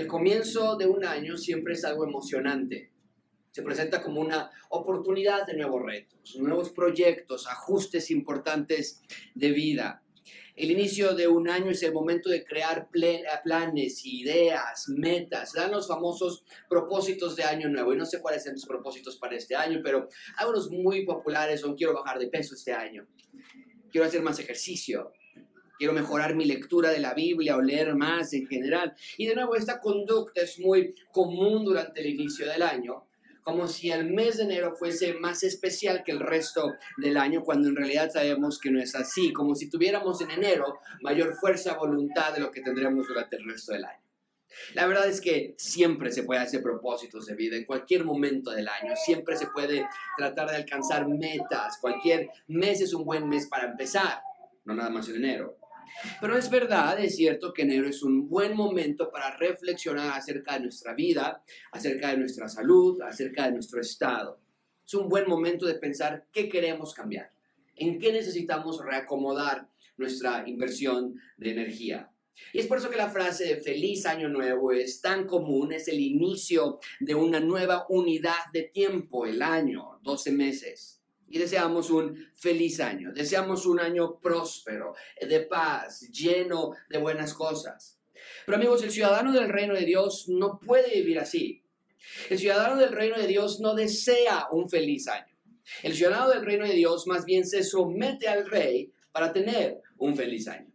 el 0.00 0.06
comienzo 0.06 0.76
de 0.76 0.86
un 0.86 1.04
año 1.04 1.36
siempre 1.36 1.74
es 1.74 1.84
algo 1.84 2.04
emocionante. 2.04 2.90
Se 3.50 3.62
presenta 3.62 4.02
como 4.02 4.22
una 4.22 4.50
oportunidad 4.70 5.46
de 5.46 5.54
nuevos 5.54 5.82
retos, 5.84 6.36
nuevos 6.36 6.70
proyectos, 6.70 7.46
ajustes 7.46 8.10
importantes 8.10 9.02
de 9.34 9.50
vida. 9.50 10.02
El 10.56 10.70
inicio 10.70 11.14
de 11.14 11.28
un 11.28 11.50
año 11.50 11.70
es 11.70 11.82
el 11.82 11.92
momento 11.92 12.30
de 12.30 12.44
crear 12.44 12.88
planes, 12.90 14.06
ideas, 14.06 14.88
metas. 14.88 15.52
Dan 15.52 15.72
los 15.72 15.86
famosos 15.86 16.44
propósitos 16.70 17.36
de 17.36 17.44
año 17.44 17.68
nuevo. 17.68 17.92
Y 17.92 17.98
no 17.98 18.06
sé 18.06 18.22
cuáles 18.22 18.44
son 18.44 18.54
tus 18.54 18.66
propósitos 18.66 19.18
para 19.18 19.36
este 19.36 19.54
año, 19.54 19.80
pero 19.84 20.08
algunos 20.38 20.70
muy 20.70 21.04
populares 21.04 21.60
son 21.60 21.76
quiero 21.76 21.92
bajar 21.92 22.18
de 22.18 22.28
peso 22.28 22.54
este 22.54 22.72
año, 22.72 23.06
quiero 23.90 24.06
hacer 24.06 24.22
más 24.22 24.38
ejercicio, 24.38 25.12
quiero 25.80 25.94
mejorar 25.94 26.34
mi 26.34 26.44
lectura 26.44 26.90
de 26.90 27.00
la 27.00 27.14
Biblia 27.14 27.56
o 27.56 27.62
leer 27.62 27.94
más 27.94 28.34
en 28.34 28.46
general. 28.46 28.94
Y 29.16 29.26
de 29.26 29.34
nuevo, 29.34 29.56
esta 29.56 29.80
conducta 29.80 30.42
es 30.42 30.58
muy 30.58 30.94
común 31.10 31.64
durante 31.64 32.02
el 32.02 32.08
inicio 32.08 32.46
del 32.46 32.60
año, 32.60 33.06
como 33.42 33.66
si 33.66 33.90
el 33.90 34.12
mes 34.12 34.36
de 34.36 34.42
enero 34.42 34.76
fuese 34.76 35.14
más 35.14 35.42
especial 35.42 36.02
que 36.04 36.12
el 36.12 36.20
resto 36.20 36.74
del 36.98 37.16
año, 37.16 37.42
cuando 37.42 37.68
en 37.68 37.76
realidad 37.76 38.10
sabemos 38.12 38.60
que 38.60 38.70
no 38.70 38.78
es 38.78 38.94
así, 38.94 39.32
como 39.32 39.54
si 39.54 39.70
tuviéramos 39.70 40.20
en 40.20 40.30
enero 40.30 40.80
mayor 41.00 41.34
fuerza, 41.34 41.78
voluntad 41.78 42.34
de 42.34 42.40
lo 42.40 42.50
que 42.50 42.60
tendremos 42.60 43.08
durante 43.08 43.36
el 43.36 43.46
resto 43.46 43.72
del 43.72 43.86
año. 43.86 44.04
La 44.74 44.86
verdad 44.86 45.08
es 45.08 45.22
que 45.22 45.54
siempre 45.56 46.12
se 46.12 46.24
puede 46.24 46.40
hacer 46.40 46.62
propósitos 46.62 47.24
de 47.24 47.36
vida, 47.36 47.56
en 47.56 47.64
cualquier 47.64 48.04
momento 48.04 48.50
del 48.50 48.68
año, 48.68 48.92
siempre 49.02 49.34
se 49.34 49.46
puede 49.46 49.86
tratar 50.18 50.50
de 50.50 50.56
alcanzar 50.56 51.08
metas, 51.08 51.78
cualquier 51.80 52.28
mes 52.48 52.82
es 52.82 52.92
un 52.92 53.06
buen 53.06 53.26
mes 53.30 53.46
para 53.46 53.64
empezar, 53.64 54.20
no 54.66 54.74
nada 54.74 54.90
más 54.90 55.08
en 55.08 55.16
enero. 55.16 55.59
Pero 56.20 56.36
es 56.36 56.50
verdad, 56.50 56.98
es 57.00 57.16
cierto 57.16 57.52
que 57.52 57.62
enero 57.62 57.88
es 57.88 58.02
un 58.02 58.28
buen 58.28 58.56
momento 58.56 59.10
para 59.10 59.36
reflexionar 59.36 60.18
acerca 60.18 60.54
de 60.54 60.60
nuestra 60.60 60.94
vida, 60.94 61.42
acerca 61.72 62.10
de 62.10 62.18
nuestra 62.18 62.48
salud, 62.48 63.00
acerca 63.02 63.46
de 63.46 63.52
nuestro 63.52 63.80
estado. 63.80 64.40
Es 64.86 64.94
un 64.94 65.08
buen 65.08 65.28
momento 65.28 65.66
de 65.66 65.74
pensar 65.74 66.26
qué 66.32 66.48
queremos 66.48 66.94
cambiar, 66.94 67.32
en 67.76 67.98
qué 67.98 68.12
necesitamos 68.12 68.84
reacomodar 68.84 69.68
nuestra 69.96 70.48
inversión 70.48 71.14
de 71.36 71.52
energía. 71.52 72.10
Y 72.52 72.60
es 72.60 72.66
por 72.66 72.78
eso 72.78 72.90
que 72.90 72.96
la 72.96 73.10
frase 73.10 73.44
de 73.44 73.56
feliz 73.60 74.06
año 74.06 74.28
nuevo 74.28 74.72
es 74.72 75.00
tan 75.00 75.26
común, 75.26 75.72
es 75.72 75.88
el 75.88 76.00
inicio 76.00 76.80
de 76.98 77.14
una 77.14 77.38
nueva 77.38 77.86
unidad 77.90 78.50
de 78.52 78.62
tiempo, 78.62 79.26
el 79.26 79.42
año, 79.42 80.00
12 80.02 80.32
meses 80.32 80.99
y 81.30 81.38
deseamos 81.38 81.90
un 81.90 82.28
feliz 82.34 82.80
año, 82.80 83.12
deseamos 83.12 83.64
un 83.64 83.80
año 83.80 84.18
próspero, 84.20 84.94
de 85.20 85.40
paz, 85.40 86.00
lleno 86.10 86.72
de 86.88 86.98
buenas 86.98 87.32
cosas. 87.32 87.98
Pero 88.44 88.56
amigos, 88.56 88.82
el 88.82 88.90
ciudadano 88.90 89.32
del 89.32 89.48
reino 89.48 89.74
de 89.74 89.84
Dios 89.84 90.28
no 90.28 90.58
puede 90.58 90.92
vivir 90.92 91.18
así. 91.18 91.62
El 92.28 92.38
ciudadano 92.38 92.76
del 92.76 92.92
reino 92.92 93.16
de 93.16 93.26
Dios 93.26 93.60
no 93.60 93.74
desea 93.74 94.48
un 94.50 94.68
feliz 94.68 95.08
año. 95.08 95.36
El 95.82 95.94
ciudadano 95.94 96.30
del 96.30 96.44
reino 96.44 96.66
de 96.66 96.74
Dios 96.74 97.06
más 97.06 97.24
bien 97.24 97.46
se 97.46 97.62
somete 97.62 98.28
al 98.28 98.50
rey 98.50 98.92
para 99.12 99.32
tener 99.32 99.80
un 99.98 100.16
feliz 100.16 100.48
año. 100.48 100.70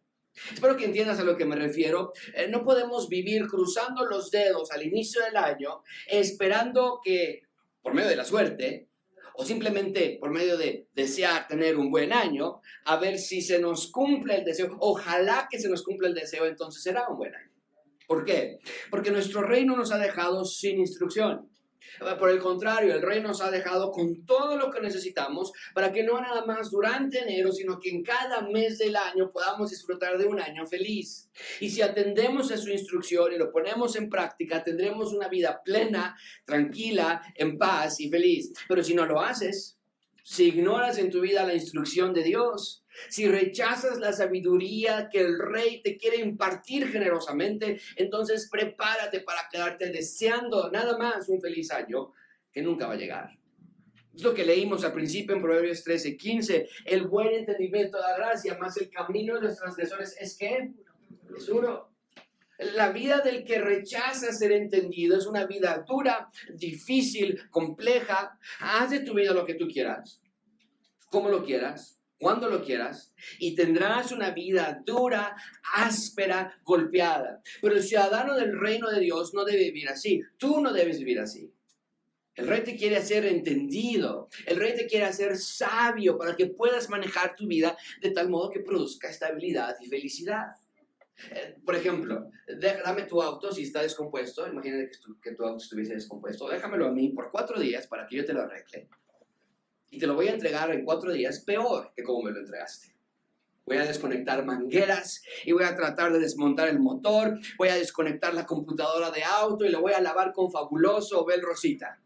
Espero 0.53 0.75
que 0.75 0.85
entiendas 0.85 1.19
a 1.19 1.23
lo 1.23 1.37
que 1.37 1.45
me 1.45 1.55
refiero. 1.55 2.13
Eh, 2.33 2.47
no 2.49 2.63
podemos 2.63 3.09
vivir 3.09 3.47
cruzando 3.47 4.05
los 4.05 4.31
dedos 4.31 4.71
al 4.71 4.83
inicio 4.83 5.21
del 5.23 5.37
año 5.37 5.83
esperando 6.07 6.99
que, 7.03 7.43
por 7.81 7.93
medio 7.93 8.09
de 8.09 8.17
la 8.17 8.25
suerte, 8.25 8.87
o 9.37 9.45
simplemente 9.45 10.17
por 10.19 10.31
medio 10.31 10.57
de 10.57 10.87
desear 10.93 11.47
tener 11.47 11.77
un 11.77 11.91
buen 11.91 12.13
año, 12.13 12.61
a 12.85 12.97
ver 12.97 13.17
si 13.17 13.41
se 13.41 13.59
nos 13.59 13.91
cumple 13.91 14.37
el 14.37 14.45
deseo. 14.45 14.75
Ojalá 14.79 15.47
que 15.49 15.59
se 15.59 15.69
nos 15.69 15.83
cumpla 15.83 16.07
el 16.07 16.13
deseo, 16.13 16.45
entonces 16.45 16.81
será 16.81 17.07
un 17.09 17.17
buen 17.17 17.35
año. 17.35 17.51
¿Por 18.07 18.23
qué? 18.23 18.59
Porque 18.91 19.11
nuestro 19.11 19.41
reino 19.41 19.75
nos 19.75 19.91
ha 19.91 19.97
dejado 19.97 20.45
sin 20.45 20.79
instrucción. 20.79 21.49
Por 22.19 22.29
el 22.29 22.39
contrario, 22.39 22.93
el 22.93 23.01
rey 23.01 23.21
nos 23.21 23.41
ha 23.41 23.51
dejado 23.51 23.91
con 23.91 24.25
todo 24.25 24.57
lo 24.57 24.71
que 24.71 24.81
necesitamos 24.81 25.51
para 25.73 25.91
que 25.91 26.03
no 26.03 26.19
nada 26.19 26.45
más 26.45 26.71
durante 26.71 27.19
enero, 27.19 27.51
sino 27.51 27.79
que 27.79 27.89
en 27.89 28.03
cada 28.03 28.41
mes 28.41 28.77
del 28.77 28.95
año 28.95 29.31
podamos 29.31 29.69
disfrutar 29.69 30.17
de 30.17 30.25
un 30.25 30.39
año 30.39 30.65
feliz. 30.65 31.29
Y 31.59 31.69
si 31.69 31.81
atendemos 31.81 32.51
a 32.51 32.57
su 32.57 32.69
instrucción 32.69 33.33
y 33.33 33.37
lo 33.37 33.51
ponemos 33.51 33.95
en 33.95 34.09
práctica, 34.09 34.63
tendremos 34.63 35.13
una 35.13 35.27
vida 35.27 35.61
plena, 35.63 36.17
tranquila, 36.45 37.21
en 37.35 37.57
paz 37.57 37.99
y 37.99 38.09
feliz. 38.09 38.53
Pero 38.67 38.83
si 38.83 38.93
no 38.93 39.05
lo 39.05 39.21
haces, 39.21 39.74
si 40.25 40.47
ignoras 40.47 40.97
en 40.97 41.11
tu 41.11 41.21
vida 41.21 41.45
la 41.45 41.53
instrucción 41.53 42.11
de 42.11 42.23
Dios, 42.23 42.83
si 43.09 43.27
rechazas 43.27 43.99
la 43.99 44.11
sabiduría 44.11 45.07
que 45.11 45.19
el 45.19 45.37
rey 45.37 45.83
te 45.83 45.97
quiere 45.97 46.17
impartir 46.17 46.87
generosamente, 46.87 47.79
entonces 47.95 48.49
prepárate 48.51 49.19
para 49.19 49.47
quedarte 49.51 49.91
deseando 49.91 50.71
nada 50.71 50.97
más 50.97 51.29
un 51.29 51.39
feliz 51.39 51.71
año 51.71 52.11
que 52.51 52.63
nunca 52.63 52.87
va 52.87 52.93
a 52.93 52.97
llegar. 52.97 53.37
Es 54.15 54.23
lo 54.23 54.33
que 54.33 54.45
leímos 54.45 54.83
al 54.83 54.93
principio 54.93 55.35
en 55.35 55.43
Proverbios 55.43 55.83
13, 55.83 56.17
15. 56.17 56.69
El 56.85 57.05
buen 57.05 57.27
entendimiento 57.27 57.97
de 57.97 58.03
la 58.03 58.17
gracia, 58.17 58.57
más 58.57 58.77
el 58.77 58.89
camino 58.89 59.35
de 59.35 59.41
los 59.41 59.57
transgresores 59.57 60.17
es 60.19 60.35
que 60.35 60.71
es 61.37 61.49
uno. 61.49 61.94
La 62.57 62.91
vida 62.91 63.19
del 63.19 63.43
que 63.43 63.59
rechaza 63.59 64.31
ser 64.31 64.51
entendido 64.51 65.17
es 65.17 65.25
una 65.25 65.45
vida 65.45 65.83
dura, 65.87 66.29
difícil, 66.53 67.49
compleja. 67.49 68.39
Haz 68.59 68.91
de 68.91 68.99
tu 69.01 69.13
vida 69.13 69.33
lo 69.33 69.45
que 69.45 69.55
tú 69.55 69.67
quieras, 69.67 70.21
como 71.09 71.29
lo 71.29 71.43
quieras 71.43 71.95
cuando 72.17 72.49
lo 72.49 72.63
quieras, 72.63 73.13
y 73.39 73.55
tendrás 73.55 74.11
una 74.11 74.31
vida 74.31 74.81
dura, 74.85 75.35
áspera, 75.73 76.59
golpeada. 76.63 77.41
Pero 77.61 77.75
el 77.75 77.83
ciudadano 77.83 78.35
del 78.35 78.57
reino 78.59 78.89
de 78.89 79.01
Dios 79.01 79.33
no 79.33 79.43
debe 79.43 79.65
vivir 79.65 79.89
así. 79.89 80.21
Tú 80.37 80.61
no 80.61 80.71
debes 80.71 80.99
vivir 80.99 81.19
así. 81.19 81.51
El 82.33 82.47
rey 82.47 82.63
te 82.63 82.75
quiere 82.75 82.97
hacer 82.97 83.25
entendido. 83.25 84.29
El 84.45 84.57
rey 84.57 84.75
te 84.75 84.87
quiere 84.87 85.05
hacer 85.05 85.37
sabio 85.37 86.17
para 86.17 86.35
que 86.35 86.47
puedas 86.47 86.89
manejar 86.89 87.35
tu 87.35 87.47
vida 87.47 87.77
de 88.01 88.11
tal 88.11 88.29
modo 88.29 88.49
que 88.49 88.59
produzca 88.59 89.09
estabilidad 89.09 89.75
y 89.81 89.87
felicidad. 89.87 90.47
Eh, 91.31 91.55
por 91.65 91.75
ejemplo, 91.75 92.29
dame 92.83 93.03
tu 93.03 93.21
auto 93.21 93.51
si 93.51 93.63
está 93.63 93.81
descompuesto. 93.81 94.47
Imagínate 94.47 94.91
que 94.91 94.97
tu, 94.97 95.19
que 95.19 95.31
tu 95.31 95.43
auto 95.43 95.57
estuviese 95.57 95.93
descompuesto. 95.93 96.49
Déjamelo 96.49 96.87
a 96.87 96.91
mí 96.91 97.09
por 97.09 97.31
cuatro 97.31 97.59
días 97.59 97.87
para 97.87 98.05
que 98.07 98.17
yo 98.17 98.25
te 98.25 98.33
lo 98.33 98.41
arregle 98.41 98.89
y 99.95 99.97
te 99.97 100.07
lo 100.07 100.15
voy 100.15 100.27
a 100.27 100.33
entregar 100.33 100.69
en 100.71 100.83
cuatro 100.83 101.11
días 101.13 101.39
peor 101.39 101.91
que 101.95 102.03
como 102.03 102.23
me 102.23 102.31
lo 102.31 102.39
entregaste. 102.39 102.93
Voy 103.65 103.77
a 103.77 103.85
desconectar 103.85 104.45
mangueras 104.45 105.23
y 105.43 105.53
voy 105.53 105.63
a 105.63 105.75
tratar 105.75 106.11
de 106.11 106.19
desmontar 106.19 106.67
el 106.67 106.79
motor. 106.79 107.39
Voy 107.57 107.69
a 107.69 107.75
desconectar 107.75 108.33
la 108.33 108.45
computadora 108.45 109.09
de 109.09 109.23
auto 109.23 109.65
y 109.65 109.69
lo 109.69 109.81
voy 109.81 109.93
a 109.93 110.01
lavar 110.01 110.33
con 110.33 110.51
fabuloso 110.51 111.25
Bel 111.25 111.41
Rosita. 111.41 111.99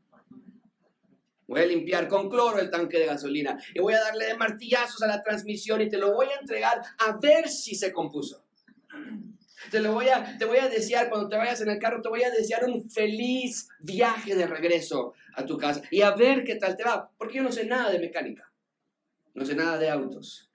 Voy 1.48 1.62
a 1.62 1.66
limpiar 1.66 2.08
con 2.08 2.30
cloro 2.30 2.60
el 2.60 2.70
tanque 2.70 3.00
de 3.00 3.08
gasolina 3.08 3.58
y 3.74 3.80
voy 3.80 3.96
a 3.96 4.00
darle 4.00 4.28
de 4.28 4.38
martillazos 4.38 5.02
a 5.02 5.08
la 5.08 5.22
transmisión 5.24 5.82
y 5.82 5.90
te 5.90 5.98
lo 5.98 6.14
voy 6.14 6.28
a 6.28 6.40
entregar 6.40 6.80
a 7.00 7.18
ver 7.18 7.50
si 7.50 7.74
se 7.74 7.92
compuso. 7.92 8.46
Te 9.72 9.82
lo 9.82 9.94
voy 9.94 10.08
a, 10.08 10.38
te 10.38 10.46
voy 10.46 10.58
a 10.58 10.70
desear 10.70 11.10
cuando 11.10 11.28
te 11.28 11.38
vayas 11.38 11.62
en 11.62 11.70
el 11.70 11.80
carro, 11.80 12.02
te 12.02 12.10
voy 12.10 12.24
a 12.24 12.32
desear 12.32 12.64
un 12.66 12.90
feliz 12.90 13.68
viaje 13.80 14.36
de 14.36 14.48
regreso 14.48 15.14
a 15.36 15.46
tu 15.46 15.58
casa 15.58 15.82
y 15.92 16.02
a 16.02 16.12
ver 16.12 16.44
qué 16.44 16.56
tal 16.56 16.78
te 16.78 16.84
va, 16.84 17.12
porque 17.18 17.38
yo 17.38 17.44
no 17.44 17.52
sé 17.52 17.66
nada 17.66 17.92
de 17.92 18.00
mecánica, 18.00 18.52
no 19.34 19.46
sé 19.46 19.56
nada 19.56 19.78
de 19.78 19.90
autos. 19.90 20.46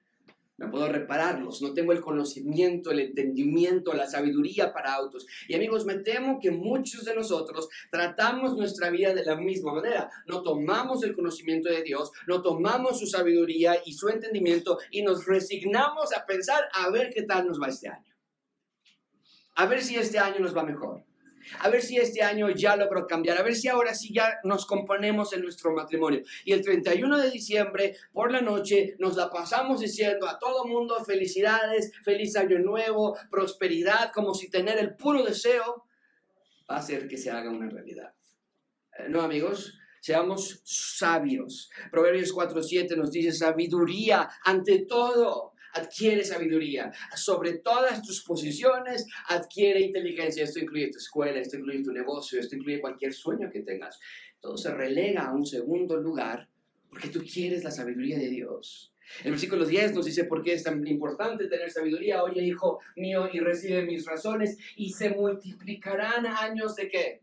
No 0.56 0.70
puedo 0.70 0.88
repararlos, 0.88 1.62
no 1.62 1.74
tengo 1.74 1.90
el 1.90 2.00
conocimiento, 2.00 2.92
el 2.92 3.00
entendimiento, 3.00 3.92
la 3.92 4.06
sabiduría 4.06 4.72
para 4.72 4.94
autos. 4.94 5.26
Y 5.48 5.56
amigos, 5.56 5.84
me 5.84 5.96
temo 5.96 6.38
que 6.38 6.52
muchos 6.52 7.04
de 7.04 7.12
nosotros 7.12 7.68
tratamos 7.90 8.56
nuestra 8.56 8.88
vida 8.90 9.12
de 9.14 9.24
la 9.24 9.34
misma 9.34 9.74
manera. 9.74 10.08
No 10.28 10.42
tomamos 10.42 11.02
el 11.02 11.12
conocimiento 11.12 11.68
de 11.68 11.82
Dios, 11.82 12.12
no 12.28 12.40
tomamos 12.40 13.00
su 13.00 13.06
sabiduría 13.08 13.78
y 13.84 13.94
su 13.94 14.08
entendimiento 14.08 14.78
y 14.92 15.02
nos 15.02 15.26
resignamos 15.26 16.16
a 16.16 16.24
pensar 16.24 16.68
a 16.72 16.88
ver 16.88 17.10
qué 17.12 17.22
tal 17.22 17.48
nos 17.48 17.60
va 17.60 17.66
este 17.66 17.88
año 17.88 18.13
a 19.54 19.66
ver 19.66 19.82
si 19.82 19.96
este 19.96 20.18
año 20.18 20.40
nos 20.40 20.56
va 20.56 20.64
mejor. 20.64 21.04
A 21.60 21.68
ver 21.68 21.82
si 21.82 21.98
este 21.98 22.22
año 22.22 22.48
ya 22.50 22.76
logro 22.76 23.06
cambiar. 23.06 23.38
A 23.38 23.42
ver 23.42 23.54
si 23.54 23.68
ahora 23.68 23.94
sí 23.94 24.12
ya 24.12 24.40
nos 24.44 24.66
componemos 24.66 25.32
en 25.32 25.42
nuestro 25.42 25.72
matrimonio. 25.72 26.22
Y 26.44 26.52
el 26.52 26.62
31 26.62 27.18
de 27.18 27.30
diciembre, 27.30 27.96
por 28.12 28.32
la 28.32 28.40
noche, 28.40 28.96
nos 28.98 29.16
la 29.16 29.30
pasamos 29.30 29.80
diciendo 29.80 30.26
a 30.26 30.38
todo 30.38 30.66
mundo 30.66 31.04
felicidades, 31.04 31.92
feliz 32.02 32.36
año 32.36 32.58
nuevo, 32.58 33.16
prosperidad, 33.30 34.10
como 34.12 34.34
si 34.34 34.48
tener 34.48 34.78
el 34.78 34.96
puro 34.96 35.22
deseo 35.22 35.84
va 36.70 36.76
a 36.76 36.78
hacer 36.78 37.06
que 37.06 37.18
se 37.18 37.30
haga 37.30 37.50
una 37.50 37.68
realidad. 37.68 38.14
Eh, 38.98 39.08
no, 39.08 39.20
amigos, 39.20 39.78
seamos 40.00 40.60
sabios. 40.64 41.70
Proverbios 41.90 42.34
4.7 42.34 42.96
nos 42.96 43.10
dice 43.10 43.32
sabiduría 43.32 44.28
ante 44.44 44.86
todo 44.86 45.53
adquiere 45.74 46.24
sabiduría. 46.24 46.92
Sobre 47.14 47.58
todas 47.58 48.02
tus 48.02 48.22
posiciones, 48.24 49.06
adquiere 49.28 49.80
inteligencia. 49.80 50.44
Esto 50.44 50.60
incluye 50.60 50.90
tu 50.90 50.98
escuela, 50.98 51.40
esto 51.40 51.56
incluye 51.56 51.82
tu 51.82 51.92
negocio, 51.92 52.40
esto 52.40 52.56
incluye 52.56 52.80
cualquier 52.80 53.12
sueño 53.12 53.50
que 53.52 53.60
tengas. 53.60 53.98
Todo 54.40 54.56
se 54.56 54.72
relega 54.72 55.26
a 55.26 55.34
un 55.34 55.44
segundo 55.44 55.96
lugar 55.96 56.48
porque 56.88 57.08
tú 57.08 57.22
quieres 57.24 57.64
la 57.64 57.70
sabiduría 57.70 58.18
de 58.18 58.28
Dios. 58.28 58.94
El 59.22 59.32
versículo 59.32 59.66
10 59.66 59.94
nos 59.94 60.06
dice 60.06 60.24
por 60.24 60.42
qué 60.42 60.54
es 60.54 60.62
tan 60.62 60.86
importante 60.86 61.46
tener 61.46 61.70
sabiduría. 61.70 62.22
Oye, 62.22 62.42
hijo 62.42 62.80
mío, 62.96 63.28
y 63.32 63.40
recibe 63.40 63.84
mis 63.84 64.06
razones, 64.06 64.56
y 64.76 64.92
se 64.92 65.10
multiplicarán 65.10 66.26
años 66.26 66.74
de 66.76 66.88
qué? 66.88 67.20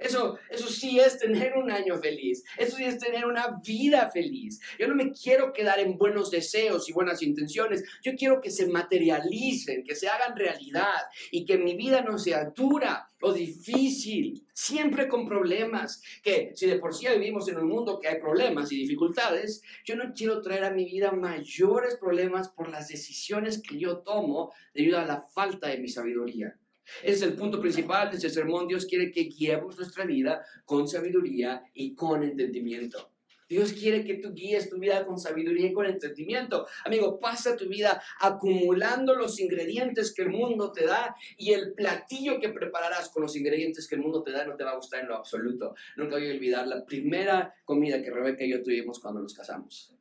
Eso, 0.00 0.38
eso 0.50 0.68
sí 0.68 0.98
es 1.00 1.18
tener 1.18 1.56
un 1.56 1.70
año 1.70 1.98
feliz. 1.98 2.44
Eso 2.58 2.76
sí 2.76 2.84
es 2.84 2.98
tener 2.98 3.26
una 3.26 3.60
vida 3.64 4.10
feliz. 4.10 4.60
Yo 4.78 4.88
no 4.88 4.94
me 4.94 5.12
quiero 5.12 5.52
quedar 5.52 5.78
en 5.80 5.96
buenos 5.96 6.30
deseos 6.30 6.88
y 6.88 6.92
buenas 6.92 7.22
intenciones. 7.22 7.84
Yo 8.02 8.14
quiero 8.14 8.40
que 8.40 8.50
se 8.50 8.66
materialicen, 8.66 9.84
que 9.84 9.94
se 9.94 10.08
hagan 10.08 10.36
realidad 10.36 11.00
y 11.30 11.44
que 11.44 11.58
mi 11.58 11.76
vida 11.76 12.02
no 12.02 12.18
sea 12.18 12.52
dura 12.54 13.10
o 13.20 13.32
difícil, 13.32 14.46
siempre 14.52 15.08
con 15.08 15.26
problemas. 15.26 16.02
Que 16.22 16.52
si 16.54 16.66
de 16.66 16.78
por 16.78 16.94
sí 16.94 17.06
vivimos 17.08 17.48
en 17.48 17.58
un 17.58 17.68
mundo 17.68 17.98
que 17.98 18.08
hay 18.08 18.20
problemas 18.20 18.70
y 18.72 18.76
dificultades, 18.76 19.62
yo 19.84 19.96
no 19.96 20.12
quiero 20.14 20.42
traer 20.42 20.64
a 20.64 20.70
mi 20.70 20.84
vida 20.84 21.12
mayores 21.12 21.96
problemas 21.96 22.48
por 22.48 22.68
las 22.68 22.88
decisiones 22.88 23.62
que 23.62 23.78
yo 23.78 23.98
tomo 23.98 24.52
debido 24.74 24.98
a 24.98 25.06
la 25.06 25.22
falta 25.22 25.68
de 25.68 25.78
mi 25.78 25.88
sabiduría. 25.88 26.58
Ese 27.02 27.12
es 27.12 27.22
el 27.22 27.34
punto 27.34 27.60
principal 27.60 28.10
de 28.10 28.16
este 28.16 28.30
sermón. 28.30 28.68
Dios 28.68 28.86
quiere 28.86 29.10
que 29.10 29.24
guiemos 29.24 29.76
nuestra 29.76 30.04
vida 30.04 30.44
con 30.64 30.88
sabiduría 30.88 31.62
y 31.74 31.94
con 31.94 32.22
entendimiento. 32.22 33.10
Dios 33.48 33.72
quiere 33.72 34.04
que 34.04 34.14
tú 34.14 34.32
guíes 34.34 34.68
tu 34.68 34.78
vida 34.78 35.06
con 35.06 35.18
sabiduría 35.18 35.68
y 35.68 35.72
con 35.72 35.86
entendimiento. 35.86 36.66
Amigo, 36.84 37.20
pasa 37.20 37.56
tu 37.56 37.68
vida 37.68 38.02
acumulando 38.20 39.14
los 39.14 39.38
ingredientes 39.38 40.12
que 40.12 40.22
el 40.22 40.30
mundo 40.30 40.72
te 40.72 40.84
da 40.84 41.14
y 41.36 41.52
el 41.52 41.72
platillo 41.72 42.40
que 42.40 42.48
prepararás 42.48 43.08
con 43.08 43.22
los 43.22 43.36
ingredientes 43.36 43.86
que 43.86 43.94
el 43.94 44.00
mundo 44.00 44.22
te 44.22 44.32
da 44.32 44.44
no 44.44 44.56
te 44.56 44.64
va 44.64 44.72
a 44.72 44.76
gustar 44.76 45.00
en 45.00 45.08
lo 45.08 45.16
absoluto. 45.16 45.74
Nunca 45.96 46.16
voy 46.16 46.28
a 46.28 46.34
olvidar 46.34 46.66
la 46.66 46.84
primera 46.84 47.54
comida 47.64 48.02
que 48.02 48.10
Rebeca 48.10 48.44
y 48.44 48.50
yo 48.50 48.62
tuvimos 48.62 48.98
cuando 48.98 49.20
nos 49.20 49.34
casamos. 49.34 49.92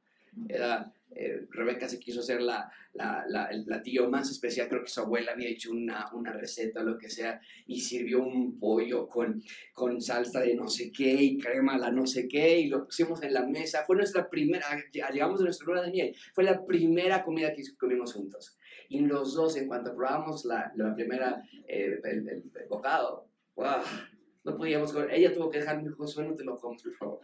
Era 0.49 0.91
eh, 1.15 1.47
Rebeca 1.49 1.87
se 1.87 1.99
quiso 1.99 2.19
hacer 2.19 2.41
la, 2.41 2.69
el 3.49 3.63
platillo 3.63 4.09
más 4.09 4.29
especial, 4.29 4.67
creo 4.67 4.83
que 4.83 4.89
su 4.89 4.99
abuela 4.99 5.31
había 5.31 5.49
hecho 5.49 5.71
una, 5.71 6.09
una 6.13 6.33
receta 6.33 6.81
o 6.81 6.83
lo 6.83 6.97
que 6.97 7.09
sea, 7.09 7.39
y 7.65 7.79
sirvió 7.79 8.21
un 8.21 8.59
pollo 8.59 9.07
con, 9.07 9.41
con 9.73 10.01
salsa 10.01 10.41
de 10.41 10.55
no 10.55 10.67
sé 10.67 10.91
qué 10.91 11.13
y 11.13 11.37
crema 11.37 11.77
la 11.77 11.89
no 11.89 12.05
sé 12.05 12.27
qué, 12.27 12.59
y 12.59 12.67
lo 12.67 12.85
pusimos 12.85 13.23
en 13.23 13.33
la 13.33 13.45
mesa. 13.45 13.85
Fue 13.85 13.95
nuestra 13.95 14.29
primera, 14.29 14.65
llegamos 14.91 15.39
de 15.39 15.45
nuestra 15.45 15.67
luna 15.67 15.83
de 15.83 15.91
miel, 15.91 16.15
fue 16.33 16.43
la 16.43 16.65
primera 16.65 17.23
comida 17.23 17.53
que 17.53 17.63
comimos 17.77 18.13
juntos. 18.13 18.57
Y 18.89 18.99
los 18.99 19.33
dos, 19.33 19.55
en 19.55 19.67
cuanto 19.67 19.95
probamos 19.95 20.45
la, 20.45 20.71
la 20.75 20.93
primera, 20.93 21.41
eh, 21.67 21.99
el, 22.03 22.43
bocado, 22.69 23.29
wow, 23.55 23.81
no 24.43 24.57
podíamos 24.57 24.91
comer. 24.91 25.11
Ella 25.13 25.33
tuvo 25.33 25.49
que 25.49 25.59
dejarme, 25.59 25.89
Josué, 25.91 26.27
no 26.27 26.35
te 26.35 26.43
lo 26.43 26.59
comes, 26.59 26.83
por 26.83 26.93
favor. 26.95 27.19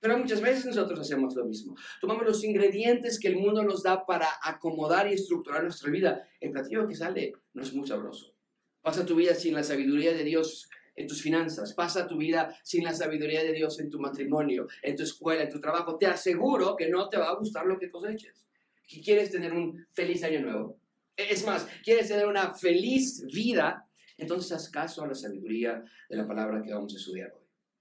Pero 0.00 0.16
muchas 0.16 0.40
veces 0.40 0.64
nosotros 0.64 0.98
hacemos 1.00 1.34
lo 1.34 1.44
mismo. 1.44 1.76
Tomamos 2.00 2.24
los 2.24 2.42
ingredientes 2.42 3.20
que 3.20 3.28
el 3.28 3.36
mundo 3.36 3.62
nos 3.62 3.82
da 3.82 4.06
para 4.06 4.28
acomodar 4.42 5.08
y 5.08 5.14
estructurar 5.14 5.62
nuestra 5.62 5.90
vida. 5.90 6.26
El 6.40 6.52
platillo 6.52 6.88
que 6.88 6.94
sale 6.94 7.34
no 7.52 7.62
es 7.62 7.72
muy 7.74 7.86
sabroso. 7.86 8.34
Pasa 8.80 9.04
tu 9.04 9.14
vida 9.14 9.34
sin 9.34 9.54
la 9.54 9.62
sabiduría 9.62 10.14
de 10.14 10.24
Dios 10.24 10.70
en 10.96 11.06
tus 11.06 11.20
finanzas. 11.20 11.74
Pasa 11.74 12.06
tu 12.06 12.16
vida 12.16 12.56
sin 12.64 12.84
la 12.84 12.94
sabiduría 12.94 13.42
de 13.42 13.52
Dios 13.52 13.78
en 13.78 13.90
tu 13.90 14.00
matrimonio, 14.00 14.66
en 14.82 14.96
tu 14.96 15.02
escuela, 15.02 15.42
en 15.42 15.50
tu 15.50 15.60
trabajo. 15.60 15.98
Te 15.98 16.06
aseguro 16.06 16.76
que 16.76 16.88
no 16.88 17.08
te 17.10 17.18
va 17.18 17.28
a 17.28 17.36
gustar 17.36 17.66
lo 17.66 17.78
que 17.78 17.90
coseches. 17.90 18.46
Si 18.86 19.02
quieres 19.02 19.30
tener 19.30 19.52
un 19.52 19.86
feliz 19.92 20.24
año 20.24 20.40
nuevo. 20.40 20.80
Es 21.16 21.44
más, 21.44 21.68
quieres 21.84 22.08
tener 22.08 22.26
una 22.26 22.54
feliz 22.54 23.22
vida, 23.26 23.86
entonces 24.16 24.52
haz 24.52 24.70
caso 24.70 25.02
a 25.02 25.08
la 25.08 25.14
sabiduría 25.14 25.84
de 26.08 26.16
la 26.16 26.26
palabra 26.26 26.62
que 26.62 26.72
vamos 26.72 26.94
a 26.94 26.96
estudiar. 26.96 27.39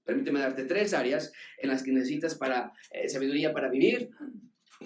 Permíteme 0.09 0.39
darte 0.39 0.63
tres 0.63 0.95
áreas 0.95 1.31
en 1.59 1.69
las 1.69 1.83
que 1.83 1.91
necesitas 1.91 2.33
para, 2.33 2.73
eh, 2.89 3.07
sabiduría 3.09 3.53
para 3.53 3.69
vivir. 3.69 4.09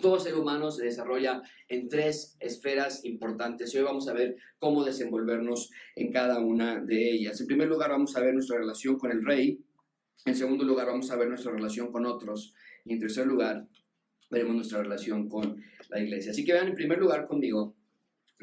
Todo 0.02 0.20
ser 0.20 0.36
humano 0.36 0.70
se 0.70 0.84
desarrolla 0.84 1.42
en 1.70 1.88
tres 1.88 2.36
esferas 2.42 3.06
importantes 3.06 3.74
y 3.74 3.78
hoy 3.78 3.86
vamos 3.86 4.10
a 4.10 4.14
ver 4.14 4.36
cómo 4.60 4.84
desenvolvernos 4.84 5.72
en 5.96 6.12
cada 6.12 6.40
una 6.40 6.82
de 6.82 7.10
ellas. 7.12 7.40
En 7.40 7.48
primer 7.48 7.70
lugar 7.70 7.92
vamos 7.92 8.18
a 8.18 8.20
ver 8.20 8.34
nuestra 8.34 8.58
relación 8.58 8.98
con 8.98 9.12
el 9.12 9.26
rey, 9.26 9.64
en 10.26 10.36
segundo 10.36 10.66
lugar 10.66 10.88
vamos 10.88 11.10
a 11.10 11.16
ver 11.16 11.30
nuestra 11.30 11.54
relación 11.54 11.90
con 11.90 12.06
otros 12.06 12.54
y 12.84 12.92
en 12.92 13.00
tercer 13.00 13.26
lugar 13.26 13.66
veremos 14.30 14.56
nuestra 14.56 14.84
relación 14.84 15.30
con 15.30 15.64
la 15.88 16.02
iglesia. 16.02 16.32
Así 16.32 16.44
que 16.44 16.52
vean 16.52 16.68
en 16.68 16.76
primer 16.76 17.00
lugar 17.00 17.28
conmigo 17.28 17.78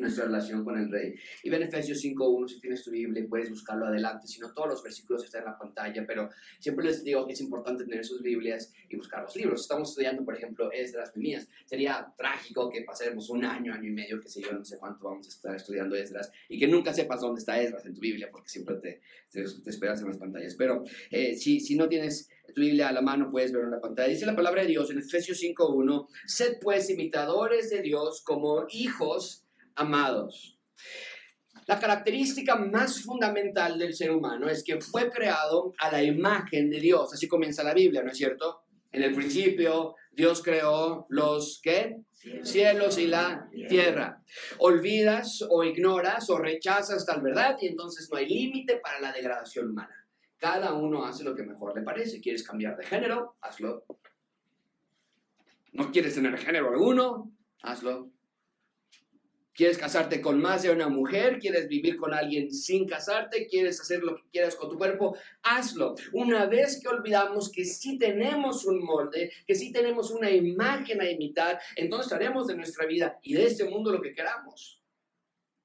nuestra 0.01 0.25
relación 0.25 0.65
con 0.65 0.79
el 0.79 0.91
rey. 0.91 1.15
Y 1.43 1.51
ven 1.51 1.63
Efesios 1.63 2.03
5.1, 2.03 2.49
si 2.49 2.61
tienes 2.61 2.83
tu 2.83 2.91
Biblia 2.91 3.21
puedes 3.29 3.51
buscarlo 3.51 3.87
adelante, 3.87 4.27
si 4.27 4.41
no 4.41 4.53
todos 4.53 4.69
los 4.69 4.83
versículos 4.83 5.25
están 5.25 5.43
en 5.43 5.47
la 5.47 5.59
pantalla, 5.59 6.05
pero 6.07 6.29
siempre 6.59 6.85
les 6.85 7.03
digo 7.05 7.27
que 7.27 7.33
es 7.33 7.41
importante 7.41 7.85
tener 7.85 8.05
sus 8.05 8.23
Biblias 8.23 8.73
y 8.89 8.97
buscar 8.97 9.23
los 9.23 9.35
libros. 9.37 9.63
Estamos 9.63 9.91
estudiando, 9.91 10.25
por 10.25 10.37
ejemplo, 10.37 10.71
Esdras 10.73 11.17
Mías. 11.17 11.49
Sería 11.65 12.13
trágico 12.17 12.69
que 12.71 12.83
pasemos 12.83 13.31
un 13.31 13.45
año, 13.45 13.73
año 13.73 13.89
y 13.89 13.93
medio, 13.93 14.21
que 14.21 14.29
sé 14.29 14.43
yo, 14.43 14.53
no 14.53 14.65
sé 14.65 14.79
cuánto 14.79 15.05
vamos 15.05 15.27
a 15.27 15.31
estar 15.31 15.55
estudiando 15.55 15.97
Esdras, 15.97 16.31
y 16.49 16.59
que 16.59 16.67
nunca 16.67 16.93
sepas 16.93 17.21
dónde 17.21 17.39
está 17.39 17.61
Esdras 17.61 17.87
en 17.87 17.95
tu 17.95 18.01
Biblia, 18.01 18.29
porque 18.31 18.49
siempre 18.49 18.77
te, 18.77 19.01
te, 19.31 19.43
esperas 19.71 20.01
en 20.01 20.09
las 20.09 20.19
pantallas. 20.19 20.55
Pero 20.57 20.85
eh, 21.11 21.37
si, 21.37 21.61
si 21.61 21.77
no 21.77 21.89
tienes 21.89 22.29
tu 22.55 22.61
Biblia 22.61 22.89
a 22.89 22.93
la 22.93 23.01
mano, 23.01 23.31
puedes 23.31 23.53
verlo 23.53 23.69
en 23.69 23.75
la 23.75 23.81
pantalla. 23.81 24.09
Dice 24.09 24.27
la 24.27 24.37
palabra 24.37 24.63
de 24.63 24.69
Dios 24.69 24.91
en 24.91 24.99
Efesios 24.99 25.41
5.1, 25.43 26.09
sed 26.27 26.59
pues 26.61 26.91
imitadores 26.91 27.71
de 27.71 27.83
Dios 27.83 28.23
como 28.23 28.67
hijos 28.71 29.47
amados. 29.75 30.59
La 31.67 31.79
característica 31.79 32.57
más 32.57 33.03
fundamental 33.03 33.79
del 33.79 33.95
ser 33.95 34.11
humano 34.11 34.49
es 34.49 34.65
que 34.65 34.81
fue 34.81 35.11
creado 35.11 35.73
a 35.79 35.91
la 35.93 36.03
imagen 36.03 36.69
de 36.71 36.81
Dios. 36.81 37.13
Así 37.13 37.29
comienza 37.29 37.63
la 37.63 37.75
Biblia, 37.75 38.03
¿no 38.03 38.11
es 38.11 38.17
cierto? 38.17 38.65
En 38.93 39.03
el 39.03 39.15
principio, 39.15 39.95
Dios 40.11 40.43
creó 40.43 41.07
los 41.11 41.61
¿qué? 41.63 42.01
cielos 42.43 42.99
y 42.99 43.07
la 43.07 43.49
tierra. 43.69 44.23
Olvidas 44.59 45.45
o 45.49 45.65
ignoras 45.65 46.29
o 46.31 46.39
rechazas 46.39 47.07
tal 47.07 47.23
verdad 47.23 47.57
y 47.61 47.69
entonces 47.69 48.09
no 48.11 48.19
hay 48.19 48.29
límite 48.29 48.77
para 48.77 49.01
la 49.01 49.13
degradación 49.13 49.71
humana. 49.71 50.07
Cada 50.39 50.75
uno 50.75 51.05
hace 51.05 51.23
lo 51.23 51.35
que 51.35 51.43
mejor 51.43 51.77
le 51.77 51.83
parece. 51.83 52.21
¿Quieres 52.21 52.43
cambiar 52.43 52.77
de 52.77 52.85
género? 52.85 53.37
Hazlo. 53.41 53.85
¿No 55.73 55.91
quieres 55.93 56.15
tener 56.15 56.37
género 56.39 56.71
alguno? 56.71 57.31
Hazlo. 57.63 58.11
¿Quieres 59.61 59.77
casarte 59.77 60.23
con 60.23 60.41
más 60.41 60.63
de 60.63 60.71
una 60.71 60.89
mujer? 60.89 61.39
¿Quieres 61.39 61.69
vivir 61.69 61.99
con 61.99 62.15
alguien 62.15 62.51
sin 62.51 62.89
casarte? 62.89 63.47
¿Quieres 63.47 63.79
hacer 63.79 64.03
lo 64.03 64.17
que 64.17 64.23
quieras 64.33 64.57
con 64.57 64.71
tu 64.71 64.79
cuerpo? 64.79 65.19
Hazlo. 65.43 65.97
Una 66.15 66.47
vez 66.47 66.81
que 66.81 66.89
olvidamos 66.89 67.53
que 67.53 67.67
sí 67.67 67.99
tenemos 67.99 68.65
un 68.65 68.83
molde, 68.83 69.31
que 69.47 69.55
sí 69.55 69.71
tenemos 69.71 70.13
una 70.13 70.31
imagen 70.31 71.03
a 71.03 71.11
imitar, 71.11 71.61
entonces 71.77 72.11
haremos 72.11 72.47
de 72.47 72.57
nuestra 72.57 72.87
vida 72.87 73.19
y 73.23 73.35
de 73.35 73.45
este 73.45 73.65
mundo 73.65 73.93
lo 73.93 74.01
que 74.01 74.15
queramos. 74.15 74.80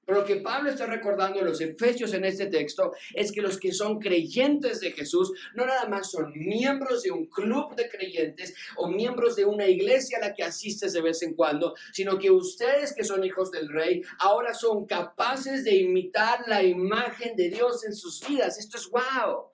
Pero 0.05 0.19
lo 0.19 0.25
que 0.25 0.37
Pablo 0.37 0.69
está 0.69 0.85
recordando 0.85 1.39
en 1.39 1.45
los 1.45 1.59
Efesios 1.61 2.13
en 2.13 2.25
este 2.25 2.45
texto 2.47 2.93
es 3.13 3.31
que 3.31 3.41
los 3.41 3.59
que 3.59 3.71
son 3.71 3.99
creyentes 3.99 4.79
de 4.79 4.91
Jesús 4.91 5.31
no 5.55 5.65
nada 5.65 5.87
más 5.87 6.11
son 6.11 6.31
miembros 6.35 7.03
de 7.03 7.11
un 7.11 7.25
club 7.25 7.75
de 7.75 7.89
creyentes 7.89 8.53
o 8.77 8.87
miembros 8.87 9.35
de 9.35 9.45
una 9.45 9.67
iglesia 9.67 10.19
a 10.19 10.27
la 10.27 10.33
que 10.33 10.43
asistes 10.43 10.93
de 10.93 11.01
vez 11.01 11.23
en 11.23 11.33
cuando, 11.33 11.75
sino 11.91 12.19
que 12.19 12.29
ustedes 12.29 12.93
que 12.93 13.03
son 13.03 13.23
hijos 13.23 13.51
del 13.51 13.69
rey 13.69 14.03
ahora 14.19 14.53
son 14.53 14.85
capaces 14.85 15.63
de 15.63 15.75
imitar 15.75 16.47
la 16.47 16.63
imagen 16.63 17.35
de 17.35 17.49
Dios 17.49 17.83
en 17.85 17.95
sus 17.95 18.25
vidas. 18.27 18.59
Esto 18.59 18.77
es 18.77 18.89
wow. 18.89 19.49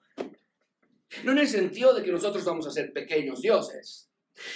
No 1.24 1.32
en 1.32 1.38
el 1.38 1.48
sentido 1.48 1.94
de 1.94 2.02
que 2.02 2.12
nosotros 2.12 2.44
vamos 2.44 2.66
a 2.66 2.70
ser 2.70 2.92
pequeños 2.92 3.40
dioses 3.40 4.11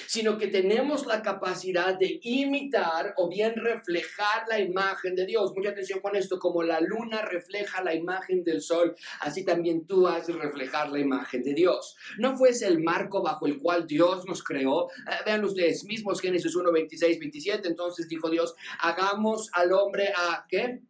sino 0.07 0.39
que 0.39 0.49
tenemos 0.49 1.07
la 1.07 1.23
capacidad 1.23 1.99
de 1.99 2.19
imitar 2.23 3.15
o 3.17 3.29
bien 3.29 3.55
reflejar 3.57 4.47
la 4.49 4.61
imagen 4.61 5.15
de 5.15 5.27
Dios. 5.27 5.53
Mucha 5.55 5.71
atención 5.71 6.01
con 6.01 6.17
esto, 6.17 6.39
como 6.39 6.63
la 6.63 6.81
luna 6.81 7.23
refleja 7.23 7.83
la 7.83 7.95
imagen 7.95 8.45
del 8.45 8.61
sol, 8.61 8.97
así 9.21 9.45
también 9.45 9.87
tú 9.87 10.07
has 10.07 10.27
de 10.27 10.35
reflejar 10.35 10.91
la 10.91 10.99
imagen 10.99 11.43
de 11.43 11.55
Dios. 11.55 11.97
No 12.19 12.37
fuese 12.37 12.67
el 12.67 12.83
marco 12.83 13.23
bajo 13.23 13.47
el 13.47 13.59
cual 13.59 13.87
Dios 13.87 14.25
nos 14.27 14.43
creó. 14.43 14.89
Eh, 14.91 15.23
vean 15.25 15.45
ustedes 15.45 15.85
mismos 15.85 16.21
Génesis 16.21 16.55
1, 16.55 16.73
26, 16.73 17.19
27, 17.19 17.69
entonces 17.69 18.09
dijo 18.09 18.31
Dios, 18.31 18.55
hagamos 18.81 19.51
al 19.53 19.73
hombre 19.73 20.13
a 20.17 20.47
qué? 20.49 20.81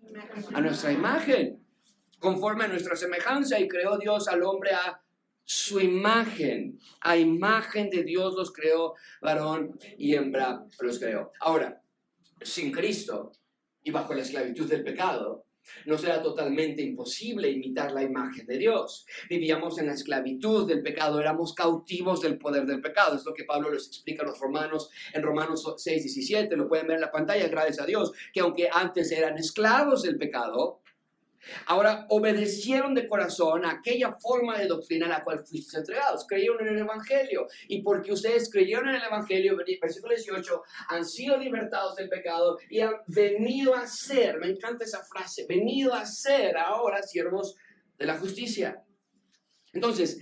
A 0.55 0.61
nuestra 0.61 0.93
imagen, 0.93 1.62
conforme 2.19 2.64
a 2.64 2.69
nuestra 2.69 2.97
semejanza, 2.97 3.59
y 3.59 3.69
creó 3.69 3.99
Dios 3.99 4.28
al 4.28 4.43
hombre 4.43 4.73
a 4.73 5.02
su 5.47 5.81
imagen. 5.81 6.79
A 7.00 7.17
imagen 7.17 7.88
de 7.88 8.03
Dios 8.03 8.35
los 8.35 8.53
creó, 8.53 8.95
varón 9.23 9.79
y 9.97 10.15
hembra 10.15 10.67
los 10.81 10.99
creó. 10.99 11.33
Ahora, 11.41 11.81
sin 12.43 12.71
Cristo 12.71 13.33
y 13.83 13.91
bajo 13.91 14.12
la 14.12 14.23
esclavitud 14.23 14.69
del 14.69 14.85
pecado, 14.85 15.45
no 15.85 15.99
será 15.99 16.23
totalmente 16.23 16.83
imposible 16.83 17.50
imitar 17.50 17.93
la 17.93 18.03
imagen 18.03 18.47
de 18.47 18.59
Dios. 18.59 19.07
Vivíamos 19.29 19.79
en 19.79 19.87
la 19.87 19.95
esclavitud 19.95 20.67
del 20.67 20.83
pecado, 20.83 21.21
éramos 21.21 21.55
cautivos 21.55 22.21
del 22.21 22.38
poder 22.38 22.67
del 22.67 22.81
pecado. 22.81 23.17
Es 23.17 23.25
lo 23.25 23.35
que 23.35 23.45
Pablo 23.45 23.71
les 23.71 23.87
explica 23.87 24.23
a 24.23 24.26
los 24.26 24.38
romanos 24.38 24.91
en 25.12 25.23
Romanos 25.23 25.75
6, 25.76 26.03
17. 26.03 26.57
Lo 26.57 26.69
pueden 26.69 26.87
ver 26.87 26.97
en 26.97 27.00
la 27.00 27.11
pantalla, 27.11 27.49
gracias 27.49 27.81
a 27.81 27.87
Dios, 27.87 28.12
que 28.33 28.41
aunque 28.41 28.69
antes 28.73 29.11
eran 29.11 29.37
esclavos 29.38 30.03
del 30.03 30.19
pecado, 30.19 30.81
Ahora 31.66 32.07
obedecieron 32.09 32.95
de 32.95 33.09
corazón 33.09 33.64
a 33.64 33.73
aquella 33.73 34.16
forma 34.21 34.59
de 34.59 34.66
doctrina 34.66 35.07
a 35.07 35.11
la 35.11 35.25
cual 35.25 35.45
fuiste 35.45 35.78
entregados. 35.78 36.26
Creyeron 36.26 36.66
en 36.66 36.75
el 36.75 36.78
Evangelio. 36.81 37.47
Y 37.69 37.83
porque 37.83 38.12
ustedes 38.12 38.50
creyeron 38.50 38.88
en 38.88 38.97
el 38.97 39.05
Evangelio, 39.05 39.57
versículo 39.57 40.14
18, 40.14 40.62
han 40.88 41.05
sido 41.05 41.37
libertados 41.37 41.97
del 41.97 42.09
pecado 42.09 42.59
y 42.69 42.81
han 42.81 42.95
venido 43.07 43.75
a 43.75 43.87
ser, 43.87 44.38
me 44.38 44.49
encanta 44.49 44.85
esa 44.85 45.02
frase, 45.05 45.47
venido 45.49 45.95
a 45.95 46.05
ser 46.05 46.57
ahora 46.57 47.02
siervos 47.02 47.57
de 47.99 48.07
la 48.07 48.19
justicia. 48.19 48.83
Entonces, 49.73 50.19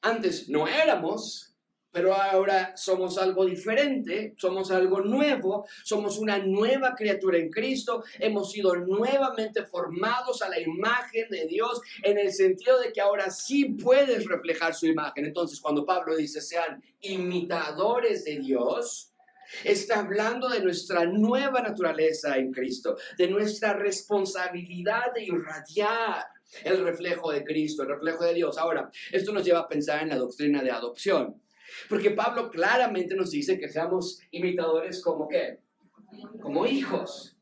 antes 0.00 0.48
no 0.48 0.68
éramos, 0.68 1.47
pero 1.90 2.14
ahora 2.14 2.76
somos 2.76 3.18
algo 3.18 3.44
diferente, 3.46 4.34
somos 4.36 4.70
algo 4.70 5.00
nuevo, 5.00 5.66
somos 5.84 6.18
una 6.18 6.38
nueva 6.38 6.94
criatura 6.94 7.38
en 7.38 7.50
Cristo, 7.50 8.04
hemos 8.18 8.52
sido 8.52 8.76
nuevamente 8.76 9.64
formados 9.64 10.42
a 10.42 10.48
la 10.48 10.60
imagen 10.60 11.28
de 11.30 11.46
Dios 11.46 11.80
en 12.02 12.18
el 12.18 12.32
sentido 12.32 12.78
de 12.80 12.92
que 12.92 13.00
ahora 13.00 13.30
sí 13.30 13.66
puedes 13.66 14.26
reflejar 14.26 14.74
su 14.74 14.86
imagen. 14.86 15.24
Entonces, 15.24 15.60
cuando 15.60 15.84
Pablo 15.84 16.16
dice 16.16 16.40
sean 16.40 16.82
imitadores 17.00 18.24
de 18.24 18.38
Dios, 18.38 19.12
Está 19.64 20.00
hablando 20.00 20.48
de 20.50 20.60
nuestra 20.60 21.06
nueva 21.06 21.62
naturaleza 21.62 22.36
en 22.36 22.52
Cristo, 22.52 22.98
de 23.16 23.28
nuestra 23.28 23.72
responsabilidad 23.72 25.14
de 25.14 25.24
irradiar 25.24 26.26
el 26.64 26.84
reflejo 26.84 27.32
de 27.32 27.44
Cristo, 27.44 27.82
el 27.82 27.88
reflejo 27.88 28.24
de 28.24 28.34
Dios. 28.34 28.58
Ahora, 28.58 28.90
esto 29.10 29.32
nos 29.32 29.44
lleva 29.44 29.60
a 29.60 29.68
pensar 29.68 30.02
en 30.02 30.10
la 30.10 30.16
doctrina 30.16 30.62
de 30.62 30.70
adopción. 30.70 31.40
Porque 31.88 32.10
Pablo 32.10 32.50
claramente 32.50 33.14
nos 33.14 33.30
dice 33.30 33.58
que 33.58 33.68
seamos 33.68 34.20
imitadores 34.30 35.02
como 35.02 35.28
qué? 35.28 35.60
Como 36.40 36.66
hijos. 36.66 37.36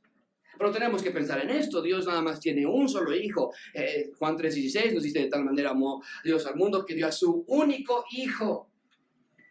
Pero 0.59 0.71
tenemos 0.71 1.02
que 1.02 1.11
pensar 1.11 1.40
en 1.43 1.50
esto. 1.50 1.83
Dios 1.83 2.07
nada 2.07 2.23
más 2.23 2.40
tiene 2.40 2.66
un 2.66 2.88
solo 2.88 3.14
hijo. 3.14 3.52
Eh, 3.75 4.11
Juan 4.19 4.37
3:16 4.37 4.95
nos 4.95 5.02
dice 5.02 5.21
de 5.21 5.28
tal 5.28 5.45
manera 5.45 5.71
amó 5.71 6.02
Dios 6.25 6.47
al 6.47 6.57
mundo 6.57 6.85
que 6.85 6.95
dio 6.95 7.07
a 7.07 7.12
su 7.12 7.45
único 7.49 8.05
hijo. 8.11 8.71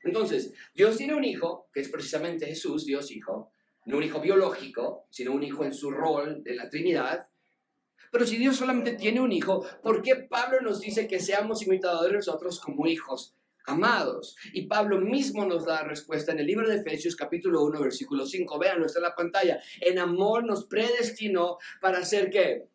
Entonces, 0.04 0.54
Dios 0.74 0.98
tiene 0.98 1.16
un 1.16 1.24
hijo, 1.24 1.68
que 1.74 1.82
es 1.82 1.90
precisamente 1.90 2.46
Jesús, 2.46 2.86
Dios 2.86 3.12
hijo. 3.12 3.52
No 3.86 3.98
un 3.98 4.04
hijo 4.04 4.20
biológico, 4.20 5.06
sino 5.10 5.32
un 5.32 5.44
hijo 5.44 5.64
en 5.64 5.74
su 5.74 5.92
rol 5.92 6.44
de 6.44 6.56
la 6.56 6.70
Trinidad. 6.70 7.28
Pero 8.12 8.26
si 8.26 8.38
Dios 8.38 8.56
solamente 8.56 8.94
tiene 8.94 9.20
un 9.20 9.32
hijo, 9.32 9.66
¿por 9.84 10.02
qué 10.02 10.16
Pablo 10.16 10.62
nos 10.62 10.80
dice 10.80 11.08
que 11.08 11.20
seamos 11.20 11.64
imitadores 11.64 12.14
nosotros 12.14 12.60
como 12.60 12.88
hijos? 12.88 13.36
Amados. 13.66 14.36
Y 14.54 14.64
Pablo 14.64 15.00
mismo 15.00 15.46
nos 15.46 15.66
da 15.66 15.84
respuesta 15.84 16.32
en 16.32 16.40
el 16.40 16.48
libro 16.48 16.68
de 16.68 16.78
Efesios 16.78 17.16
capítulo 17.16 17.64
1 17.64 17.82
versículo 17.82 18.26
5. 18.26 18.60
Vean, 18.60 18.84
está 18.84 19.00
en 19.00 19.04
la 19.04 19.16
pantalla. 19.16 19.60
En 19.82 20.00
amor 20.00 20.46
nos 20.46 20.66
predestinó 20.66 21.58
para 21.82 22.04
ser 22.06 22.30
qué? 22.30 22.68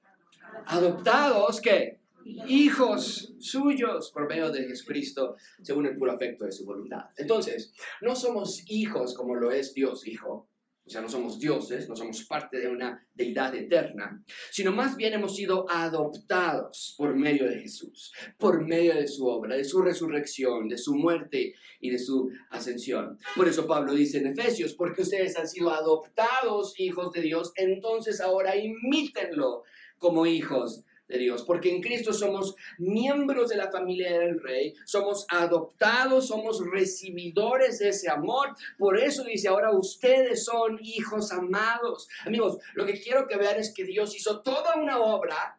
Adoptados, 0.67 1.61
¿qué? 1.61 2.01
Hijos 2.47 3.35
suyos 3.39 4.11
por 4.11 4.29
medio 4.29 4.51
de 4.51 4.65
Jesucristo, 4.65 5.37
según 5.63 5.87
el 5.87 5.97
puro 5.97 6.13
afecto 6.13 6.45
de 6.45 6.53
su 6.53 6.67
voluntad. 6.67 7.07
Entonces, 7.17 7.73
no 8.03 8.15
somos 8.15 8.63
hijos 8.71 9.15
como 9.15 9.35
lo 9.37 9.51
es 9.51 9.73
Dios, 9.73 10.07
hijo, 10.07 10.50
o 10.91 10.93
sea, 10.93 11.03
no 11.03 11.09
somos 11.09 11.39
dioses, 11.39 11.89
no 11.89 11.95
somos 11.95 12.25
parte 12.25 12.59
de 12.59 12.67
una 12.67 13.01
deidad 13.15 13.55
eterna, 13.55 14.25
sino 14.51 14.73
más 14.73 14.97
bien 14.97 15.13
hemos 15.13 15.37
sido 15.37 15.65
adoptados 15.71 16.97
por 16.99 17.15
medio 17.15 17.49
de 17.49 17.61
Jesús, 17.61 18.13
por 18.37 18.67
medio 18.67 18.97
de 18.97 19.07
su 19.07 19.25
obra, 19.29 19.55
de 19.55 19.63
su 19.63 19.83
resurrección, 19.83 20.69
de 20.69 20.77
su 20.77 20.97
muerte 20.97 21.55
y 21.81 21.91
de 21.91 21.99
su 22.01 22.29
ascensión. 22.51 23.21
Por 23.37 23.47
eso 23.47 23.69
Pablo 23.69 23.95
dice 23.95 24.19
en 24.19 24.27
Efesios, 24.27 24.75
porque 24.75 25.03
ustedes 25.03 25.39
han 25.39 25.47
sido 25.47 25.71
adoptados 25.71 26.75
hijos 26.81 27.13
de 27.13 27.21
Dios, 27.21 27.53
entonces 27.55 28.21
ahora 28.21 28.57
imítenlo 28.57 29.63
como 29.97 30.27
hijos 30.27 30.83
de 31.11 31.19
Dios, 31.19 31.43
porque 31.43 31.75
en 31.75 31.83
Cristo 31.83 32.13
somos 32.13 32.55
miembros 32.79 33.51
de 33.51 33.57
la 33.57 33.71
familia 33.71 34.19
del 34.19 34.41
Rey, 34.41 34.75
somos 34.85 35.27
adoptados, 35.29 36.29
somos 36.29 36.65
recibidores 36.65 37.81
de 37.81 37.89
ese 37.89 38.09
amor. 38.09 38.55
Por 38.79 38.99
eso 38.99 39.25
dice, 39.25 39.49
ahora 39.49 39.73
ustedes 39.73 40.45
son 40.45 40.79
hijos 40.83 41.33
amados. 41.33 42.09
Amigos, 42.25 42.59
lo 42.75 42.87
que 42.87 43.01
quiero 43.01 43.27
que 43.27 43.37
vean 43.37 43.59
es 43.59 43.75
que 43.75 43.85
Dios 43.85 44.17
hizo 44.17 44.41
toda 44.41 44.77
una 44.77 44.99
obra 45.01 45.59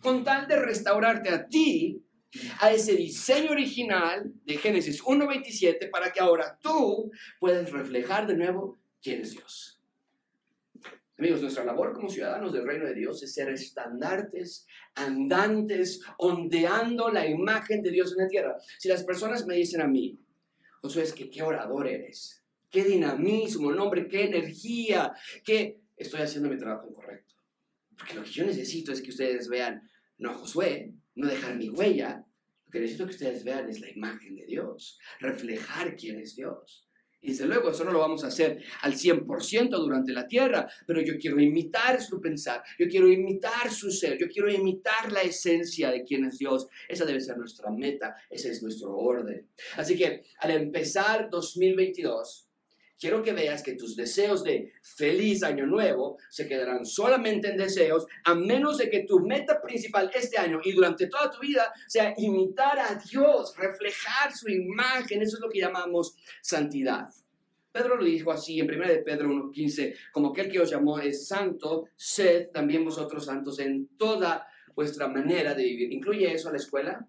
con 0.00 0.24
tal 0.24 0.46
de 0.46 0.56
restaurarte 0.56 1.30
a 1.30 1.46
ti, 1.46 2.02
a 2.60 2.70
ese 2.70 2.94
diseño 2.94 3.52
original 3.52 4.32
de 4.44 4.56
Génesis 4.58 5.02
1.27, 5.02 5.90
para 5.90 6.12
que 6.12 6.20
ahora 6.20 6.58
tú 6.60 7.10
puedas 7.40 7.70
reflejar 7.70 8.26
de 8.26 8.36
nuevo 8.36 8.78
quién 9.00 9.22
es 9.22 9.30
Dios. 9.30 9.75
Amigos, 11.18 11.40
nuestra 11.40 11.64
labor 11.64 11.94
como 11.94 12.10
ciudadanos 12.10 12.52
del 12.52 12.66
reino 12.66 12.84
de 12.84 12.94
Dios 12.94 13.22
es 13.22 13.32
ser 13.32 13.48
estandartes, 13.48 14.66
andantes, 14.94 16.02
ondeando 16.18 17.10
la 17.10 17.26
imagen 17.26 17.82
de 17.82 17.90
Dios 17.90 18.12
en 18.12 18.24
la 18.24 18.28
tierra. 18.28 18.56
Si 18.78 18.88
las 18.88 19.02
personas 19.02 19.46
me 19.46 19.56
dicen 19.56 19.80
a 19.80 19.86
mí, 19.86 20.20
Josué, 20.82 21.04
que 21.16 21.30
qué 21.30 21.42
orador 21.42 21.88
eres, 21.88 22.44
qué 22.70 22.84
dinamismo, 22.84 23.72
nombre, 23.72 24.08
qué 24.08 24.24
energía, 24.24 25.14
que 25.42 25.80
estoy 25.96 26.20
haciendo 26.20 26.50
mi 26.50 26.58
trabajo 26.58 26.86
incorrecto. 26.90 27.34
Porque 27.96 28.14
lo 28.14 28.22
que 28.22 28.30
yo 28.30 28.44
necesito 28.44 28.92
es 28.92 29.00
que 29.00 29.10
ustedes 29.10 29.48
vean, 29.48 29.88
no 30.18 30.30
a 30.30 30.34
Josué, 30.34 30.92
no 31.14 31.28
dejar 31.28 31.56
mi 31.56 31.70
huella. 31.70 32.26
Lo 32.66 32.70
que 32.70 32.80
necesito 32.80 33.06
que 33.06 33.12
ustedes 33.12 33.42
vean 33.42 33.70
es 33.70 33.80
la 33.80 33.90
imagen 33.90 34.36
de 34.36 34.44
Dios, 34.44 34.98
reflejar 35.20 35.96
quién 35.96 36.20
es 36.20 36.36
Dios. 36.36 36.85
Y 37.20 37.30
desde 37.30 37.46
luego, 37.46 37.70
eso 37.70 37.84
no 37.84 37.92
lo 37.92 37.98
vamos 37.98 38.22
a 38.24 38.28
hacer 38.28 38.62
al 38.82 38.94
100% 38.94 39.70
durante 39.70 40.12
la 40.12 40.26
tierra, 40.28 40.68
pero 40.86 41.00
yo 41.00 41.14
quiero 41.18 41.40
imitar 41.40 42.00
su 42.00 42.20
pensar, 42.20 42.62
yo 42.78 42.86
quiero 42.88 43.10
imitar 43.10 43.70
su 43.70 43.90
ser, 43.90 44.18
yo 44.18 44.28
quiero 44.28 44.50
imitar 44.50 45.10
la 45.10 45.22
esencia 45.22 45.90
de 45.90 46.04
quién 46.04 46.24
es 46.24 46.38
Dios. 46.38 46.68
Esa 46.88 47.04
debe 47.04 47.20
ser 47.20 47.36
nuestra 47.38 47.70
meta, 47.70 48.14
ese 48.30 48.50
es 48.50 48.62
nuestro 48.62 48.96
orden. 48.96 49.48
Así 49.76 49.96
que 49.96 50.24
al 50.38 50.50
empezar 50.52 51.28
2022, 51.30 52.45
quiero 52.98 53.22
que 53.22 53.32
veas 53.32 53.62
que 53.62 53.74
tus 53.74 53.96
deseos 53.96 54.42
de 54.42 54.72
feliz 54.82 55.42
año 55.42 55.66
nuevo 55.66 56.18
se 56.30 56.46
quedarán 56.46 56.84
solamente 56.84 57.48
en 57.48 57.56
deseos, 57.56 58.06
a 58.24 58.34
menos 58.34 58.78
de 58.78 58.90
que 58.90 59.04
tu 59.04 59.20
meta 59.20 59.60
principal 59.60 60.10
este 60.14 60.38
año 60.38 60.60
y 60.64 60.72
durante 60.72 61.06
toda 61.06 61.30
tu 61.30 61.40
vida 61.40 61.72
sea 61.86 62.14
imitar 62.16 62.78
a 62.78 62.94
Dios, 62.94 63.54
reflejar 63.56 64.32
su 64.34 64.48
imagen. 64.48 65.22
Eso 65.22 65.36
es 65.36 65.42
lo 65.42 65.50
que 65.50 65.60
llamamos 65.60 66.16
santidad. 66.42 67.08
Pedro 67.76 67.96
lo 67.96 68.04
dijo 68.04 68.32
así 68.32 68.58
en 68.58 68.70
1 68.70 68.88
de 68.88 68.98
Pedro 68.98 69.28
1.15, 69.28 69.94
como 70.10 70.30
aquel 70.30 70.50
que 70.50 70.60
os 70.60 70.70
llamó 70.70 70.98
es 70.98 71.28
santo, 71.28 71.84
sed 71.94 72.48
también 72.48 72.84
vosotros 72.84 73.26
santos 73.26 73.58
en 73.58 73.88
toda 73.98 74.46
vuestra 74.74 75.08
manera 75.08 75.54
de 75.54 75.64
vivir. 75.64 75.92
¿Incluye 75.92 76.32
eso 76.32 76.48
a 76.48 76.52
la 76.52 76.58
escuela? 76.58 77.06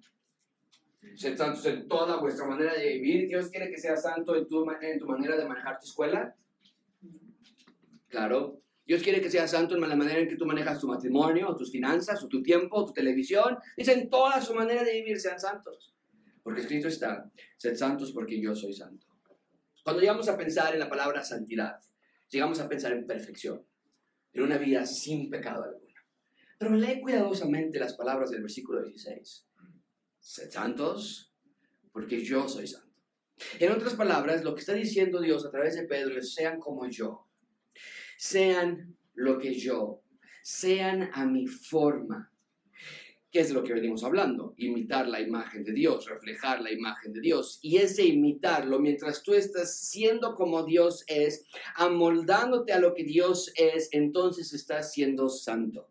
Sed 1.16 1.38
santos 1.38 1.66
en 1.66 1.88
toda 1.88 2.18
vuestra 2.18 2.46
manera 2.46 2.74
de 2.74 2.94
vivir. 2.94 3.28
¿Dios 3.28 3.50
quiere 3.50 3.70
que 3.70 3.78
seas 3.78 4.02
santo 4.02 4.36
en 4.36 4.48
tu, 4.48 4.70
en 4.82 5.00
tu 5.00 5.06
manera 5.06 5.38
de 5.38 5.46
manejar 5.46 5.80
tu 5.80 5.86
escuela? 5.86 6.36
Claro. 8.08 8.62
Dios 8.86 9.04
quiere 9.04 9.20
que 9.20 9.30
seas 9.30 9.52
santo 9.52 9.76
en 9.76 9.82
la 9.82 9.96
manera 9.96 10.20
en 10.20 10.30
que 10.30 10.38
tú 10.38 10.46
manejas 10.46 10.80
tu 10.80 10.88
matrimonio, 10.88 11.54
tus 11.56 11.72
finanzas, 11.72 12.24
o 12.24 12.28
tu 12.28 12.42
tiempo, 12.42 12.86
tu 12.86 12.94
televisión. 12.94 13.58
Dice, 13.76 13.94
en 13.94 14.10
toda 14.10 14.42
su 14.42 14.54
manera 14.54 14.84
de 14.84 14.94
vivir 14.94 15.20
sean 15.20 15.40
santos. 15.40 15.94
Porque 16.42 16.62
escrito 16.62 16.88
está, 16.88 17.30
sed 17.58 17.76
santos 17.76 18.14
porque 18.14 18.40
yo 18.40 18.56
soy 18.56 18.74
santo. 18.74 19.06
Cuando 19.84 20.02
llegamos 20.02 20.30
a 20.30 20.38
pensar 20.38 20.74
en 20.74 20.80
la 20.80 20.90
palabra 20.90 21.24
santidad, 21.24 21.80
llegamos 22.30 22.60
a 22.62 22.70
pensar 22.70 22.94
en 22.94 23.06
perfección, 23.06 23.66
en 24.32 24.44
una 24.44 24.58
vida 24.58 24.86
sin 24.86 25.30
pecado 25.30 25.64
alguno. 25.64 25.88
Pero 26.58 26.72
lee 26.76 27.02
cuidadosamente 27.02 27.80
las 27.80 27.96
palabras 27.96 28.32
del 28.32 28.42
versículo 28.42 28.82
16. 28.82 29.47
Sed 30.28 30.52
santos, 30.52 31.34
porque 31.94 32.22
yo 32.22 32.50
soy 32.50 32.68
santo. 32.68 32.94
En 33.60 33.72
otras 33.72 33.94
palabras, 33.94 34.44
lo 34.44 34.54
que 34.54 34.60
está 34.60 34.74
diciendo 34.74 35.22
Dios 35.22 35.46
a 35.46 35.52
través 35.52 35.76
de 35.76 35.88
Pedro 35.88 36.20
es, 36.20 36.34
sean 36.34 36.60
como 36.60 36.86
yo, 36.90 37.30
sean 38.18 38.98
lo 39.14 39.40
que 39.40 39.54
yo, 39.54 40.02
sean 40.44 41.10
a 41.14 41.26
mi 41.26 41.48
forma, 41.48 42.30
¿Qué 43.32 43.40
es 43.40 43.52
lo 43.52 43.64
que 43.64 43.74
venimos 43.74 44.04
hablando? 44.04 44.54
Imitar 44.58 45.08
la 45.08 45.22
imagen 45.22 45.64
de 45.64 45.72
Dios, 45.72 46.10
reflejar 46.10 46.62
la 46.62 46.72
imagen 46.72 47.14
de 47.14 47.20
Dios. 47.20 47.60
Y 47.62 47.78
ese 47.78 48.06
imitarlo, 48.06 48.80
mientras 48.80 49.22
tú 49.22 49.34
estás 49.34 49.80
siendo 49.80 50.34
como 50.34 50.64
Dios 50.64 51.04
es, 51.08 51.46
amoldándote 51.76 52.74
a 52.74 52.80
lo 52.80 52.94
que 52.94 53.04
Dios 53.04 53.52
es, 53.56 53.90
entonces 53.92 54.54
estás 54.54 54.92
siendo 54.92 55.30
santo. 55.30 55.90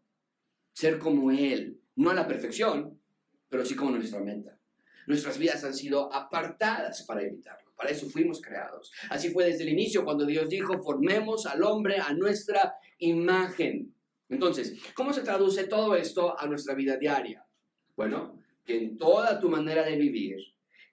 Ser 0.73 0.99
como 0.99 1.31
Él, 1.31 1.81
no 1.95 2.11
a 2.11 2.15
la 2.15 2.27
perfección, 2.27 2.99
pero 3.49 3.65
sí 3.65 3.75
como 3.75 3.93
nuestra 3.93 4.21
meta. 4.21 4.59
Nuestras 5.07 5.39
vidas 5.39 5.63
han 5.65 5.75
sido 5.75 6.13
apartadas 6.13 7.03
para 7.03 7.23
imitarlo. 7.23 7.73
Para 7.77 7.91
eso 7.91 8.09
fuimos 8.09 8.41
creados. 8.41 8.93
Así 9.11 9.31
fue 9.31 9.45
desde 9.45 9.65
el 9.65 9.71
inicio 9.71 10.05
cuando 10.05 10.25
Dios 10.25 10.49
dijo, 10.49 10.83
formemos 10.83 11.47
al 11.47 11.63
hombre 11.63 11.99
a 11.99 12.13
nuestra 12.13 12.75
imagen. 12.99 13.95
Entonces, 14.29 14.75
¿cómo 14.95 15.13
se 15.13 15.23
traduce 15.23 15.65
todo 15.65 15.95
esto 15.95 16.39
a 16.39 16.47
nuestra 16.47 16.75
vida 16.75 16.97
diaria? 16.97 17.47
Bueno, 17.95 18.41
que 18.65 18.77
en 18.77 18.99
toda 18.99 19.39
tu 19.39 19.49
manera 19.49 19.85
de 19.85 19.97
vivir, 19.97 20.37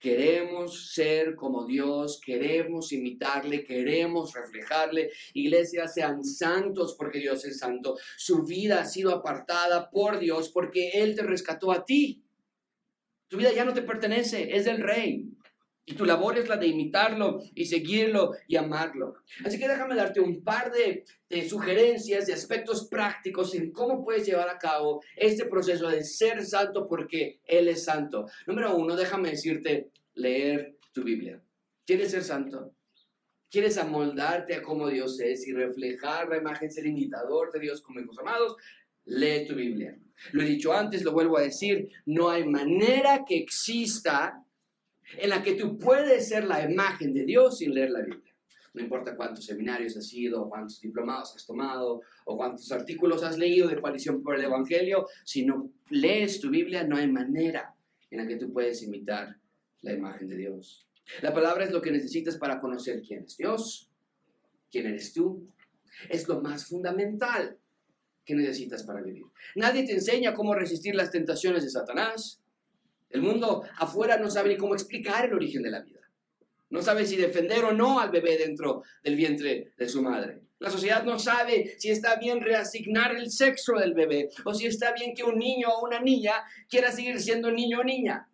Queremos 0.04 0.92
ser 0.92 1.34
como 1.34 1.66
Dios, 1.66 2.20
queremos 2.20 2.92
imitarle, 2.92 3.64
queremos 3.64 4.34
reflejarle. 4.34 5.12
Iglesia, 5.34 5.88
sean 5.88 6.26
santos 6.26 6.96
porque 7.00 7.20
Dios 7.20 7.46
es 7.46 7.60
santo. 7.60 7.96
Su 8.18 8.44
vida 8.44 8.82
ha 8.82 8.86
sido 8.86 9.12
apartada 9.16 9.90
por 9.90 10.20
Dios 10.20 10.50
porque 10.50 10.90
Él 10.90 11.16
te 11.16 11.22
rescató 11.22 11.72
a 11.72 11.86
ti. 11.86 12.22
Tu 13.34 13.40
vida 13.40 13.52
ya 13.52 13.66
no 13.66 13.74
te 13.74 13.82
pertenece, 13.82 14.56
es 14.56 14.66
del 14.66 14.84
Rey. 14.84 15.28
Y 15.88 15.96
tu 15.96 16.06
labor 16.06 16.38
es 16.38 16.48
la 16.48 16.58
de 16.58 16.68
imitarlo 16.68 17.40
y 17.56 17.66
seguirlo 17.66 18.34
y 18.48 18.58
amarlo. 18.58 19.16
Así 19.44 19.58
que 19.58 19.68
déjame 19.68 19.96
darte 19.96 20.20
un 20.20 20.44
par 20.44 20.72
de, 20.72 21.04
sugerencias, 21.50 22.28
de 22.28 22.34
aspectos 22.34 22.88
prácticos 22.88 23.56
en 23.56 23.72
cómo 23.72 24.06
puedes 24.06 24.28
llevar 24.28 24.50
a 24.50 24.60
cabo 24.60 25.02
este 25.16 25.46
proceso 25.46 25.90
de 25.90 26.04
ser 26.04 26.46
santo 26.46 26.88
porque 26.88 27.40
Él 27.46 27.70
es 27.70 27.86
santo. 27.86 28.28
Número 28.46 28.76
uno, 28.76 28.96
déjame 28.96 29.32
decirte, 29.32 29.90
leer 30.14 30.78
tu 30.92 31.02
Biblia. 31.02 31.42
¿Quieres 31.88 32.12
ser 32.12 32.24
santo? 32.24 32.76
¿Quieres 33.50 33.80
amoldarte 33.80 34.54
a 34.54 34.62
cómo 34.62 34.90
Dios 34.90 35.20
es 35.20 35.48
y 35.48 35.54
reflejar 35.54 36.30
la 36.30 36.38
imagen, 36.38 36.72
ser 36.72 36.86
imitador 36.86 37.52
de 37.52 37.62
Dios 37.62 37.82
como 37.82 38.00
hijos 38.00 38.20
amados? 38.20 38.58
Lee 39.06 39.46
tu 39.46 39.56
Biblia. 39.56 39.98
Lo 40.32 40.42
he 40.42 40.46
dicho 40.46 40.74
antes, 40.74 41.04
lo 41.04 41.12
vuelvo 41.12 41.38
a 41.38 41.42
decir, 41.42 41.90
no 42.06 42.30
hay 42.30 42.46
manera 42.46 43.26
que 43.28 43.38
exista 43.38 44.44
en 45.18 45.30
la 45.30 45.44
que 45.44 45.56
tú 45.56 45.78
puedes 45.78 46.30
ser 46.30 46.46
la 46.46 46.64
imagen 46.64 47.14
de 47.14 47.26
Dios 47.26 47.58
sin 47.58 47.74
leer 47.74 47.92
la 47.92 48.02
Biblia. 48.02 48.34
No 48.74 48.82
importa 48.82 49.16
cuántos 49.16 49.46
seminarios 49.46 49.96
has 49.98 50.12
ido, 50.14 50.50
cuántos 50.50 50.82
diplomados 50.82 51.36
has 51.36 51.46
tomado, 51.46 52.02
o 52.26 52.38
cuántos 52.38 52.72
artículos 52.72 53.22
has 53.24 53.38
leído 53.38 53.68
de 53.68 53.80
coalición 53.80 54.24
por 54.24 54.36
el 54.36 54.46
Evangelio, 54.46 55.08
si 55.24 55.46
no 55.46 55.72
lees 55.90 56.40
tu 56.40 56.50
Biblia, 56.50 56.84
no 56.84 56.98
hay 56.98 57.08
manera 57.08 57.76
en 58.10 58.18
la 58.20 58.28
que 58.28 58.38
tú 58.38 58.52
puedes 58.52 58.82
imitar 58.82 59.38
la 59.82 59.94
imagen 59.94 60.28
de 60.28 60.38
Dios. 60.38 60.88
La 61.22 61.34
palabra 61.34 61.66
es 61.66 61.72
lo 61.72 61.82
que 61.82 61.92
necesitas 61.92 62.38
para 62.38 62.60
conocer 62.60 63.02
quién 63.02 63.24
es 63.26 63.38
Dios, 63.38 63.92
quién 64.72 64.88
eres 64.88 65.14
tú. 65.14 65.48
Es 66.10 66.28
lo 66.28 66.42
más 66.42 66.66
fundamental 66.68 67.60
que 68.26 68.36
necesitas 68.36 68.84
para 68.84 69.02
vivir. 69.02 69.26
Nadie 69.56 69.84
te 69.84 69.94
enseña 69.94 70.34
cómo 70.34 70.56
resistir 70.56 70.96
las 70.96 71.12
tentaciones 71.12 71.64
de 71.64 71.70
Satanás. 71.70 72.42
El 73.10 73.22
mundo 73.22 73.64
afuera 73.78 74.18
no 74.18 74.30
sabe 74.30 74.50
ni 74.50 74.58
cómo 74.58 74.74
explicar 74.74 75.26
el 75.26 75.34
origen 75.34 75.64
de 75.64 75.72
la 75.72 75.82
vida. 75.82 76.00
No 76.70 76.82
sabe 76.82 77.06
si 77.06 77.16
defender 77.18 77.64
o 77.66 77.72
no 77.72 78.00
al 78.00 78.10
bebé 78.10 78.38
dentro 78.38 78.84
del 79.04 79.16
vientre 79.16 79.74
de 79.78 79.88
su 79.88 80.02
madre. 80.02 80.42
La 80.58 80.70
sociedad 80.70 81.04
no 81.04 81.20
sabe 81.20 81.76
si 81.78 81.92
está 81.92 82.16
bien 82.16 82.42
reasignar 82.42 83.16
el 83.16 83.30
sexo 83.30 83.74
del 83.74 83.94
bebé 83.94 84.30
o 84.46 84.54
si 84.54 84.66
está 84.66 84.94
bien 84.94 85.14
que 85.14 85.24
un 85.24 85.38
niño 85.38 85.68
o 85.70 85.86
una 85.86 86.00
niña 86.00 86.34
quiera 86.70 86.92
seguir 86.92 87.20
siendo 87.20 87.52
niño 87.52 87.82
o 87.82 87.84
niña. 87.84 88.28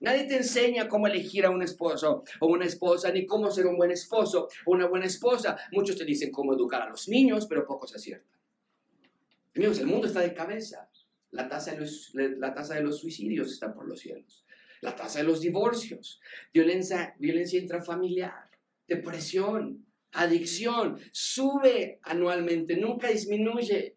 Nadie 0.00 0.24
te 0.24 0.36
enseña 0.36 0.86
cómo 0.86 1.06
elegir 1.06 1.46
a 1.46 1.50
un 1.50 1.62
esposo 1.62 2.24
o 2.40 2.46
una 2.48 2.66
esposa, 2.66 3.10
ni 3.10 3.24
cómo 3.24 3.50
ser 3.50 3.66
un 3.66 3.76
buen 3.76 3.90
esposo 3.90 4.48
o 4.66 4.72
una 4.72 4.86
buena 4.86 5.06
esposa. 5.06 5.56
Muchos 5.72 5.96
te 5.96 6.04
dicen 6.04 6.30
cómo 6.30 6.52
educar 6.52 6.82
a 6.82 6.90
los 6.90 7.08
niños, 7.08 7.46
pero 7.46 7.64
pocos 7.64 7.94
aciertan. 7.94 8.33
Amigos, 9.56 9.78
el 9.78 9.86
mundo 9.86 10.06
está 10.06 10.20
de 10.20 10.34
cabeza. 10.34 10.90
La 11.30 11.48
tasa 11.48 11.72
de, 11.72 11.80
los, 11.80 12.12
la 12.14 12.54
tasa 12.54 12.74
de 12.74 12.82
los 12.82 13.00
suicidios 13.00 13.52
está 13.52 13.72
por 13.72 13.88
los 13.88 14.00
cielos. 14.00 14.44
La 14.80 14.94
tasa 14.94 15.20
de 15.20 15.24
los 15.24 15.40
divorcios, 15.40 16.20
violencia, 16.52 17.14
violencia 17.18 17.60
intrafamiliar, 17.60 18.50
depresión, 18.86 19.86
adicción, 20.12 20.98
sube 21.12 21.98
anualmente, 22.02 22.76
nunca 22.76 23.08
disminuye. 23.08 23.96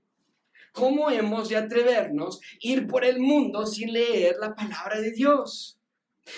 ¿Cómo 0.72 1.10
hemos 1.10 1.50
de 1.50 1.58
atrevernos 1.58 2.40
a 2.40 2.40
ir 2.62 2.88
por 2.88 3.04
el 3.04 3.20
mundo 3.20 3.66
sin 3.66 3.94
leer 3.94 4.38
la 4.40 4.56
palabra 4.56 5.02
de 5.02 5.12
Dios? 5.12 5.80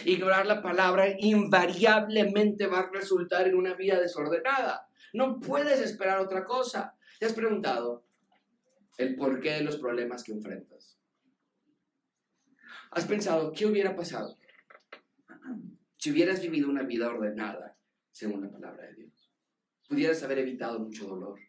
Ignorar 0.06 0.46
la 0.46 0.62
palabra 0.62 1.14
invariablemente 1.20 2.68
va 2.68 2.80
a 2.80 2.92
resultar 2.92 3.48
en 3.48 3.56
una 3.56 3.74
vida 3.74 4.00
desordenada. 4.00 4.88
No 5.14 5.40
puedes 5.40 5.80
esperar 5.80 6.20
otra 6.20 6.46
cosa. 6.46 6.96
¿Te 7.20 7.26
has 7.26 7.34
preguntado 7.34 8.09
el 9.00 9.16
porqué 9.16 9.52
de 9.52 9.64
los 9.64 9.78
problemas 9.78 10.24
que 10.24 10.34
enfrentas? 10.34 11.00
¿Has 12.92 13.06
pensado 13.06 13.54
qué 13.54 13.66
hubiera 13.66 13.96
pasado 13.96 14.38
si 15.98 16.12
hubieras 16.12 16.42
vivido 16.42 16.70
una 16.70 16.84
vida 16.84 17.08
ordenada 17.08 17.78
según 18.12 18.42
la 18.42 18.52
palabra 18.52 18.88
de 18.88 18.96
Dios? 18.96 19.32
¿Pudieras 19.88 20.22
haber 20.24 20.40
evitado 20.40 20.80
mucho 20.80 21.08
dolor? 21.08 21.40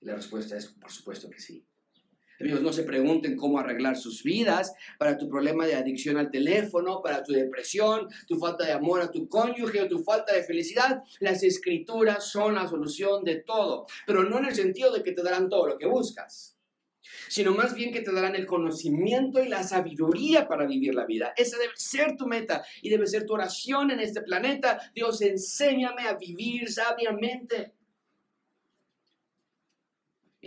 La 0.00 0.16
respuesta 0.16 0.56
es, 0.56 0.66
por 0.66 0.90
supuesto 0.90 1.30
que 1.30 1.38
sí. 1.38 1.67
Amigos, 2.40 2.62
no 2.62 2.72
se 2.72 2.84
pregunten 2.84 3.36
cómo 3.36 3.58
arreglar 3.58 3.96
sus 3.96 4.22
vidas 4.22 4.72
para 4.98 5.18
tu 5.18 5.28
problema 5.28 5.66
de 5.66 5.74
adicción 5.74 6.16
al 6.16 6.30
teléfono, 6.30 7.02
para 7.02 7.22
tu 7.22 7.32
depresión, 7.32 8.08
tu 8.26 8.38
falta 8.38 8.64
de 8.64 8.72
amor 8.72 9.00
a 9.00 9.10
tu 9.10 9.28
cónyuge 9.28 9.80
o 9.80 9.88
tu 9.88 10.02
falta 10.02 10.34
de 10.34 10.44
felicidad. 10.44 11.02
Las 11.20 11.42
escrituras 11.42 12.24
son 12.30 12.54
la 12.54 12.68
solución 12.68 13.24
de 13.24 13.36
todo, 13.36 13.86
pero 14.06 14.24
no 14.24 14.38
en 14.38 14.46
el 14.46 14.54
sentido 14.54 14.92
de 14.92 15.02
que 15.02 15.12
te 15.12 15.22
darán 15.22 15.48
todo 15.48 15.66
lo 15.66 15.78
que 15.78 15.86
buscas 15.86 16.54
sino 17.28 17.52
más 17.52 17.74
bien 17.74 17.92
que 17.92 18.00
te 18.00 18.12
darán 18.12 18.34
el 18.34 18.46
conocimiento 18.46 19.42
y 19.42 19.48
la 19.48 19.62
sabiduría 19.62 20.48
para 20.48 20.66
vivir 20.66 20.94
la 20.94 21.06
vida. 21.06 21.32
Esa 21.36 21.58
debe 21.58 21.72
ser 21.76 22.16
tu 22.16 22.26
meta 22.26 22.64
y 22.82 22.90
debe 22.90 23.06
ser 23.06 23.26
tu 23.26 23.34
oración 23.34 23.90
en 23.90 24.00
este 24.00 24.22
planeta. 24.22 24.80
Dios, 24.94 25.20
enséñame 25.22 26.02
a 26.02 26.14
vivir 26.14 26.70
sabiamente. 26.70 27.77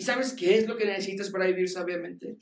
¿Y 0.01 0.03
sabes 0.03 0.33
qué 0.33 0.57
es 0.57 0.67
lo 0.67 0.77
que 0.77 0.85
necesitas 0.85 1.29
para 1.29 1.45
vivir 1.45 1.69
sabiamente? 1.69 2.35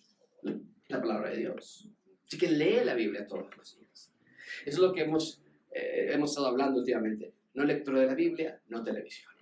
La 0.87 1.01
palabra 1.01 1.31
de 1.31 1.39
Dios. 1.39 1.89
Así 2.25 2.37
que 2.37 2.49
lee 2.49 2.85
la 2.85 2.93
Biblia 2.93 3.27
todos 3.27 3.53
los 3.57 3.77
días. 3.77 4.13
Eso 4.65 4.77
es 4.77 4.77
lo 4.77 4.93
que 4.93 5.01
hemos, 5.01 5.43
eh, 5.69 6.07
hemos 6.13 6.29
estado 6.29 6.47
hablando 6.47 6.79
últimamente. 6.79 7.33
No 7.55 7.65
lectura 7.65 7.99
de 7.99 8.07
la 8.07 8.15
Biblia, 8.15 8.61
no 8.69 8.81
televisión. 8.81 9.33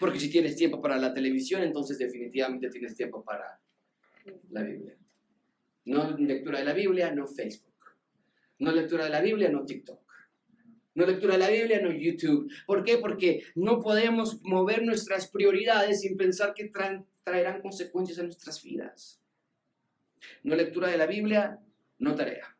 Porque 0.00 0.18
si 0.18 0.30
tienes 0.30 0.56
tiempo 0.56 0.80
para 0.80 0.96
la 0.96 1.12
televisión, 1.12 1.62
entonces 1.62 1.98
definitivamente 1.98 2.70
tienes 2.70 2.94
tiempo 2.94 3.22
para 3.22 3.60
la 4.48 4.62
Biblia. 4.62 4.96
No 5.84 6.16
lectura 6.16 6.60
de 6.60 6.64
la 6.64 6.72
Biblia, 6.72 7.12
no 7.12 7.26
Facebook. 7.26 7.84
No 8.60 8.72
lectura 8.72 9.04
de 9.04 9.10
la 9.10 9.20
Biblia, 9.20 9.50
no 9.50 9.66
TikTok. 9.66 10.07
No 10.98 11.06
lectura 11.06 11.34
de 11.34 11.38
la 11.38 11.48
Biblia, 11.48 11.80
no 11.80 11.92
YouTube. 11.92 12.50
¿Por 12.66 12.82
qué? 12.82 12.98
Porque 12.98 13.44
no 13.54 13.78
podemos 13.78 14.42
mover 14.42 14.82
nuestras 14.82 15.28
prioridades 15.28 16.00
sin 16.00 16.16
pensar 16.16 16.54
que 16.54 16.72
traerán 17.22 17.62
consecuencias 17.62 18.18
a 18.18 18.24
nuestras 18.24 18.60
vidas. 18.64 19.22
No 20.42 20.56
lectura 20.56 20.88
de 20.88 20.98
la 20.98 21.06
Biblia, 21.06 21.60
no 22.00 22.16
tarea. 22.16 22.56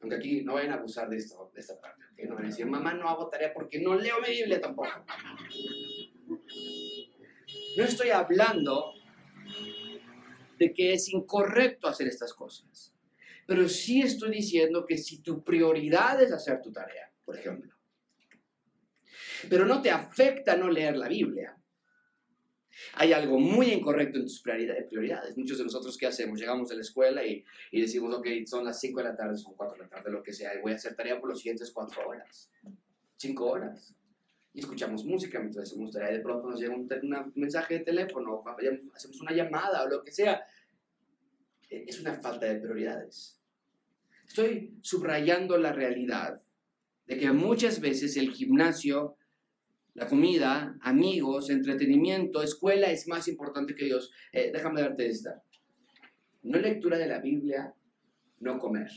Aunque 0.00 0.16
aquí 0.16 0.42
no 0.42 0.54
vayan 0.54 0.72
a 0.72 0.76
abusar 0.76 1.10
de, 1.10 1.18
esto, 1.18 1.50
de 1.52 1.60
esta 1.60 1.78
parte. 1.78 2.02
No 2.26 2.36
van 2.36 2.44
a 2.44 2.48
decir, 2.48 2.64
mamá, 2.64 2.94
no 2.94 3.06
hago 3.06 3.28
tarea 3.28 3.52
porque 3.52 3.78
no 3.78 3.94
leo 3.96 4.18
mi 4.26 4.30
Biblia 4.34 4.62
tampoco. 4.62 4.88
No 7.76 7.84
estoy 7.84 8.08
hablando 8.08 8.94
de 10.58 10.72
que 10.72 10.94
es 10.94 11.10
incorrecto 11.10 11.86
hacer 11.86 12.08
estas 12.08 12.32
cosas, 12.32 12.94
pero 13.46 13.68
sí 13.68 14.00
estoy 14.00 14.30
diciendo 14.30 14.86
que 14.86 14.96
si 14.96 15.20
tu 15.20 15.44
prioridad 15.44 16.22
es 16.22 16.32
hacer 16.32 16.62
tu 16.62 16.72
tarea, 16.72 17.12
por 17.26 17.36
ejemplo, 17.36 17.73
pero 19.48 19.66
no 19.66 19.82
te 19.82 19.90
afecta 19.90 20.56
no 20.56 20.70
leer 20.70 20.96
la 20.96 21.08
Biblia, 21.08 21.56
hay 22.94 23.12
algo 23.12 23.38
muy 23.38 23.70
incorrecto 23.70 24.18
en 24.18 24.24
tus 24.24 24.40
prioridades. 24.40 25.36
Muchos 25.36 25.58
de 25.58 25.64
nosotros, 25.64 25.96
¿qué 25.96 26.06
hacemos? 26.06 26.40
Llegamos 26.40 26.70
a 26.72 26.74
la 26.74 26.80
escuela 26.80 27.24
y, 27.24 27.44
y 27.70 27.80
decimos, 27.80 28.14
ok, 28.14 28.26
son 28.46 28.64
las 28.64 28.80
5 28.80 28.98
de 28.98 29.04
la 29.04 29.16
tarde, 29.16 29.36
son 29.36 29.54
4 29.54 29.76
de 29.76 29.82
la 29.84 29.88
tarde, 29.88 30.10
lo 30.10 30.22
que 30.22 30.32
sea, 30.32 30.54
y 30.54 30.60
voy 30.60 30.72
a 30.72 30.76
hacer 30.76 30.96
tarea 30.96 31.20
por 31.20 31.28
los 31.28 31.38
siguientes 31.38 31.70
4 31.70 32.08
horas, 32.08 32.50
5 33.16 33.44
horas 33.44 33.94
y 34.54 34.60
escuchamos 34.60 35.04
música 35.04 35.40
mientras 35.40 35.68
hacemos 35.68 35.90
tarea 35.90 36.12
y 36.12 36.14
de 36.14 36.20
pronto 36.20 36.48
nos 36.48 36.60
llega 36.60 36.74
un, 36.74 36.88
mensaje 37.34 37.78
de 37.78 37.84
teléfono, 37.84 38.34
o 38.34 38.44
hacemos 38.94 39.20
una 39.20 39.32
llamada 39.32 39.82
o 39.82 39.88
lo 39.88 40.02
que 40.04 40.12
sea. 40.12 40.46
E, 41.68 41.84
es 41.88 42.00
una 42.00 42.14
falta 42.14 42.46
de 42.46 42.60
prioridades. 42.60 43.36
Estoy 44.26 44.78
subrayando 44.80 45.58
la 45.58 45.72
realidad 45.72 46.40
de 47.06 47.18
que 47.18 47.32
muchas 47.32 47.80
veces 47.80 48.16
el 48.16 48.30
gimnasio, 48.30 49.16
la 49.94 50.08
comida, 50.08 50.76
amigos, 50.82 51.50
entretenimiento, 51.50 52.42
escuela 52.42 52.90
es 52.90 53.06
más 53.06 53.28
importante 53.28 53.74
que 53.74 53.84
Dios. 53.84 54.12
Eh, 54.32 54.50
déjame 54.52 54.80
darte 54.80 55.06
esta. 55.06 55.42
No 56.42 56.58
lectura 56.58 56.98
de 56.98 57.06
la 57.06 57.20
Biblia, 57.20 57.72
no 58.40 58.58
comer. 58.58 58.90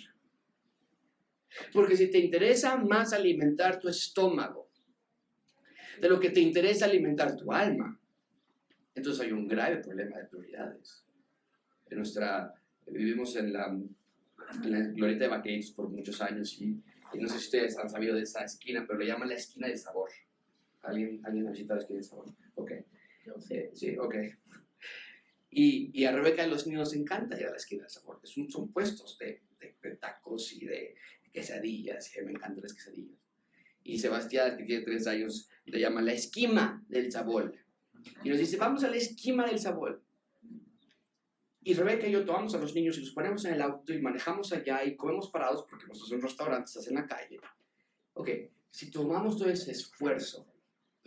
Porque 1.71 1.95
si 1.95 2.10
te 2.10 2.17
interesa 2.17 2.77
más 2.77 3.13
alimentar 3.13 3.79
tu 3.79 3.88
estómago, 3.88 4.67
de 6.01 6.10
lo 6.10 6.19
que 6.19 6.29
te 6.29 6.39
interesa 6.39 6.86
alimentar 6.86 7.36
tu 7.36 7.51
alma. 7.51 7.99
Entonces 8.93 9.23
hay 9.23 9.31
un 9.31 9.47
grave 9.47 9.77
problema 9.77 10.17
de 10.17 10.25
prioridades. 10.25 11.05
En 11.89 11.97
nuestra, 11.97 12.53
vivimos 12.88 13.36
en 13.36 13.53
la, 13.53 13.79
glorieta 14.93 15.25
de 15.25 15.29
Vaqueritos 15.29 15.71
por 15.71 15.89
muchos 15.89 16.21
años 16.21 16.60
y, 16.62 16.81
no 17.13 17.27
sé 17.27 17.39
si 17.39 17.45
ustedes 17.45 17.77
han 17.77 17.89
sabido 17.89 18.15
de 18.15 18.23
esa 18.23 18.43
esquina, 18.43 18.86
pero 18.86 18.99
le 18.99 19.07
llaman 19.07 19.29
la 19.29 19.36
esquina 19.36 19.67
del 19.67 19.77
sabor. 19.77 20.10
¿Alguien, 20.83 21.21
¿alguien 21.25 21.47
esquina 21.47 21.75
del 21.75 22.03
sabor? 22.03 22.25
Ok. 22.55 22.71
Eh, 23.49 23.71
sí, 23.73 23.97
ok. 23.97 24.15
Y, 25.49 25.91
y, 25.93 26.05
a 26.05 26.11
Rebeca 26.11 26.45
y 26.45 26.49
los 26.49 26.67
niños 26.67 26.89
les 26.89 27.01
encanta 27.01 27.39
ir 27.39 27.47
a 27.47 27.51
la 27.51 27.57
esquina 27.57 27.83
del 27.83 27.89
sabor. 27.89 28.19
Son, 28.23 28.49
son 28.49 28.71
puestos 28.71 29.17
de, 29.17 29.41
de, 29.59 29.95
tacos 29.95 30.53
y 30.53 30.65
de 30.65 30.95
quesadillas, 31.31 32.09
que 32.09 32.21
me 32.21 32.31
encantan 32.31 32.63
las 32.63 32.73
quesadillas. 32.73 33.17
Y 33.83 33.99
Sebastián, 33.99 34.57
que 34.57 34.65
tiene 34.65 34.83
tres 34.83 35.07
años, 35.07 35.49
le 35.65 35.79
llama 35.79 36.01
la 36.01 36.13
esquima 36.13 36.83
del 36.87 37.11
sabor. 37.11 37.53
Y 38.23 38.29
nos 38.29 38.39
dice, 38.39 38.57
vamos 38.57 38.83
a 38.83 38.89
la 38.89 38.97
esquima 38.97 39.45
del 39.45 39.59
sabor. 39.59 40.01
Y 41.61 41.73
Rebeca 41.73 42.07
y 42.07 42.11
yo 42.11 42.25
tomamos 42.25 42.55
a 42.55 42.59
los 42.59 42.73
niños 42.73 42.97
y 42.97 43.01
los 43.01 43.11
ponemos 43.11 43.43
en 43.43 43.53
el 43.53 43.61
auto 43.61 43.93
y 43.93 44.01
manejamos 44.01 44.53
allá 44.53 44.85
y 44.85 44.95
comemos 44.95 45.29
parados 45.29 45.65
porque 45.69 45.85
nuestros 45.85 46.07
son 46.09 46.21
restaurantes, 46.21 46.71
estás 46.71 46.87
en 46.87 46.95
la 46.95 47.05
calle. 47.05 47.39
Ok, 48.13 48.29
si 48.69 48.89
tomamos 48.89 49.37
todo 49.37 49.49
ese 49.49 49.71
esfuerzo, 49.71 50.47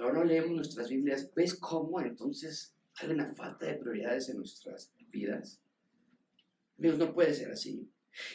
pero 0.00 0.14
no 0.14 0.24
leemos 0.24 0.52
nuestras 0.52 0.88
Biblias, 0.88 1.30
¿ves 1.36 1.54
cómo 1.56 2.00
entonces 2.00 2.74
hay 2.94 3.10
una 3.10 3.34
falta 3.34 3.66
de 3.66 3.74
prioridades 3.74 4.30
en 4.30 4.38
nuestras 4.38 4.94
vidas? 5.10 5.60
Amigos, 6.78 6.96
no 6.96 7.12
puede 7.12 7.34
ser 7.34 7.50
así. 7.50 7.86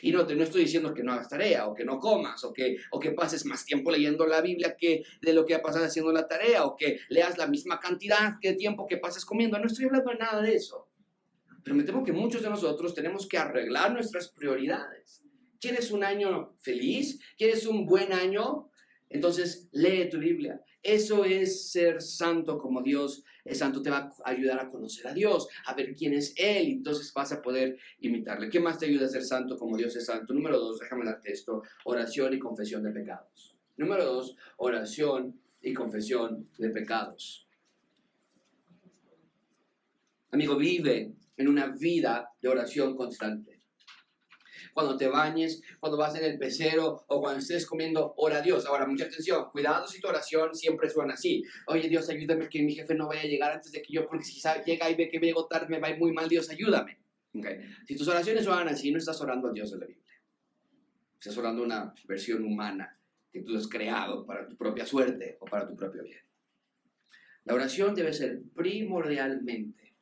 Y 0.04 0.12
no, 0.12 0.23
no 0.25 0.43
estoy 0.43 0.62
diciendo 0.62 0.93
que 0.93 1.01
no 1.01 1.13
hagas 1.13 1.28
tarea 1.28 1.65
o 1.65 1.73
que 1.73 1.84
no 1.84 1.97
comas 1.97 2.43
o 2.43 2.54
que, 2.54 2.78
o 2.91 2.99
que 2.99 3.13
pases 3.13 3.47
más 3.47 3.65
tiempo 3.65 3.89
leyendo 3.89 4.28
la 4.28 4.41
Biblia 4.41 4.75
que 4.78 5.06
de 5.23 5.34
lo 5.34 5.43
que 5.43 5.58
pasas 5.58 5.82
haciendo 5.82 6.12
la 6.12 6.28
tarea 6.28 6.65
o 6.65 6.75
que 6.75 6.99
leas 7.10 7.39
la 7.39 7.47
misma 7.47 7.80
cantidad 7.80 8.39
de 8.39 8.54
tiempo 8.54 8.86
que 8.86 8.97
pases 8.97 9.25
comiendo. 9.25 9.58
No 9.58 9.65
estoy 9.65 9.86
hablando 9.86 10.12
de 10.12 10.17
nada 10.17 10.43
de 10.43 10.54
eso. 10.54 10.88
Pero 11.63 11.75
me 11.75 11.84
temo 11.84 12.04
que 12.04 12.13
muchos 12.13 12.43
de 12.43 12.49
nosotros 12.51 12.93
tenemos 12.93 13.28
que 13.28 13.39
arreglar 13.39 13.91
nuestras 13.91 14.30
prioridades. 14.30 15.23
¿Quieres 15.60 15.89
un 15.89 16.04
año 16.04 16.56
feliz? 16.60 17.19
¿Quieres 17.36 17.65
un 17.65 17.88
buen 17.88 18.13
año? 18.13 18.69
Entonces 19.10 19.67
lee 19.71 20.10
tu 20.12 20.19
Biblia. 20.19 20.62
Eso 20.86 21.26
es 21.26 21.71
ser 21.71 22.00
santo 22.00 22.60
como 22.60 22.84
Dios 22.84 23.24
es 23.43 23.58
santo. 23.58 23.82
Te 23.82 23.89
va 23.89 24.13
a 24.24 24.30
ayudar 24.30 24.60
a 24.60 24.69
conocer 24.69 25.08
a 25.08 25.15
Dios, 25.15 25.48
a 25.65 25.74
ver 25.74 25.95
quién 25.95 26.13
es 26.13 26.36
Él. 26.38 26.67
Y 26.67 26.71
entonces 26.74 27.12
vas 27.12 27.32
a 27.32 27.41
poder 27.41 27.80
imitarle. 28.02 28.52
¿Qué 28.52 28.60
más 28.60 28.78
te 28.78 28.86
ayuda 28.86 29.08
a 29.08 29.10
ser 29.10 29.24
santo 29.24 29.58
como 29.58 29.78
Dios 29.78 29.95
es 29.95 30.06
santo? 30.06 30.32
Número 30.32 30.60
dos, 30.60 30.78
déjame 30.78 31.04
darte 31.04 31.32
esto. 31.32 31.63
Oración 31.86 32.36
y 32.36 32.38
confesión 32.38 32.84
de 32.84 32.91
pecados. 32.91 33.56
Número 33.78 34.06
dos, 34.06 34.38
oración 34.58 35.41
y 35.60 35.74
confesión 35.74 36.52
de 36.60 36.69
pecados. 36.69 37.48
Amigo, 40.30 40.56
vive 40.56 41.15
en 41.36 41.48
una 41.48 41.65
vida 41.65 42.30
de 42.39 42.48
oración 42.48 42.95
constante. 42.95 43.55
Cuando 44.76 44.98
te 44.98 45.08
bañes, 45.08 45.62
cuando 45.80 45.98
vas 45.98 46.16
en 46.16 46.26
el 46.26 46.38
pecero 46.38 47.06
o 47.08 47.22
cuando 47.22 47.40
estés 47.40 47.66
comiendo, 47.66 48.14
ora 48.18 48.40
a 48.40 48.42
Dios. 48.42 48.66
Ahora, 48.66 48.86
mucha 48.86 49.06
atención, 49.06 49.50
cuidado 49.50 49.88
si 49.88 50.02
tu 50.02 50.10
oración 50.10 50.54
siempre 50.54 50.90
suena 50.90 51.14
así. 51.14 51.46
Oye, 51.68 51.88
Dios, 51.88 52.10
ayúdame 52.10 52.50
que 52.50 52.62
mi 52.62 52.76
jefe 52.76 52.94
no 52.94 53.08
vaya 53.08 53.22
a 53.22 53.26
llegar 53.26 53.54
antes 53.54 53.72
de 53.72 53.82
que 53.82 53.94
yo, 53.94 54.06
porque 54.06 54.26
si 54.26 54.42
llega 54.66 54.90
y 54.90 54.96
ve 54.96 55.08
que 55.08 55.18
llego 55.18 55.48
tarde, 55.48 55.68
me 55.70 55.80
va 55.80 55.88
a 55.88 55.92
ir 55.92 55.98
muy 55.98 56.12
mal, 56.12 56.28
Dios, 56.28 56.50
ayúdame. 56.50 57.00
Okay. 57.34 57.62
Si 57.88 57.96
tus 57.96 58.10
oraciones 58.10 58.44
suenan 58.44 58.68
así, 58.68 58.92
no 58.92 58.98
estás 58.98 59.22
orando 59.22 59.48
a 59.48 59.54
Dios 59.54 59.72
de 59.72 59.78
la 59.78 59.86
Biblia. 59.86 60.14
Estás 61.18 61.38
orando 61.38 61.64
una 61.64 61.94
versión 62.04 62.44
humana 62.44 63.00
que 63.32 63.44
tú 63.44 63.56
has 63.56 63.70
creado 63.70 64.26
para 64.26 64.46
tu 64.46 64.58
propia 64.58 64.86
suerte 64.86 65.38
o 65.40 65.46
para 65.46 65.66
tu 65.66 65.74
propio 65.78 66.04
bien. 66.04 66.20
La 67.46 67.54
oración 67.54 67.96
debe 67.96 68.12
ser 68.12 68.42
primordialmente 68.54 69.96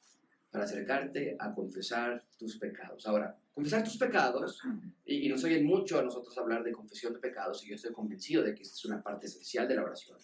para 0.49 0.63
acercarte 0.63 1.35
a 1.37 1.53
confesar 1.53 2.25
tus 2.39 2.57
pecados. 2.57 3.05
Ahora, 3.05 3.37
confesar 3.53 3.83
tus 3.83 3.97
pecados, 3.97 4.59
y, 5.05 5.29
nos 5.29 5.43
oyen 5.43 5.65
mucho 5.65 5.99
a 5.99 6.03
nosotros 6.03 6.35
hablar 6.37 6.63
de 6.63 6.71
confesión 6.71 7.13
de 7.13 7.19
pecados, 7.19 7.63
y 7.63 7.69
yo 7.69 7.75
estoy 7.75 7.93
convencido 7.93 8.43
de 8.43 8.55
que 8.55 8.63
esta 8.63 8.75
es 8.75 8.85
una 8.85 9.01
parte 9.01 9.27
esencial 9.27 9.67
de 9.67 9.75
la 9.75 9.83
oración. 9.83 10.17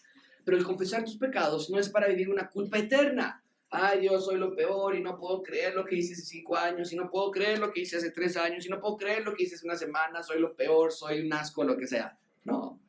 Pero 0.44 0.58
el 0.58 0.64
confesar 0.64 1.04
tus 1.04 1.18
pecados 1.18 1.70
no 1.70 1.78
es 1.78 1.90
para 1.90 2.08
vivir 2.08 2.30
una 2.30 2.50
culpa 2.50 2.80
eterna. 2.80 3.44
Ay, 3.70 4.06
yo 4.06 4.20
soy 4.20 4.38
lo 4.40 4.56
peor 4.56 4.96
y 4.96 5.04
no 5.04 5.16
puedo 5.16 5.44
creer 5.44 5.76
lo 5.76 5.86
que 5.86 5.96
hice 5.96 6.14
hace 6.14 6.24
cinco 6.24 6.58
años, 6.58 6.92
y 6.92 6.96
no 6.96 7.10
puedo 7.10 7.30
creer 7.30 7.60
lo 7.60 7.72
que 7.72 7.82
hice 7.82 7.98
hace 7.98 8.12
tres 8.12 8.36
años, 8.36 8.66
y 8.66 8.70
no 8.70 8.80
puedo 8.80 8.98
creer 8.98 9.24
lo 9.24 9.36
que 9.36 9.44
hice 9.44 9.56
hace 9.56 9.68
una 9.68 9.78
semana, 9.78 10.24
soy 10.24 10.40
lo 10.40 10.56
peor, 10.56 10.92
soy 10.92 11.22
un 11.22 11.32
asco, 11.32 11.64
lo 11.64 11.78
que 11.78 11.86
sea. 11.86 12.18
No. 12.46 12.80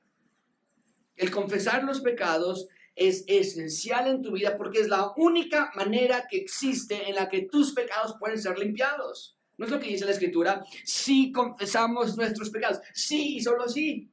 El 1.17 1.31
confesar 1.31 1.85
los 1.85 2.01
pecados 2.01 2.69
es 2.97 3.25
esencial 3.27 4.07
en 4.07 4.23
tu 4.23 4.33
vida 4.33 4.57
porque 4.57 4.81
es 4.81 4.89
la 4.89 5.13
única 5.17 5.71
manera 5.75 6.27
que 6.31 6.39
existe 6.39 7.11
en 7.11 7.15
la 7.15 7.29
que 7.29 7.43
tus 7.43 7.75
pecados 7.75 8.17
pueden 8.19 8.39
ser 8.39 8.59
limpiados. 8.59 9.37
¿No 9.61 9.67
es 9.67 9.73
lo 9.73 9.79
que 9.79 9.91
dice 9.91 10.07
la 10.07 10.13
escritura? 10.13 10.65
Si 10.85 11.31
confesamos 11.31 12.17
nuestros 12.17 12.49
pecados. 12.49 12.81
Sí 12.95 13.43
solo 13.43 13.69
sí. 13.69 14.11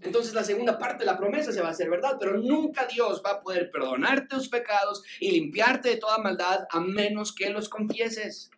Entonces 0.00 0.34
la 0.34 0.42
segunda 0.42 0.76
parte 0.76 1.04
de 1.04 1.06
la 1.06 1.16
promesa 1.16 1.52
se 1.52 1.60
va 1.60 1.68
a 1.68 1.70
hacer 1.70 1.88
verdad, 1.88 2.16
pero 2.18 2.36
nunca 2.36 2.84
Dios 2.86 3.22
va 3.24 3.30
a 3.30 3.40
poder 3.40 3.70
perdonarte 3.70 4.34
tus 4.34 4.48
pecados 4.48 5.04
y 5.20 5.30
limpiarte 5.30 5.90
de 5.90 5.96
toda 5.98 6.18
maldad 6.18 6.66
a 6.68 6.80
menos 6.80 7.32
que 7.32 7.50
los 7.50 7.68
confieses. 7.68 8.50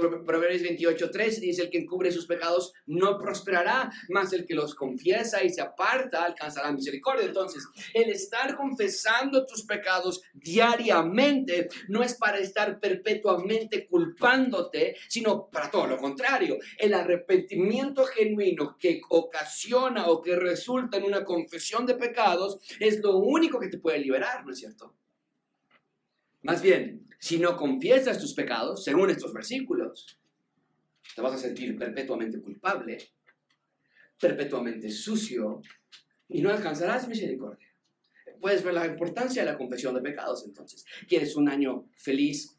Proverbios 0.00 0.62
28, 0.62 1.10
13 1.10 1.40
dice, 1.40 1.62
el 1.62 1.70
que 1.70 1.78
encubre 1.78 2.10
sus 2.10 2.26
pecados 2.26 2.72
no 2.86 3.18
prosperará, 3.18 3.90
más 4.08 4.32
el 4.32 4.46
que 4.46 4.54
los 4.54 4.74
confiesa 4.74 5.42
y 5.42 5.50
se 5.50 5.60
aparta 5.60 6.24
alcanzará 6.24 6.72
misericordia. 6.72 7.26
Entonces, 7.26 7.64
el 7.94 8.10
estar 8.10 8.56
confesando 8.56 9.46
tus 9.46 9.64
pecados 9.64 10.22
diariamente 10.32 11.68
no 11.88 12.02
es 12.02 12.14
para 12.14 12.38
estar 12.38 12.78
perpetuamente 12.80 13.86
culpándote, 13.86 14.96
sino 15.08 15.48
para 15.50 15.70
todo 15.70 15.86
lo 15.86 15.98
contrario. 15.98 16.58
El 16.76 16.94
arrepentimiento 16.94 18.04
genuino 18.04 18.76
que 18.78 19.00
ocasiona 19.08 20.08
o 20.08 20.22
que 20.22 20.36
resulta 20.36 20.98
en 20.98 21.04
una 21.04 21.24
confesión 21.24 21.86
de 21.86 21.94
pecados 21.94 22.58
es 22.80 23.00
lo 23.00 23.18
único 23.18 23.58
que 23.58 23.68
te 23.68 23.78
puede 23.78 23.98
liberar, 23.98 24.44
¿no 24.44 24.52
es 24.52 24.58
cierto? 24.58 24.94
Más 26.42 26.62
bien, 26.62 27.07
si 27.18 27.38
no 27.38 27.56
confiesas 27.56 28.18
tus 28.18 28.34
pecados, 28.34 28.84
según 28.84 29.10
estos 29.10 29.32
versículos, 29.32 30.18
te 31.14 31.22
vas 31.22 31.34
a 31.34 31.38
sentir 31.38 31.76
perpetuamente 31.76 32.40
culpable, 32.40 32.98
perpetuamente 34.20 34.90
sucio 34.90 35.62
y 36.28 36.40
no 36.40 36.50
alcanzarás 36.50 37.08
misericordia. 37.08 37.66
Puedes 38.40 38.62
ver 38.62 38.74
la 38.74 38.86
importancia 38.86 39.42
de 39.42 39.50
la 39.50 39.58
confesión 39.58 39.94
de 39.94 40.00
pecados 40.00 40.44
entonces. 40.46 40.84
¿Quieres 41.08 41.34
un 41.34 41.48
año 41.48 41.88
feliz? 41.96 42.56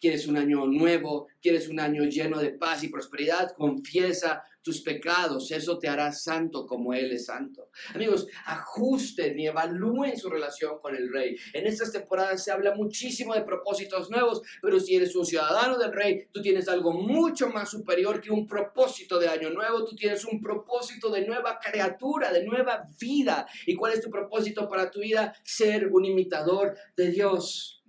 ¿Quieres 0.00 0.28
un 0.28 0.36
año 0.36 0.66
nuevo? 0.66 1.26
¿Quieres 1.40 1.68
un 1.68 1.80
año 1.80 2.04
lleno 2.04 2.38
de 2.38 2.50
paz 2.52 2.84
y 2.84 2.88
prosperidad? 2.88 3.52
Confiesa 3.56 4.44
tus 4.66 4.80
pecados, 4.80 5.52
eso 5.52 5.78
te 5.78 5.86
hará 5.86 6.10
santo 6.10 6.66
como 6.66 6.92
Él 6.92 7.12
es 7.12 7.26
santo. 7.26 7.70
Amigos, 7.94 8.26
ajusten 8.46 9.38
y 9.38 9.46
evalúen 9.46 10.16
su 10.16 10.28
relación 10.28 10.80
con 10.80 10.96
el 10.96 11.12
Rey. 11.12 11.36
En 11.52 11.68
estas 11.68 11.92
temporadas 11.92 12.42
se 12.42 12.50
habla 12.50 12.74
muchísimo 12.74 13.32
de 13.32 13.42
propósitos 13.42 14.10
nuevos, 14.10 14.42
pero 14.60 14.80
si 14.80 14.96
eres 14.96 15.14
un 15.14 15.24
ciudadano 15.24 15.78
del 15.78 15.92
Rey, 15.92 16.26
tú 16.32 16.42
tienes 16.42 16.66
algo 16.66 16.92
mucho 16.92 17.48
más 17.48 17.70
superior 17.70 18.20
que 18.20 18.32
un 18.32 18.48
propósito 18.48 19.20
de 19.20 19.28
año 19.28 19.50
nuevo, 19.50 19.84
tú 19.84 19.94
tienes 19.94 20.24
un 20.24 20.40
propósito 20.40 21.10
de 21.10 21.24
nueva 21.24 21.60
criatura, 21.60 22.32
de 22.32 22.42
nueva 22.42 22.88
vida. 23.00 23.46
¿Y 23.66 23.76
cuál 23.76 23.92
es 23.92 24.00
tu 24.00 24.10
propósito 24.10 24.68
para 24.68 24.90
tu 24.90 24.98
vida? 24.98 25.32
Ser 25.44 25.86
un 25.92 26.04
imitador 26.04 26.76
de 26.96 27.12
Dios. 27.12 27.84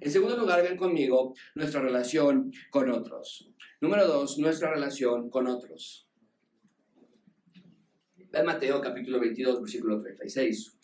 En 0.00 0.10
segundo 0.10 0.36
lugar, 0.36 0.64
ven 0.64 0.76
conmigo 0.76 1.32
nuestra 1.54 1.80
relación 1.80 2.50
con 2.72 2.90
otros. 2.90 3.51
Número 3.82 4.06
dos, 4.06 4.38
nuestra 4.38 4.72
relación 4.72 5.28
con 5.28 5.48
otros. 5.48 6.06
Ve 8.30 8.42
Mateo 8.44 8.80
capítulo 8.80 9.18
22, 9.18 9.60
versículo 9.60 10.00
36. 10.00 10.78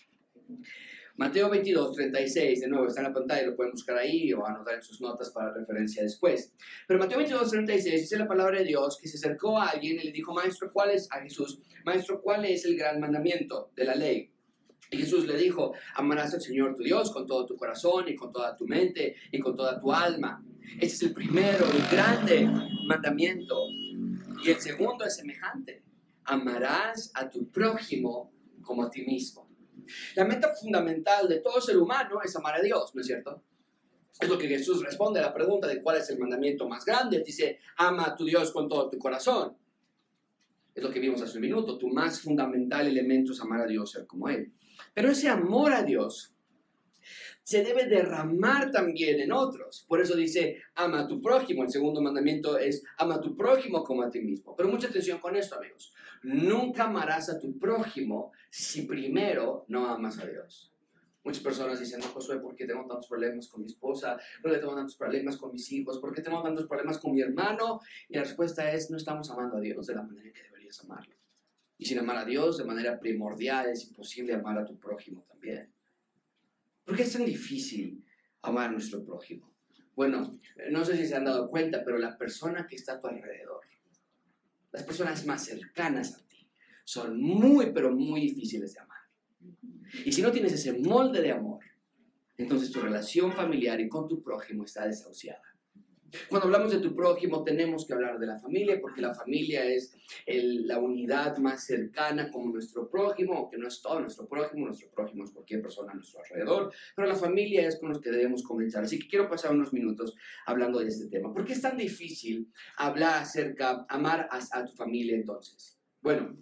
Mateo 1.14 1.48
22, 1.48 1.94
36, 1.94 2.60
de 2.60 2.66
nuevo 2.66 2.88
está 2.88 3.02
en 3.02 3.06
la 3.06 3.12
pantalla, 3.12 3.46
lo 3.46 3.54
pueden 3.54 3.70
buscar 3.70 3.98
ahí 3.98 4.32
o 4.32 4.44
anotar 4.44 4.74
en 4.74 4.82
sus 4.82 5.00
notas 5.00 5.30
para 5.30 5.54
referencia 5.54 6.02
después. 6.02 6.52
Pero 6.88 6.98
Mateo 6.98 7.18
22, 7.18 7.48
36 7.48 8.00
dice 8.00 8.18
la 8.18 8.26
palabra 8.26 8.58
de 8.58 8.64
Dios 8.64 8.98
que 9.00 9.06
se 9.06 9.16
acercó 9.16 9.60
a 9.60 9.68
alguien 9.68 10.00
y 10.00 10.06
le 10.06 10.10
dijo, 10.10 10.34
Maestro, 10.34 10.72
¿cuál 10.72 10.90
es, 10.90 11.06
a 11.12 11.20
Jesús, 11.20 11.60
Maestro, 11.84 12.20
cuál 12.20 12.46
es 12.46 12.64
el 12.64 12.76
gran 12.76 12.98
mandamiento 12.98 13.70
de 13.76 13.84
la 13.84 13.94
ley? 13.94 14.28
Y 14.90 14.96
Jesús 14.96 15.24
le 15.24 15.36
dijo, 15.36 15.72
amarás 15.94 16.34
al 16.34 16.40
Señor 16.40 16.74
tu 16.74 16.82
Dios 16.82 17.12
con 17.12 17.28
todo 17.28 17.46
tu 17.46 17.54
corazón 17.54 18.08
y 18.08 18.16
con 18.16 18.32
toda 18.32 18.56
tu 18.56 18.66
mente 18.66 19.14
y 19.30 19.38
con 19.38 19.54
toda 19.54 19.78
tu 19.78 19.92
alma. 19.92 20.44
Ese 20.80 20.86
es 20.86 21.02
el 21.04 21.14
primero, 21.14 21.64
el 21.64 21.96
grande 21.96 22.48
mandamiento. 22.88 23.68
Y 24.44 24.50
el 24.50 24.60
segundo 24.60 25.04
es 25.04 25.16
semejante. 25.16 25.82
Amarás 26.24 27.10
a 27.14 27.28
tu 27.30 27.48
prójimo 27.50 28.32
como 28.62 28.84
a 28.84 28.90
ti 28.90 29.02
mismo. 29.02 29.48
La 30.14 30.24
meta 30.24 30.54
fundamental 30.54 31.28
de 31.28 31.38
todo 31.40 31.60
ser 31.60 31.78
humano 31.78 32.20
es 32.22 32.34
amar 32.36 32.56
a 32.56 32.60
Dios, 32.60 32.94
¿no 32.94 33.00
es 33.00 33.06
cierto? 33.06 33.42
Es 34.20 34.28
lo 34.28 34.36
que 34.36 34.48
Jesús 34.48 34.82
responde 34.82 35.20
a 35.20 35.22
la 35.22 35.34
pregunta 35.34 35.66
de 35.68 35.80
cuál 35.80 35.98
es 35.98 36.10
el 36.10 36.18
mandamiento 36.18 36.68
más 36.68 36.84
grande. 36.84 37.22
Dice, 37.24 37.60
ama 37.76 38.06
a 38.06 38.16
tu 38.16 38.24
Dios 38.24 38.50
con 38.50 38.68
todo 38.68 38.90
tu 38.90 38.98
corazón. 38.98 39.56
Es 40.74 40.82
lo 40.82 40.90
que 40.90 41.00
vimos 41.00 41.22
hace 41.22 41.38
un 41.38 41.42
minuto. 41.42 41.78
Tu 41.78 41.88
más 41.88 42.20
fundamental 42.20 42.86
elemento 42.86 43.32
es 43.32 43.40
amar 43.40 43.62
a 43.62 43.66
Dios, 43.66 43.92
ser 43.92 44.06
como 44.06 44.28
Él. 44.28 44.52
Pero 44.92 45.10
ese 45.10 45.28
amor 45.28 45.72
a 45.72 45.82
Dios 45.82 46.34
se 47.48 47.64
debe 47.64 47.86
derramar 47.86 48.70
también 48.70 49.20
en 49.20 49.32
otros. 49.32 49.86
Por 49.88 50.02
eso 50.02 50.14
dice, 50.14 50.60
ama 50.74 51.00
a 51.00 51.08
tu 51.08 51.18
prójimo. 51.22 51.62
El 51.62 51.70
segundo 51.70 52.02
mandamiento 52.02 52.58
es, 52.58 52.84
ama 52.98 53.14
a 53.14 53.20
tu 53.22 53.34
prójimo 53.34 53.82
como 53.82 54.02
a 54.02 54.10
ti 54.10 54.20
mismo. 54.20 54.54
Pero 54.54 54.68
mucha 54.68 54.88
atención 54.88 55.18
con 55.18 55.34
esto, 55.34 55.56
amigos. 55.56 55.94
Nunca 56.24 56.84
amarás 56.84 57.30
a 57.30 57.38
tu 57.38 57.58
prójimo 57.58 58.32
si 58.50 58.82
primero 58.82 59.64
no 59.68 59.88
amas 59.88 60.18
a 60.18 60.26
Dios. 60.26 60.74
Muchas 61.24 61.42
personas 61.42 61.80
dicen, 61.80 62.00
no, 62.00 62.08
Josué, 62.08 62.38
¿por 62.38 62.54
qué 62.54 62.66
tengo 62.66 62.84
tantos 62.84 63.08
problemas 63.08 63.48
con 63.48 63.62
mi 63.62 63.66
esposa? 63.66 64.18
¿Por 64.42 64.52
qué 64.52 64.58
tengo 64.58 64.74
tantos 64.74 64.96
problemas 64.96 65.38
con 65.38 65.50
mis 65.50 65.72
hijos? 65.72 66.00
¿Por 66.00 66.14
qué 66.14 66.20
tengo 66.20 66.42
tantos 66.42 66.66
problemas 66.66 66.98
con 66.98 67.12
mi 67.12 67.22
hermano? 67.22 67.80
Y 68.10 68.16
la 68.16 68.24
respuesta 68.24 68.70
es, 68.70 68.90
no 68.90 68.98
estamos 68.98 69.30
amando 69.30 69.56
a 69.56 69.60
Dios 69.60 69.86
de 69.86 69.94
la 69.94 70.02
manera 70.02 70.30
que 70.34 70.42
deberías 70.42 70.78
amarlo. 70.84 71.14
Y 71.78 71.86
sin 71.86 71.98
amar 71.98 72.18
a 72.18 72.26
Dios 72.26 72.58
de 72.58 72.64
manera 72.64 73.00
primordial 73.00 73.70
es 73.70 73.88
imposible 73.88 74.34
amar 74.34 74.58
a 74.58 74.66
tu 74.66 74.78
prójimo 74.78 75.24
también. 75.26 75.77
¿Por 76.88 76.96
qué 76.96 77.02
es 77.02 77.12
tan 77.12 77.26
difícil 77.26 78.02
amar 78.40 78.70
a 78.70 78.72
nuestro 78.72 79.04
prójimo? 79.04 79.52
Bueno, 79.94 80.32
no 80.70 80.86
sé 80.86 80.96
si 80.96 81.06
se 81.06 81.16
han 81.16 81.26
dado 81.26 81.50
cuenta, 81.50 81.84
pero 81.84 81.98
la 81.98 82.16
persona 82.16 82.66
que 82.66 82.76
está 82.76 82.94
a 82.94 83.00
tu 83.00 83.08
alrededor, 83.08 83.60
las 84.72 84.84
personas 84.84 85.26
más 85.26 85.44
cercanas 85.44 86.14
a 86.14 86.26
ti, 86.26 86.48
son 86.86 87.20
muy, 87.20 87.72
pero 87.74 87.94
muy 87.94 88.22
difíciles 88.22 88.72
de 88.72 88.80
amar. 88.80 89.02
Y 90.02 90.12
si 90.12 90.22
no 90.22 90.32
tienes 90.32 90.54
ese 90.54 90.78
molde 90.78 91.20
de 91.20 91.30
amor, 91.30 91.62
entonces 92.38 92.70
tu 92.70 92.80
relación 92.80 93.34
familiar 93.34 93.78
y 93.82 93.88
con 93.90 94.08
tu 94.08 94.22
prójimo 94.22 94.64
está 94.64 94.86
desahuciada. 94.86 95.42
Cuando 96.28 96.46
hablamos 96.46 96.72
de 96.72 96.78
tu 96.78 96.94
prójimo 96.94 97.44
tenemos 97.44 97.86
que 97.86 97.94
hablar 97.94 98.18
de 98.18 98.26
la 98.26 98.38
familia 98.38 98.80
porque 98.80 99.00
la 99.00 99.14
familia 99.14 99.64
es 99.64 99.94
la 100.26 100.78
unidad 100.78 101.36
más 101.38 101.64
cercana 101.64 102.30
como 102.30 102.52
nuestro 102.52 102.88
prójimo, 102.88 103.34
aunque 103.34 103.58
no 103.58 103.68
es 103.68 103.80
todo 103.82 104.00
nuestro 104.00 104.26
prójimo, 104.26 104.66
nuestro 104.66 104.90
prójimo 104.90 105.24
es 105.24 105.30
cualquier 105.30 105.62
persona 105.62 105.92
a 105.92 105.94
nuestro 105.94 106.20
alrededor, 106.20 106.72
pero 106.96 107.08
la 107.08 107.16
familia 107.16 107.66
es 107.66 107.78
con 107.78 107.90
los 107.90 108.00
que 108.00 108.10
debemos 108.10 108.42
comenzar. 108.42 108.84
Así 108.84 108.98
que 108.98 109.08
quiero 109.08 109.28
pasar 109.28 109.52
unos 109.52 109.72
minutos 109.72 110.14
hablando 110.46 110.78
de 110.78 110.88
este 110.88 111.08
tema. 111.08 111.32
¿Por 111.32 111.44
qué 111.44 111.52
es 111.52 111.62
tan 111.62 111.76
difícil 111.76 112.50
hablar 112.76 113.22
acerca, 113.22 113.86
amar 113.88 114.28
a 114.30 114.64
tu 114.64 114.72
familia 114.72 115.14
entonces? 115.14 115.78
Bueno, 116.00 116.36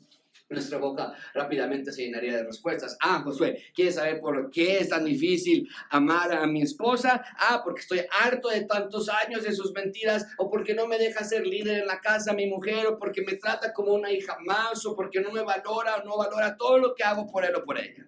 nuestra 0.48 0.78
boca 0.78 1.12
rápidamente 1.34 1.92
se 1.92 2.04
llenaría 2.04 2.36
de 2.36 2.44
respuestas. 2.44 2.96
Ah, 3.00 3.20
Josué, 3.24 3.64
¿quieres 3.74 3.96
saber 3.96 4.20
por 4.20 4.50
qué 4.50 4.78
es 4.78 4.88
tan 4.88 5.04
difícil 5.04 5.68
amar 5.90 6.32
a 6.32 6.46
mi 6.46 6.62
esposa? 6.62 7.24
Ah, 7.38 7.62
porque 7.64 7.80
estoy 7.80 8.02
harto 8.22 8.48
de 8.48 8.64
tantos 8.64 9.08
años 9.08 9.42
de 9.42 9.52
sus 9.52 9.72
mentiras, 9.72 10.26
o 10.38 10.48
porque 10.48 10.74
no 10.74 10.86
me 10.86 10.98
deja 10.98 11.24
ser 11.24 11.46
líder 11.46 11.80
en 11.80 11.86
la 11.86 12.00
casa 12.00 12.32
mi 12.32 12.46
mujer, 12.46 12.86
o 12.86 12.98
porque 12.98 13.22
me 13.22 13.34
trata 13.34 13.72
como 13.72 13.92
una 13.92 14.10
hija 14.10 14.36
más, 14.44 14.84
o 14.86 14.94
porque 14.94 15.20
no 15.20 15.32
me 15.32 15.42
valora 15.42 15.96
o 15.96 16.04
no 16.04 16.16
valora 16.16 16.56
todo 16.56 16.78
lo 16.78 16.94
que 16.94 17.02
hago 17.02 17.26
por 17.26 17.44
él 17.44 17.54
o 17.56 17.64
por 17.64 17.78
ella. 17.78 18.06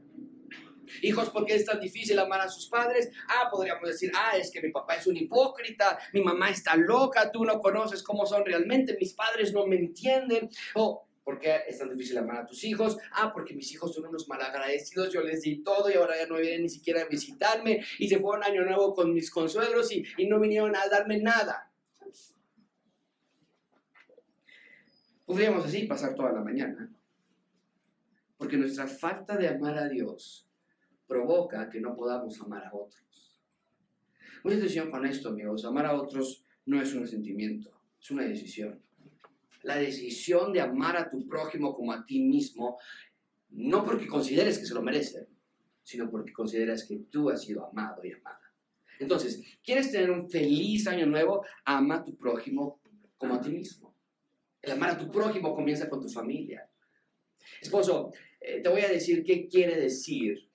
Hijos, 1.02 1.28
¿por 1.30 1.44
qué 1.44 1.54
es 1.54 1.66
tan 1.66 1.80
difícil 1.80 2.18
amar 2.18 2.40
a 2.40 2.48
sus 2.48 2.66
padres? 2.68 3.10
Ah, 3.28 3.48
podríamos 3.50 3.88
decir, 3.88 4.10
ah, 4.14 4.36
es 4.36 4.50
que 4.50 4.62
mi 4.62 4.70
papá 4.70 4.94
es 4.94 5.06
un 5.06 5.16
hipócrita, 5.16 5.98
mi 6.12 6.22
mamá 6.22 6.50
está 6.50 6.76
loca, 6.76 7.30
tú 7.30 7.44
no 7.44 7.60
conoces 7.60 8.02
cómo 8.02 8.24
son 8.24 8.44
realmente, 8.44 8.96
mis 8.98 9.12
padres 9.12 9.52
no 9.52 9.66
me 9.66 9.76
entienden. 9.76 10.48
O 10.74 11.07
¿Por 11.28 11.38
qué 11.38 11.56
es 11.68 11.76
tan 11.76 11.90
difícil 11.90 12.16
amar 12.16 12.38
a 12.38 12.46
tus 12.46 12.64
hijos? 12.64 12.96
Ah, 13.12 13.30
porque 13.34 13.54
mis 13.54 13.70
hijos 13.70 13.94
son 13.94 14.06
unos 14.06 14.26
malagradecidos, 14.30 15.12
yo 15.12 15.20
les 15.20 15.42
di 15.42 15.62
todo 15.62 15.90
y 15.90 15.92
ahora 15.92 16.16
ya 16.16 16.26
no 16.26 16.38
vienen 16.38 16.62
ni 16.62 16.70
siquiera 16.70 17.02
a 17.02 17.04
visitarme 17.04 17.84
y 17.98 18.08
se 18.08 18.18
fueron 18.18 18.44
año 18.44 18.64
nuevo 18.64 18.94
con 18.94 19.12
mis 19.12 19.30
consuegros 19.30 19.92
y, 19.92 20.02
y 20.16 20.26
no 20.26 20.40
vinieron 20.40 20.74
a 20.74 20.88
darme 20.88 21.20
nada. 21.20 21.70
Podríamos 25.26 25.66
así 25.66 25.82
pasar 25.82 26.14
toda 26.14 26.32
la 26.32 26.40
mañana, 26.40 26.90
porque 28.38 28.56
nuestra 28.56 28.86
falta 28.86 29.36
de 29.36 29.48
amar 29.48 29.76
a 29.76 29.86
Dios 29.86 30.48
provoca 31.06 31.68
que 31.68 31.78
no 31.78 31.94
podamos 31.94 32.40
amar 32.40 32.64
a 32.64 32.74
otros. 32.74 33.38
Mucha 34.44 34.56
atención 34.56 34.90
con 34.90 35.04
esto, 35.04 35.28
amigos. 35.28 35.66
Amar 35.66 35.84
a 35.84 35.94
otros 35.94 36.42
no 36.64 36.80
es 36.80 36.94
un 36.94 37.06
sentimiento, 37.06 37.78
es 38.00 38.10
una 38.10 38.22
decisión 38.22 38.87
la 39.68 39.76
decisión 39.76 40.50
de 40.50 40.62
amar 40.62 40.96
a 40.96 41.10
tu 41.10 41.28
prójimo 41.28 41.74
como 41.74 41.92
a 41.92 42.02
ti 42.06 42.20
mismo, 42.20 42.78
no 43.50 43.84
porque 43.84 44.06
consideres 44.06 44.58
que 44.58 44.64
se 44.64 44.72
lo 44.72 44.80
merece, 44.80 45.28
sino 45.82 46.10
porque 46.10 46.32
consideras 46.32 46.86
que 46.88 46.96
tú 47.10 47.28
has 47.28 47.42
sido 47.42 47.66
amado 47.66 48.02
y 48.02 48.12
amada. 48.12 48.40
Entonces, 48.98 49.42
¿quieres 49.62 49.92
tener 49.92 50.10
un 50.10 50.30
feliz 50.30 50.86
año 50.86 51.04
nuevo? 51.04 51.44
Ama 51.66 51.96
a 51.96 52.02
tu 52.02 52.16
prójimo 52.16 52.80
como 53.18 53.34
a 53.34 53.42
ti 53.42 53.50
mismo. 53.50 53.94
El 54.62 54.72
amar 54.72 54.90
a 54.92 54.98
tu 54.98 55.10
prójimo 55.10 55.54
comienza 55.54 55.86
con 55.86 56.00
tu 56.00 56.08
familia. 56.08 56.66
Esposo, 57.60 58.10
eh, 58.40 58.62
te 58.62 58.70
voy 58.70 58.80
a 58.80 58.88
decir 58.88 59.22
qué 59.22 59.46
quiere 59.48 59.78
decir 59.78 60.48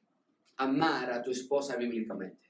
amar 0.57 1.11
a 1.11 1.21
tu 1.21 1.29
esposa 1.29 1.75
bíblicamente. 1.75 2.49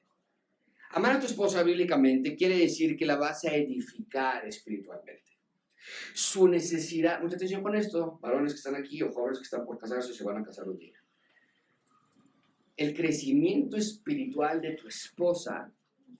Amar 0.91 1.17
a 1.17 1.19
tu 1.19 1.26
esposa 1.26 1.62
bíblicamente 1.62 2.38
quiere 2.38 2.58
decir 2.58 2.95
que 2.95 3.06
la 3.06 3.17
vas 3.17 3.43
a 3.43 3.54
edificar 3.54 4.47
espiritualmente. 4.47 5.33
Su 6.13 6.48
necesidad, 6.48 7.22
mucha 7.22 7.36
atención 7.36 7.62
con 7.62 7.76
esto, 7.76 8.19
varones 8.22 8.54
que 8.54 8.58
están 8.58 8.76
aquí 8.76 9.02
o 9.02 9.12
jóvenes 9.12 9.39
que 9.39 9.43
están 9.43 9.65
por 9.65 9.78
casarse 9.78 10.12
o 10.12 10.13
se 10.13 10.24
van 10.24 10.38
a 10.38 10.43
casar 10.43 10.67
un 10.67 10.78
día. 10.78 11.02
El 12.76 12.96
crecimiento 12.96 13.78
espiritual 13.78 14.62
de 14.62 14.74
tu 14.74 14.88
esposa 14.88 15.72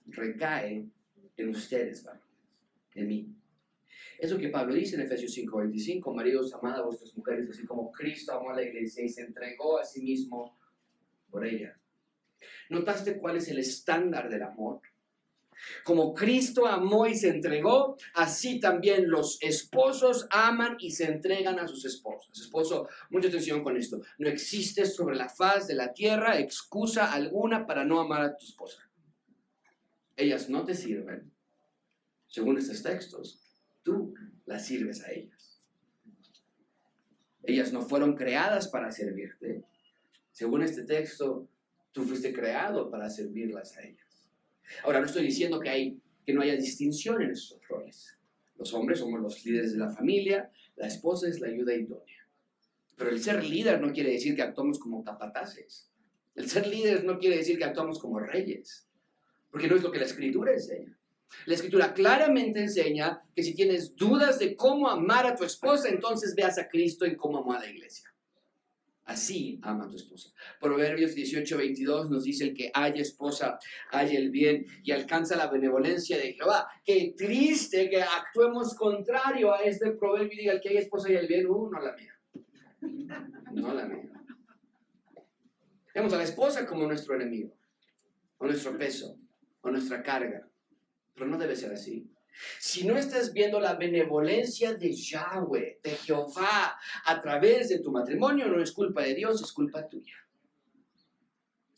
recae 0.06 0.86
en 1.36 1.48
ustedes, 1.48 2.04
varones, 2.04 2.28
en 2.94 3.08
mí. 3.08 3.34
Es 4.18 4.30
lo 4.30 4.38
que 4.38 4.48
Pablo 4.48 4.74
dice 4.74 4.94
en 4.94 5.02
Efesios 5.02 5.32
5:25, 5.32 6.14
maridos, 6.14 6.54
amad 6.54 6.78
a 6.78 6.82
vuestras 6.82 7.16
mujeres, 7.16 7.50
así 7.50 7.64
como 7.66 7.90
Cristo 7.90 8.32
amó 8.32 8.50
a 8.50 8.54
la 8.54 8.62
iglesia 8.62 9.04
y 9.04 9.08
se 9.08 9.22
entregó 9.22 9.78
a 9.78 9.84
sí 9.84 10.02
mismo 10.02 10.56
por 11.30 11.44
ella. 11.44 11.76
¿Notaste 12.70 13.18
cuál 13.18 13.36
es 13.36 13.48
el 13.48 13.58
estándar 13.58 14.28
del 14.28 14.42
amor? 14.42 14.80
Como 15.84 16.14
Cristo 16.14 16.66
amó 16.66 17.06
y 17.06 17.14
se 17.14 17.28
entregó, 17.28 17.96
así 18.14 18.60
también 18.60 19.08
los 19.08 19.38
esposos 19.42 20.26
aman 20.30 20.76
y 20.78 20.90
se 20.90 21.04
entregan 21.04 21.58
a 21.58 21.68
sus 21.68 21.84
esposas. 21.84 22.38
Esposo, 22.38 22.88
mucha 23.10 23.28
atención 23.28 23.62
con 23.62 23.76
esto. 23.76 24.00
No 24.18 24.28
existe 24.28 24.86
sobre 24.86 25.16
la 25.16 25.28
faz 25.28 25.66
de 25.66 25.74
la 25.74 25.92
tierra 25.92 26.38
excusa 26.38 27.12
alguna 27.12 27.66
para 27.66 27.84
no 27.84 28.00
amar 28.00 28.22
a 28.22 28.36
tu 28.36 28.44
esposa. 28.44 28.88
Ellas 30.16 30.48
no 30.48 30.64
te 30.64 30.74
sirven, 30.74 31.32
según 32.28 32.58
estos 32.58 32.82
textos. 32.82 33.40
Tú 33.82 34.14
las 34.46 34.66
sirves 34.66 35.02
a 35.02 35.12
ellas. 35.12 35.60
Ellas 37.42 37.72
no 37.72 37.82
fueron 37.82 38.16
creadas 38.16 38.68
para 38.68 38.90
servirte. 38.90 39.64
Según 40.32 40.62
este 40.62 40.82
texto, 40.82 41.46
tú 41.92 42.04
fuiste 42.04 42.32
creado 42.32 42.90
para 42.90 43.10
servirlas 43.10 43.76
a 43.76 43.82
ellas. 43.82 44.13
Ahora, 44.82 45.00
no 45.00 45.06
estoy 45.06 45.24
diciendo 45.24 45.60
que, 45.60 45.96
no 46.32 46.42
haya 46.42 46.56
distinción 46.56 47.20
en 47.22 47.30
esos 47.30 47.60
roles. 47.68 48.16
Los 48.56 48.72
hombres 48.72 48.98
somos 48.98 49.20
los 49.20 49.44
líderes 49.44 49.72
de 49.72 49.78
la 49.78 49.90
familia, 49.90 50.50
la 50.76 50.86
esposa 50.86 51.28
es 51.28 51.40
la 51.40 51.48
ayuda 51.48 51.74
idónea. 51.74 52.28
Pero 52.96 53.10
el 53.10 53.20
ser 53.20 53.44
líder 53.44 53.80
no 53.80 53.92
quiere 53.92 54.12
decir 54.12 54.34
que 54.34 54.42
actuamos 54.42 54.78
como 54.78 55.04
capataces. 55.04 55.90
El 56.34 56.48
ser 56.48 56.66
líder 56.66 57.04
no 57.04 57.18
quiere 57.18 57.36
decir 57.36 57.58
que 57.58 57.64
actuamos 57.64 57.98
como 57.98 58.20
reyes, 58.20 58.88
porque 59.50 59.68
no 59.68 59.76
es 59.76 59.82
lo 59.82 59.90
que 59.90 59.98
la 59.98 60.06
escritura 60.06 60.52
enseña. 60.52 60.98
La 61.46 61.54
escritura 61.54 61.92
claramente 61.92 62.60
enseña 62.60 63.22
que 63.34 63.42
si 63.42 63.54
tienes 63.54 63.94
dudas 63.96 64.38
de 64.38 64.54
cómo 64.54 64.88
amar 64.88 65.26
a 65.26 65.34
tu 65.34 65.44
esposa, 65.44 65.88
entonces 65.88 66.34
veas 66.34 66.58
a 66.58 66.68
Cristo 66.68 67.04
en 67.04 67.16
cómo 67.16 67.38
amó 67.38 67.52
a 67.52 67.60
la 67.60 67.68
iglesia. 67.68 68.13
Así 69.04 69.58
ama 69.62 69.88
tu 69.88 69.96
esposa. 69.96 70.30
Proverbios 70.58 71.14
18, 71.14 71.58
22 71.58 72.10
nos 72.10 72.24
dice 72.24 72.44
el 72.44 72.54
que 72.54 72.70
haya 72.72 73.02
esposa, 73.02 73.58
haya 73.90 74.18
el 74.18 74.30
bien 74.30 74.66
y 74.82 74.92
alcanza 74.92 75.36
la 75.36 75.48
benevolencia 75.48 76.16
de 76.16 76.32
Jehová. 76.32 76.66
Qué 76.84 77.14
triste 77.16 77.90
que 77.90 78.02
actuemos 78.02 78.74
contrario 78.74 79.52
a 79.52 79.58
este 79.58 79.90
proverbio 79.92 80.32
y 80.32 80.36
diga 80.36 80.52
el 80.54 80.60
que 80.60 80.70
haya 80.70 80.80
esposa 80.80 81.12
y 81.12 81.16
el 81.16 81.26
bien, 81.26 81.46
uh, 81.46 81.70
no 81.70 81.80
la 81.80 81.94
mía. 81.94 82.14
No 83.52 83.74
la 83.74 83.86
mía. 83.86 84.10
Vemos 85.94 86.12
a 86.12 86.16
la 86.16 86.24
esposa 86.24 86.66
como 86.66 86.86
nuestro 86.86 87.14
enemigo, 87.14 87.54
o 88.38 88.46
nuestro 88.46 88.76
peso, 88.76 89.16
o 89.60 89.70
nuestra 89.70 90.02
carga. 90.02 90.48
Pero 91.14 91.26
no 91.26 91.38
debe 91.38 91.54
ser 91.54 91.72
así. 91.72 92.10
Si 92.58 92.86
no 92.86 92.96
estás 92.96 93.32
viendo 93.32 93.60
la 93.60 93.74
benevolencia 93.74 94.74
de 94.74 94.92
Yahweh, 94.92 95.80
de 95.82 95.90
Jehová, 95.90 96.76
a 97.04 97.20
través 97.20 97.68
de 97.68 97.78
tu 97.78 97.92
matrimonio, 97.92 98.48
no 98.48 98.60
es 98.60 98.72
culpa 98.72 99.02
de 99.02 99.14
Dios, 99.14 99.40
es 99.42 99.52
culpa 99.52 99.88
tuya. 99.88 100.16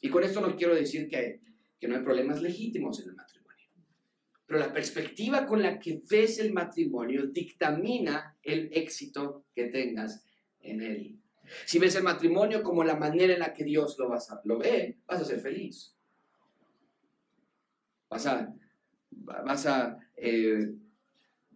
Y 0.01 0.09
con 0.09 0.23
esto 0.23 0.41
no 0.41 0.57
quiero 0.57 0.75
decir 0.75 1.09
que, 1.09 1.41
no 1.83 1.95
hay 1.95 2.03
problemas 2.03 2.43
legítimos 2.43 3.01
en 3.01 3.11
el 3.11 3.15
matrimonio. 3.15 3.65
Pero 4.47 4.59
la 4.59 4.73
perspectiva 4.73 5.47
con 5.47 5.63
la 5.63 5.79
que 5.79 6.03
ves 6.09 6.39
el 6.41 6.53
matrimonio 6.53 7.27
dictamina 7.27 8.37
el 8.43 8.71
éxito 8.73 9.45
que 9.55 9.67
tengas 9.67 10.25
en 10.61 10.83
él. 10.83 11.21
Si 11.65 11.79
ves 11.79 11.95
el 11.95 12.03
matrimonio 12.03 12.65
como 12.65 12.83
la 12.83 12.97
manera 12.97 13.35
en 13.35 13.41
la 13.41 13.55
que 13.55 13.63
Dios 13.63 13.97
lo, 13.99 14.09
vas 14.09 14.33
lo 14.45 14.59
ve, 14.59 14.99
vas 15.07 15.21
a 15.21 15.25
ser 15.25 15.39
feliz. 15.39 15.95
Vas 18.09 18.27
a 18.27 18.53
vas 19.17 19.67
a, 19.67 19.99
eh, 20.17 20.75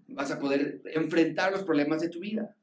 vas 0.09 0.31
a 0.31 0.38
poder 0.38 0.83
enfrentar 0.87 1.53
los 1.53 1.62
problemas 1.62 2.01
de 2.01 2.09
tu 2.09 2.20
vida. 2.20 2.57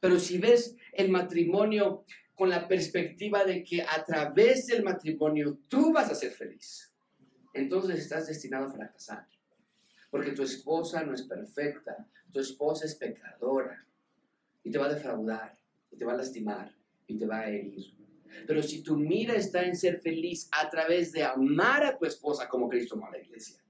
Pero 0.00 0.18
si 0.18 0.38
ves 0.38 0.76
el 0.92 1.10
matrimonio 1.10 2.04
con 2.34 2.50
la 2.50 2.68
perspectiva 2.68 3.44
de 3.44 3.64
que 3.64 3.82
a 3.82 4.04
través 4.04 4.66
del 4.66 4.84
matrimonio 4.84 5.58
tú 5.68 5.92
vas 5.92 6.10
a 6.10 6.14
ser 6.14 6.30
feliz, 6.30 6.92
entonces 7.52 7.98
estás 7.98 8.28
destinado 8.28 8.66
a 8.66 8.72
fracasar. 8.72 9.26
Porque 10.10 10.32
tu 10.32 10.42
esposa 10.42 11.02
no 11.02 11.14
es 11.14 11.22
perfecta, 11.22 12.06
tu 12.32 12.40
esposa 12.40 12.86
es 12.86 12.94
pecadora 12.94 13.84
y 14.62 14.70
te 14.70 14.78
va 14.78 14.86
a 14.86 14.94
defraudar, 14.94 15.58
y 15.90 15.96
te 15.96 16.04
va 16.04 16.12
a 16.12 16.16
lastimar, 16.16 16.74
y 17.06 17.18
te 17.18 17.26
va 17.26 17.40
a 17.40 17.48
herir. 17.48 17.96
Pero 18.46 18.62
si 18.62 18.82
tu 18.82 18.96
mira 18.96 19.34
está 19.34 19.62
en 19.62 19.74
ser 19.74 20.00
feliz 20.00 20.48
a 20.52 20.68
través 20.68 21.12
de 21.12 21.24
amar 21.24 21.84
a 21.84 21.96
tu 21.96 22.04
esposa 22.04 22.48
como 22.48 22.68
Cristo 22.68 22.94
amó 22.94 23.06
a 23.06 23.12
la 23.12 23.18
iglesia, 23.18 23.62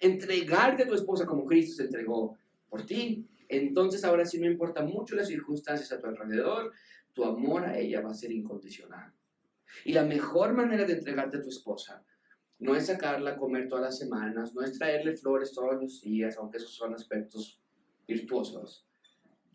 entregarte 0.00 0.82
a 0.82 0.86
tu 0.86 0.94
esposa 0.94 1.26
como 1.26 1.44
Cristo 1.44 1.76
se 1.76 1.84
entregó 1.84 2.36
por 2.68 2.84
ti, 2.84 3.26
entonces 3.48 4.04
ahora 4.04 4.24
sí 4.24 4.38
no 4.38 4.46
importa 4.46 4.82
mucho 4.82 5.14
las 5.14 5.28
circunstancias 5.28 5.92
a 5.92 6.00
tu 6.00 6.06
alrededor, 6.06 6.72
tu 7.12 7.24
amor 7.24 7.64
a 7.64 7.78
ella 7.78 8.00
va 8.00 8.10
a 8.10 8.14
ser 8.14 8.32
incondicional. 8.32 9.12
Y 9.84 9.92
la 9.92 10.04
mejor 10.04 10.52
manera 10.52 10.84
de 10.84 10.94
entregarte 10.94 11.38
a 11.38 11.42
tu 11.42 11.48
esposa 11.48 12.04
no 12.58 12.74
es 12.74 12.86
sacarla 12.86 13.32
a 13.32 13.36
comer 13.36 13.68
todas 13.68 13.84
las 13.84 13.98
semanas, 13.98 14.54
no 14.54 14.62
es 14.62 14.78
traerle 14.78 15.16
flores 15.16 15.52
todos 15.52 15.80
los 15.80 16.00
días, 16.00 16.36
aunque 16.38 16.56
esos 16.58 16.72
son 16.72 16.94
aspectos 16.94 17.60
virtuosos. 18.06 18.86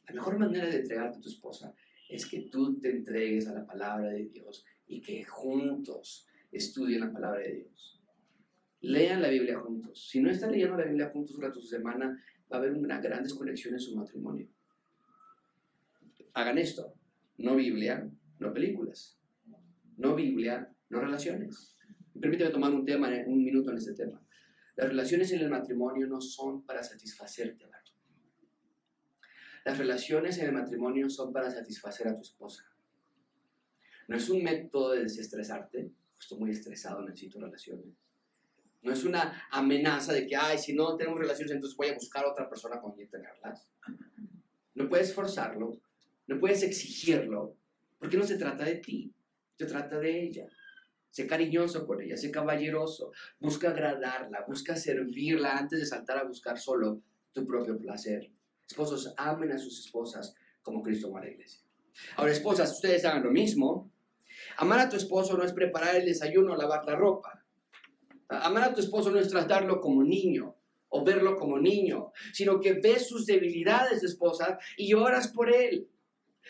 La 0.08 0.16
mejor 0.16 0.38
manera 0.38 0.68
de 0.68 0.78
entregarte 0.78 1.18
a 1.18 1.22
tu 1.22 1.30
esposa 1.30 1.74
es 2.10 2.26
que 2.26 2.42
tú 2.42 2.80
te 2.80 2.90
entregues 2.90 3.48
a 3.48 3.54
la 3.54 3.66
palabra 3.66 4.10
de 4.10 4.26
Dios 4.26 4.66
y 4.88 5.02
que 5.02 5.24
juntos 5.24 6.28
estudien 6.52 7.02
la 7.02 7.12
palabra 7.12 7.40
de 7.40 7.54
Dios. 7.54 8.01
Lean 8.82 9.22
la 9.22 9.30
Biblia 9.30 9.60
juntos. 9.60 10.10
Si 10.10 10.22
no 10.22 10.30
están 10.30 10.52
leyendo 10.52 10.76
la 10.76 10.86
Biblia 10.86 11.10
juntos 11.10 11.36
durante 11.36 11.60
su 11.60 11.68
semana, 11.68 12.24
va 12.52 12.58
a 12.58 12.60
haber 12.60 12.74
una 12.74 13.00
gran 13.00 13.24
desconexión 13.24 13.76
en 13.76 13.80
su 13.80 13.96
matrimonio. 13.96 14.48
Hagan 16.34 16.58
esto. 16.58 16.94
No 17.38 17.56
Biblia, 17.56 18.10
no 18.40 18.54
películas. 18.54 19.20
No 19.98 20.16
Biblia, 20.16 20.72
no 20.90 21.00
relaciones. 21.00 21.78
Permíteme 22.20 22.50
tomar 22.50 22.74
un, 22.74 22.86
tema, 22.86 23.10
un 23.28 23.44
minuto 23.44 23.72
en 23.72 23.78
este 23.78 23.94
tema. 23.94 24.22
Las 24.76 24.90
relaciones 24.90 25.32
en 25.32 25.42
el 25.42 25.50
matrimonio 25.50 26.08
no 26.08 26.20
son 26.20 26.66
para 26.66 26.84
satisfacerte, 26.84 27.66
Las 29.64 29.78
relaciones 29.78 30.40
en 30.40 30.48
el 30.48 30.54
matrimonio 30.54 31.08
son 31.10 31.32
para 31.32 31.52
satisfacer 31.52 32.08
a 32.08 32.16
tu 32.16 32.22
esposa. 32.22 32.64
No 34.08 34.18
es 34.18 34.28
un 34.30 34.44
método 34.44 34.94
de 34.94 35.04
desestresarte. 35.04 35.92
Estoy 36.20 36.40
muy 36.40 36.52
estresado, 36.52 37.04
necesito 37.04 37.40
relaciones. 37.40 38.01
No 38.82 38.92
es 38.92 39.04
una 39.04 39.48
amenaza 39.52 40.14
de 40.14 40.26
que, 40.26 40.36
ay, 40.36 40.58
si 40.58 40.74
no 40.74 40.96
tenemos 40.96 41.20
relaciones, 41.20 41.54
entonces 41.54 41.78
voy 41.78 41.90
a 41.90 41.94
buscar 41.94 42.26
a 42.26 42.32
otra 42.32 42.50
persona 42.50 42.82
con 42.82 42.94
quien 42.94 43.10
tenerlas. 43.10 43.68
No 44.74 44.90
puedes 44.90 45.14
forzarlo, 45.14 45.78
no 46.28 46.40
puedes 46.40 46.64
exigirlo, 46.64 47.56
porque 48.00 48.18
no 48.18 48.24
se 48.24 48.38
trata 48.38 48.64
de 48.64 48.76
ti, 48.76 49.14
se 49.58 49.66
trata 49.66 50.00
de 50.00 50.24
ella. 50.24 50.48
Sé 51.12 51.28
cariñoso 51.28 51.86
con 51.86 52.02
ella, 52.02 52.16
sé 52.16 52.32
caballeroso, 52.32 53.12
busca 53.40 53.70
agradarla, 53.70 54.46
busca 54.48 54.76
servirla 54.78 55.58
antes 55.58 55.80
de 55.80 55.86
saltar 55.86 56.18
a 56.18 56.24
buscar 56.24 56.58
solo 56.58 57.02
tu 57.34 57.46
propio 57.46 57.78
placer. 57.78 58.32
Esposos, 58.66 59.14
amen 59.18 59.52
a 59.52 59.58
sus 59.58 59.86
esposas 59.86 60.34
como 60.62 60.82
Cristo 60.82 61.08
amó 61.08 61.18
a 61.18 61.26
la 61.26 61.30
iglesia. 61.30 61.62
Ahora, 62.16 62.32
esposas, 62.32 62.72
ustedes 62.72 63.04
hagan 63.06 63.24
lo 63.24 63.32
mismo. 63.32 63.92
Amar 64.58 64.80
a 64.80 64.90
tu 64.90 64.96
esposo 64.96 65.38
no 65.38 65.44
es 65.44 65.54
preparar 65.54 65.96
el 65.98 66.06
desayuno 66.06 66.54
o 66.54 66.56
lavar 66.56 66.86
la 66.86 66.96
ropa. 66.96 67.41
Amar 68.32 68.64
a 68.64 68.74
tu 68.74 68.80
esposo 68.80 69.12
no 69.12 69.20
es 69.20 69.28
tratarlo 69.28 69.82
como 69.82 70.04
niño 70.04 70.56
o 70.90 71.04
verlo 71.04 71.36
como 71.36 71.60
niño, 71.60 72.12
sino 72.34 72.60
que 72.60 72.74
ves 72.74 73.08
sus 73.08 73.26
debilidades, 73.26 74.04
esposa, 74.04 74.60
y 74.78 74.94
oras 74.94 75.30
por 75.30 75.54
él. 75.54 75.88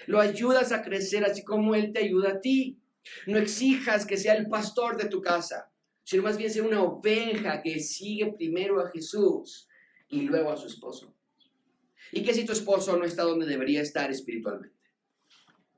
Lo 0.08 0.20
ayudas 0.20 0.72
a 0.72 0.82
crecer 0.82 1.24
así 1.24 1.44
como 1.44 1.76
él 1.76 1.92
te 1.92 2.00
ayuda 2.00 2.32
a 2.32 2.42
ti. 2.42 2.80
No 3.28 3.38
exijas 3.38 4.06
que 4.06 4.18
sea 4.18 4.36
el 4.36 4.48
pastor 4.48 4.98
de 4.98 5.10
tu 5.10 5.22
casa, 5.22 5.72
sino 6.04 6.24
más 6.24 6.38
bien 6.38 6.52
sea 6.52 6.64
una 6.64 6.84
oveja 6.84 7.62
que 7.62 7.80
sigue 7.80 8.34
primero 8.34 8.80
a 8.80 8.90
Jesús 8.90 9.68
y 10.10 10.22
luego 10.22 10.52
a 10.52 10.58
su 10.58 10.68
esposo. 10.68 11.14
¿Y 12.12 12.24
qué 12.24 12.34
si 12.34 12.46
tu 12.46 12.52
esposo 12.52 12.98
no 12.98 13.06
está 13.06 13.24
donde 13.24 13.46
debería 13.46 13.82
estar 13.82 14.12
espiritualmente? 14.12 14.81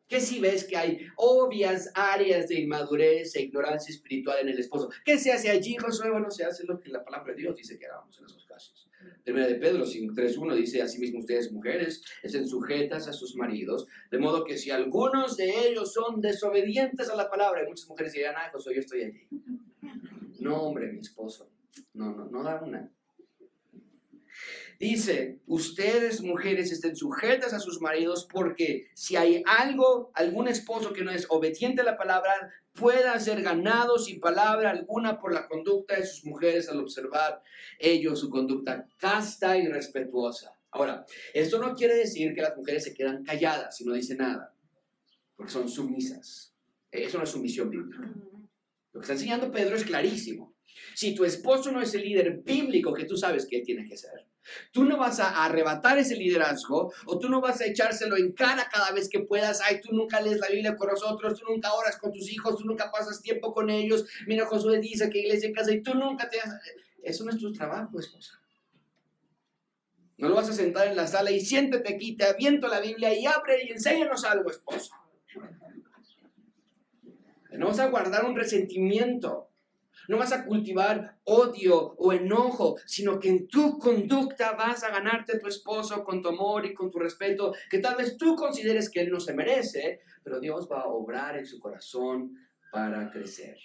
¿Qué 0.08 0.20
si 0.20 0.40
ves 0.40 0.66
que 0.66 0.78
hay 0.78 1.08
obvias 1.16 1.92
áreas 1.96 2.48
de 2.48 2.60
inmadurez 2.60 3.36
e 3.36 3.44
ignorancia 3.44 3.94
espiritual 3.94 4.38
en 4.42 4.50
el 4.50 4.60
esposo? 4.60 4.90
¿Qué 5.04 5.18
se 5.18 5.32
hace 5.32 5.50
allí, 5.50 5.76
Josué? 5.76 6.12
Bueno, 6.12 6.30
se 6.30 6.46
hace 6.46 6.66
lo 6.66 6.80
que 6.80 6.90
la 6.90 7.04
palabra 7.04 7.34
de 7.34 7.42
Dios 7.42 7.56
dice 7.56 7.78
que 7.80 7.86
hagamos 7.86 8.18
en 8.20 8.26
esos 8.26 8.46
casos. 8.46 8.90
Primera 9.24 9.48
de 9.48 9.56
Pedro 9.56 9.86
3.1 9.86 10.56
dice, 10.56 10.82
asimismo 10.82 11.20
ustedes 11.20 11.52
mujeres 11.52 12.04
estén 12.22 12.48
sujetas 12.48 13.08
a 13.08 13.14
sus 13.14 13.36
maridos, 13.36 13.88
de 14.12 14.18
modo 14.18 14.44
que 14.44 14.58
si 14.58 14.70
algunos 14.72 15.38
de 15.38 15.68
ellos 15.68 15.94
son 15.94 16.22
desobedientes 16.22 17.10
a 17.10 17.16
la 17.16 17.30
palabra, 17.30 17.64
y 17.64 17.68
muchas 17.68 17.88
mujeres 17.88 18.14
dirán, 18.14 18.36
ah, 18.38 18.50
Josué, 18.52 18.76
yo 18.76 18.82
estoy 18.82 19.04
allí. 19.04 19.28
No, 20.40 20.64
hombre, 20.64 20.92
mi 20.92 21.00
esposo. 21.00 21.50
No, 21.94 22.14
no, 22.14 22.26
no 22.26 22.44
da 22.44 22.62
una. 22.62 22.92
Dice, 24.80 25.40
ustedes 25.48 26.22
mujeres 26.22 26.72
estén 26.72 26.96
sujetas 26.96 27.54
a 27.54 27.60
sus 27.60 27.82
maridos 27.82 28.28
porque 28.32 28.88
si 28.94 29.16
hay 29.16 29.44
algo, 29.46 30.12
algún 30.14 30.48
esposo 30.48 30.94
que 30.94 31.04
no 31.04 31.12
es 31.12 31.26
obediente 31.30 31.82
a 31.82 31.86
la 31.86 31.98
palabra, 31.98 32.52
pueda 32.74 33.20
ser 33.20 33.42
ganado 33.42 33.98
sin 33.98 34.20
palabra 34.20 34.72
alguna 34.72 35.20
por 35.20 35.34
la 35.34 35.48
conducta 35.48 35.96
de 35.96 36.06
sus 36.06 36.26
mujeres 36.26 36.70
al 36.70 36.80
observar 36.80 37.42
ellos 37.80 38.20
su 38.20 38.30
conducta 38.30 38.88
casta 38.98 39.58
y 39.58 39.68
respetuosa. 39.68 40.58
Ahora, 40.72 41.06
esto 41.34 41.60
no 41.60 41.76
quiere 41.76 41.96
decir 41.96 42.34
que 42.34 42.42
las 42.42 42.58
mujeres 42.58 42.84
se 42.84 42.94
quedan 42.94 43.24
calladas 43.24 43.80
y 43.80 43.86
no 43.86 43.94
dicen 43.94 44.18
nada, 44.18 44.56
porque 45.36 45.52
son 45.52 45.70
sumisas. 45.70 46.52
Eso 46.92 47.20
no 47.20 47.24
es 47.24 47.30
sumisión 47.30 47.70
bíblica. 47.70 48.12
Lo 48.92 49.00
que 49.00 49.04
está 49.04 49.14
enseñando 49.14 49.52
Pedro 49.52 49.76
es 49.76 49.84
clarísimo. 49.84 50.56
Si 50.96 51.14
tu 51.14 51.26
esposo 51.26 51.72
no 51.72 51.82
es 51.82 51.94
el 51.94 52.04
líder 52.04 52.42
bíblico 52.44 52.94
que 52.94 53.06
tú 53.06 53.18
sabes 53.18 53.46
que 53.46 53.62
tiene 53.62 53.88
que 53.88 53.98
ser, 53.98 54.26
Tú 54.72 54.84
no 54.84 54.98
vas 54.98 55.20
a 55.20 55.46
arrebatar 55.46 55.98
ese 55.98 56.16
liderazgo 56.16 56.92
o 57.06 57.20
tú 57.20 57.30
no 57.30 57.42
vas 57.42 57.62
a 57.62 57.66
echárselo 57.66 58.18
en 58.18 58.32
cara 58.34 58.70
cada 58.72 58.92
vez 58.92 59.10
que 59.10 59.20
puedas. 59.20 59.62
Ay, 59.62 59.82
tú 59.82 59.94
nunca 59.94 60.22
lees 60.22 60.40
la 60.40 60.50
Biblia 60.50 60.76
con 60.76 60.90
nosotros, 60.90 61.40
tú 61.40 61.46
nunca 61.52 61.74
oras 61.74 61.98
con 61.98 62.12
tus 62.12 62.32
hijos, 62.32 62.58
tú 62.58 62.66
nunca 62.66 62.92
pasas 62.92 63.22
tiempo 63.22 63.54
con 63.54 63.70
ellos. 63.70 64.06
Mira, 64.28 64.46
Josué 64.46 64.80
dice 64.80 65.10
que 65.10 65.20
iglesia 65.20 65.48
en 65.48 65.56
casa 65.56 65.72
y 65.72 65.82
tú 65.82 65.94
nunca 65.96 66.30
te... 66.30 66.40
Eso 67.02 67.26
no 67.26 67.32
es 67.32 67.38
tu 67.38 67.52
trabajo, 67.52 68.00
esposa. 68.00 68.40
No 70.18 70.30
lo 70.30 70.36
vas 70.36 70.50
a 70.50 70.54
sentar 70.54 70.88
en 70.88 70.96
la 70.96 71.08
sala 71.08 71.32
y 71.32 71.42
siéntete 71.42 71.96
aquí, 71.96 72.16
te 72.16 72.26
aviento 72.26 72.68
la 72.68 72.80
Biblia 72.80 73.14
y 73.14 73.26
abre 73.26 73.64
y 73.66 73.72
enséñanos 73.72 74.24
algo, 74.24 74.50
esposa. 74.50 74.96
No 77.52 77.68
vas 77.68 77.80
a 77.80 77.88
guardar 77.88 78.26
un 78.26 78.36
resentimiento. 78.36 79.50
No 80.08 80.18
vas 80.18 80.34
a 80.34 80.46
cultivar 80.46 81.18
odio 81.24 81.96
o 81.98 82.14
enojo, 82.14 82.76
sino 82.86 83.20
que 83.20 83.30
en 83.30 83.48
tu 83.48 83.78
conducta 83.78 84.54
vas 84.54 84.84
a 84.84 84.92
ganarte 84.92 85.38
a 85.38 85.40
tu 85.40 85.48
esposo 85.48 86.04
con 86.04 86.22
tu 86.22 86.30
amor 86.30 86.66
y 86.66 86.74
con 86.74 86.92
tu 86.92 87.00
respeto, 87.00 87.54
que 87.70 87.80
tal 87.80 87.96
vez 87.96 88.18
tú 88.18 88.36
consideres 88.36 88.90
que 88.90 89.02
él 89.02 89.12
no 89.12 89.20
se 89.20 89.34
merece, 89.34 90.02
pero 90.24 90.40
Dios 90.40 90.68
va 90.72 90.82
a 90.82 90.88
obrar 90.88 91.38
en 91.38 91.46
su 91.46 91.60
corazón 91.60 92.36
para 92.72 93.10
crecer. 93.12 93.58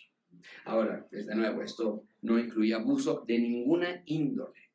Ahora, 0.65 1.07
de 1.11 1.35
nuevo, 1.35 1.63
esto 1.63 2.05
no 2.23 2.39
incluye 2.39 2.75
abuso 2.75 3.25
de 3.27 3.39
ninguna 3.39 4.03
índole. 4.07 4.71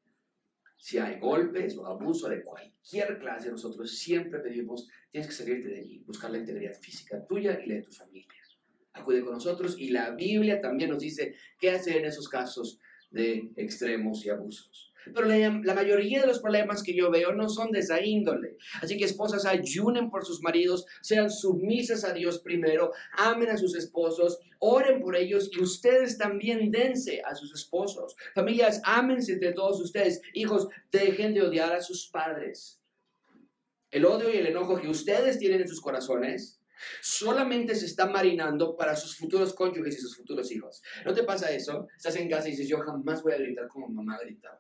Si 0.77 0.97
hay 0.97 1.17
golpes 1.17 1.77
o 1.77 1.85
abuso 1.85 2.27
de 2.27 2.43
cualquier 2.43 3.17
clase, 3.17 3.49
nosotros 3.49 3.97
siempre 3.97 4.39
pedimos, 4.39 4.89
tienes 5.11 5.29
que 5.29 5.35
salirte 5.35 5.69
de 5.69 5.79
allí, 5.79 6.03
buscar 6.05 6.29
la 6.31 6.39
integridad 6.39 6.73
física 6.73 7.25
tuya 7.25 7.57
y 7.63 7.69
la 7.69 7.75
de 7.75 7.83
tu 7.83 7.91
familia 7.91 8.42
acude 8.93 9.23
con 9.23 9.33
nosotros 9.33 9.75
y 9.77 9.89
la 9.89 10.11
Biblia 10.11 10.61
también 10.61 10.91
nos 10.91 10.99
dice 10.99 11.35
qué 11.59 11.71
hacer 11.71 11.97
en 11.97 12.05
esos 12.05 12.29
casos 12.29 12.79
de 13.11 13.51
extremos 13.55 14.25
y 14.25 14.29
abusos. 14.29 14.93
Pero 15.13 15.27
la, 15.27 15.73
mayoría 15.73 16.21
de 16.21 16.27
los 16.27 16.39
problemas 16.39 16.81
que 16.81 16.95
yo 16.95 17.11
veo 17.11 17.33
no 17.33 17.49
son 17.49 17.71
de 17.71 17.79
esa 17.79 18.01
índole. 18.01 18.57
Así 18.81 18.97
que 18.97 19.03
esposas 19.03 19.45
ayunen 19.45 20.09
por 20.09 20.25
sus 20.25 20.41
maridos, 20.41 20.85
sean 21.01 21.29
sumisas 21.29 22.05
a 22.05 22.13
Dios 22.13 22.39
primero, 22.39 22.93
amen 23.17 23.49
a 23.49 23.57
sus 23.57 23.75
esposos, 23.75 24.39
oren 24.59 25.01
por 25.01 25.15
ellos 25.15 25.49
y 25.51 25.61
ustedes 25.61 26.17
también 26.17 26.71
dense 26.71 27.21
a 27.25 27.35
sus 27.35 27.53
esposos. 27.53 28.15
Familias, 28.33 28.81
ámense 28.85 29.33
entre 29.33 29.51
todos 29.51 29.81
ustedes. 29.81 30.21
Hijos, 30.33 30.69
dejen 30.91 31.33
de 31.33 31.41
odiar 31.41 31.73
a 31.73 31.81
sus 31.81 32.07
padres. 32.07 32.79
El 33.91 34.05
odio 34.05 34.33
y 34.33 34.37
el 34.37 34.47
enojo 34.47 34.79
que 34.79 34.87
ustedes 34.87 35.37
tienen 35.37 35.61
en 35.61 35.67
sus 35.67 35.81
corazones 35.81 36.62
solamente 37.01 37.75
se 37.75 37.85
está 37.85 38.05
marinando 38.07 38.75
para 38.75 38.95
sus 38.95 39.17
futuros 39.17 39.53
cónyuges 39.53 39.97
y 39.97 40.01
sus 40.01 40.17
futuros 40.17 40.51
hijos. 40.51 40.81
¿No 41.05 41.13
te 41.13 41.23
pasa 41.23 41.51
eso? 41.51 41.87
Estás 41.95 42.15
en 42.15 42.29
casa 42.29 42.47
y 42.47 42.51
dices, 42.51 42.67
yo 42.67 42.79
jamás 42.79 43.23
voy 43.23 43.33
a 43.33 43.37
gritar 43.37 43.67
como 43.67 43.87
mamá 43.87 44.17
gritaba. 44.21 44.59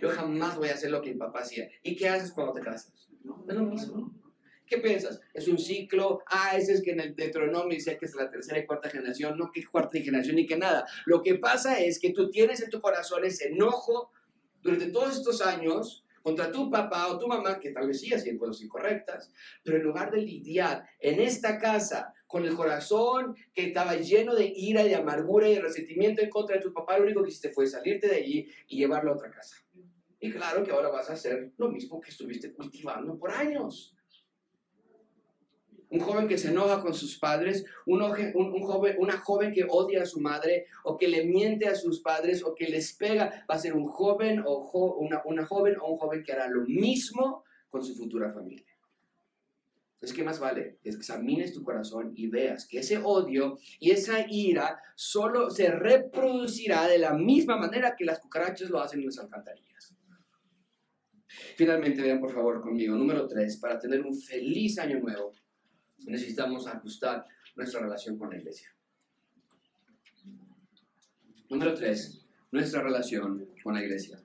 Yo 0.00 0.10
jamás 0.10 0.56
voy 0.56 0.68
a 0.68 0.74
hacer 0.74 0.90
lo 0.90 1.02
que 1.02 1.12
mi 1.12 1.18
papá 1.18 1.40
hacía. 1.40 1.68
¿Y 1.82 1.96
qué 1.96 2.08
haces 2.08 2.32
cuando 2.32 2.52
te 2.52 2.60
casas? 2.60 3.08
Es 3.48 3.54
lo 3.54 3.62
mismo. 3.62 4.12
¿Qué 4.66 4.78
piensas? 4.78 5.20
¿Es 5.34 5.46
un 5.46 5.58
ciclo? 5.58 6.22
Ah, 6.26 6.56
ese 6.56 6.72
es 6.72 6.82
que 6.82 6.92
en 6.92 7.00
el 7.00 7.14
Deuteronomio 7.14 7.74
dice 7.74 7.98
que 7.98 8.06
es 8.06 8.14
la 8.14 8.30
tercera 8.30 8.58
y 8.58 8.66
cuarta 8.66 8.88
generación. 8.88 9.36
No 9.36 9.50
que 9.52 9.64
cuarta 9.64 9.98
generación 9.98 10.36
ni 10.36 10.46
que 10.46 10.56
nada. 10.56 10.86
Lo 11.04 11.22
que 11.22 11.34
pasa 11.34 11.80
es 11.80 11.98
que 11.98 12.12
tú 12.12 12.30
tienes 12.30 12.62
en 12.62 12.70
tu 12.70 12.80
corazón 12.80 13.24
ese 13.24 13.48
enojo 13.48 14.10
durante 14.62 14.86
todos 14.86 15.16
estos 15.18 15.42
años 15.42 16.04
contra 16.24 16.50
tu 16.50 16.70
papá 16.70 17.08
o 17.08 17.18
tu 17.18 17.28
mamá, 17.28 17.60
que 17.60 17.70
tal 17.70 17.86
vez 17.86 18.00
sí 18.00 18.12
hacían 18.14 18.38
cosas 18.38 18.62
incorrectas, 18.62 19.30
pero 19.62 19.76
en 19.76 19.82
lugar 19.82 20.10
de 20.10 20.22
lidiar 20.22 20.82
en 20.98 21.20
esta 21.20 21.58
casa 21.58 22.14
con 22.26 22.46
el 22.46 22.54
corazón 22.54 23.36
que 23.52 23.66
estaba 23.66 23.94
lleno 23.96 24.34
de 24.34 24.50
ira 24.56 24.82
y 24.82 24.88
de 24.88 24.94
amargura 24.94 25.46
y 25.46 25.56
de 25.56 25.60
resentimiento 25.60 26.22
en 26.22 26.30
contra 26.30 26.56
de 26.56 26.62
tu 26.62 26.72
papá, 26.72 26.96
lo 26.96 27.04
único 27.04 27.22
que 27.22 27.28
hiciste 27.28 27.52
fue 27.52 27.66
salirte 27.66 28.08
de 28.08 28.16
allí 28.16 28.48
y 28.68 28.78
llevarlo 28.78 29.12
a 29.12 29.16
otra 29.16 29.30
casa. 29.30 29.56
Y 30.18 30.32
claro 30.32 30.64
que 30.64 30.72
ahora 30.72 30.88
vas 30.88 31.10
a 31.10 31.12
hacer 31.12 31.52
lo 31.58 31.68
mismo 31.68 32.00
que 32.00 32.08
estuviste 32.08 32.54
cultivando 32.54 33.18
por 33.18 33.30
años 33.30 33.93
un 35.94 36.00
joven 36.00 36.26
que 36.26 36.38
se 36.38 36.48
enoja 36.48 36.82
con 36.82 36.92
sus 36.92 37.18
padres, 37.18 37.64
un, 37.86 38.00
joven, 38.00 38.96
una 38.98 39.16
joven 39.18 39.52
que 39.52 39.64
odia 39.68 40.02
a 40.02 40.06
su 40.06 40.20
madre 40.20 40.66
o 40.82 40.98
que 40.98 41.06
le 41.06 41.24
miente 41.24 41.68
a 41.68 41.76
sus 41.76 42.00
padres 42.00 42.42
o 42.42 42.52
que 42.52 42.66
les 42.66 42.94
pega, 42.94 43.44
va 43.48 43.54
a 43.54 43.58
ser 43.58 43.74
un 43.74 43.86
joven 43.86 44.42
o 44.44 44.96
una, 44.98 45.22
una 45.24 45.46
joven 45.46 45.76
o 45.80 45.92
un 45.92 45.98
joven 45.98 46.24
que 46.24 46.32
hará 46.32 46.48
lo 46.48 46.62
mismo 46.62 47.44
con 47.70 47.84
su 47.84 47.94
futura 47.94 48.32
familia. 48.32 48.66
Es 50.00 50.12
que 50.12 50.24
más 50.24 50.40
vale 50.40 50.78
que 50.82 50.90
examines 50.90 51.52
tu 51.52 51.62
corazón 51.62 52.12
y 52.16 52.26
veas 52.26 52.66
que 52.66 52.80
ese 52.80 52.98
odio 52.98 53.56
y 53.78 53.92
esa 53.92 54.26
ira 54.28 54.80
solo 54.96 55.48
se 55.48 55.70
reproducirá 55.70 56.88
de 56.88 56.98
la 56.98 57.14
misma 57.14 57.56
manera 57.56 57.94
que 57.96 58.04
las 58.04 58.18
cucarachas 58.18 58.68
lo 58.68 58.80
hacen 58.80 58.98
en 58.98 59.06
las 59.06 59.18
alcantarillas. 59.20 59.94
Finalmente, 61.56 62.02
vean 62.02 62.20
por 62.20 62.32
favor 62.32 62.60
conmigo, 62.60 62.96
número 62.96 63.28
tres, 63.28 63.56
para 63.58 63.78
tener 63.78 64.02
un 64.02 64.14
feliz 64.14 64.78
año 64.78 64.98
nuevo, 64.98 65.32
necesitamos 65.98 66.66
ajustar 66.66 67.26
nuestra 67.56 67.80
relación 67.80 68.18
con 68.18 68.30
la 68.30 68.36
iglesia. 68.36 68.74
Número 71.48 71.74
tres, 71.74 72.24
nuestra 72.50 72.82
relación 72.82 73.48
con 73.62 73.74
la 73.74 73.82
iglesia. 73.82 74.20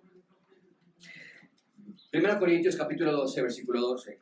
1 2.11 2.39
Corintios 2.39 2.75
capítulo 2.75 3.11
12, 3.11 3.41
versículo 3.43 3.81
12. 3.81 4.19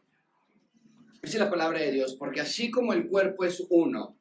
Dice 1.22 1.39
la 1.39 1.50
palabra 1.50 1.80
de 1.80 1.91
Dios, 1.91 2.16
porque 2.16 2.41
así 2.41 2.70
como 2.70 2.93
el 2.93 3.08
cuerpo 3.08 3.45
es 3.45 3.66
uno 3.70 4.18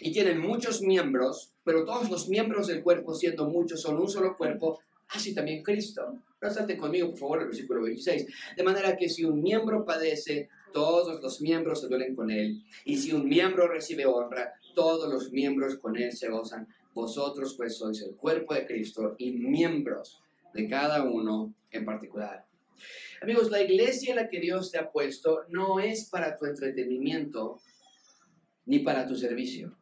y 0.00 0.12
tiene 0.12 0.34
muchos 0.34 0.82
miembros, 0.82 1.52
pero 1.64 1.84
todos 1.84 2.10
los 2.10 2.28
miembros 2.28 2.66
del 2.66 2.82
cuerpo 2.82 3.14
siendo 3.14 3.48
muchos 3.48 3.82
son 3.82 3.98
un 3.98 4.08
solo 4.08 4.36
cuerpo, 4.36 4.80
así 5.08 5.34
también 5.34 5.62
Cristo. 5.62 6.18
Resalte 6.40 6.76
conmigo, 6.76 7.10
por 7.10 7.18
favor, 7.18 7.40
el 7.40 7.46
versículo 7.46 7.82
26. 7.82 8.26
De 8.56 8.62
manera 8.62 8.96
que 8.96 9.08
si 9.08 9.24
un 9.24 9.42
miembro 9.42 9.84
padece, 9.84 10.48
todos 10.72 11.20
los 11.22 11.40
miembros 11.40 11.80
se 11.80 11.88
duelen 11.88 12.14
con 12.14 12.30
él. 12.30 12.62
Y 12.84 12.96
si 12.96 13.12
un 13.12 13.28
miembro 13.28 13.68
recibe 13.68 14.06
honra, 14.06 14.54
todos 14.74 15.12
los 15.12 15.32
miembros 15.32 15.76
con 15.78 15.96
él 15.96 16.12
se 16.12 16.28
gozan. 16.28 16.68
Vosotros 16.94 17.54
pues 17.56 17.76
sois 17.76 18.02
el 18.02 18.16
cuerpo 18.16 18.54
de 18.54 18.66
Cristo 18.66 19.14
y 19.18 19.32
miembros 19.32 20.20
de 20.52 20.68
cada 20.68 21.04
uno 21.04 21.54
en 21.70 21.84
particular. 21.84 22.46
Amigos, 23.20 23.50
la 23.50 23.62
iglesia 23.62 24.10
en 24.10 24.16
la 24.16 24.28
que 24.28 24.40
Dios 24.40 24.70
te 24.70 24.78
ha 24.78 24.90
puesto 24.90 25.44
no 25.48 25.80
es 25.80 26.08
para 26.08 26.36
tu 26.36 26.46
entretenimiento 26.46 27.60
ni 28.66 28.80
para 28.80 29.06
tu 29.06 29.16
servicio. 29.16 29.76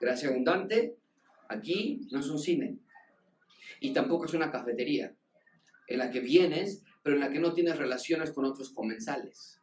Gracia 0.00 0.28
abundante, 0.28 0.96
aquí 1.48 2.06
no 2.10 2.20
es 2.20 2.28
un 2.28 2.38
cine 2.38 2.78
y 3.80 3.92
tampoco 3.92 4.26
es 4.26 4.34
una 4.34 4.50
cafetería 4.50 5.14
en 5.86 5.98
la 5.98 6.10
que 6.10 6.20
vienes, 6.20 6.82
pero 7.02 7.16
en 7.16 7.20
la 7.20 7.30
que 7.30 7.40
no 7.40 7.54
tienes 7.54 7.78
relaciones 7.78 8.32
con 8.32 8.44
otros 8.44 8.70
comensales. 8.70 9.57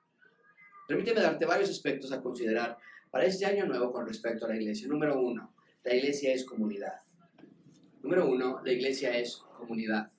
Permíteme 0.87 1.21
darte 1.21 1.45
varios 1.45 1.69
aspectos 1.69 2.11
a 2.11 2.21
considerar 2.21 2.77
para 3.09 3.25
este 3.25 3.45
año 3.45 3.65
nuevo 3.65 3.91
con 3.91 4.05
respecto 4.07 4.45
a 4.45 4.49
la 4.49 4.55
iglesia. 4.55 4.87
Número 4.87 5.19
uno, 5.19 5.53
la 5.83 5.95
iglesia 5.95 6.33
es 6.33 6.45
comunidad. 6.45 7.01
Número 8.03 8.27
uno, 8.27 8.61
la 8.63 8.71
iglesia 8.71 9.17
es 9.17 9.37
comunidad. 9.57 10.11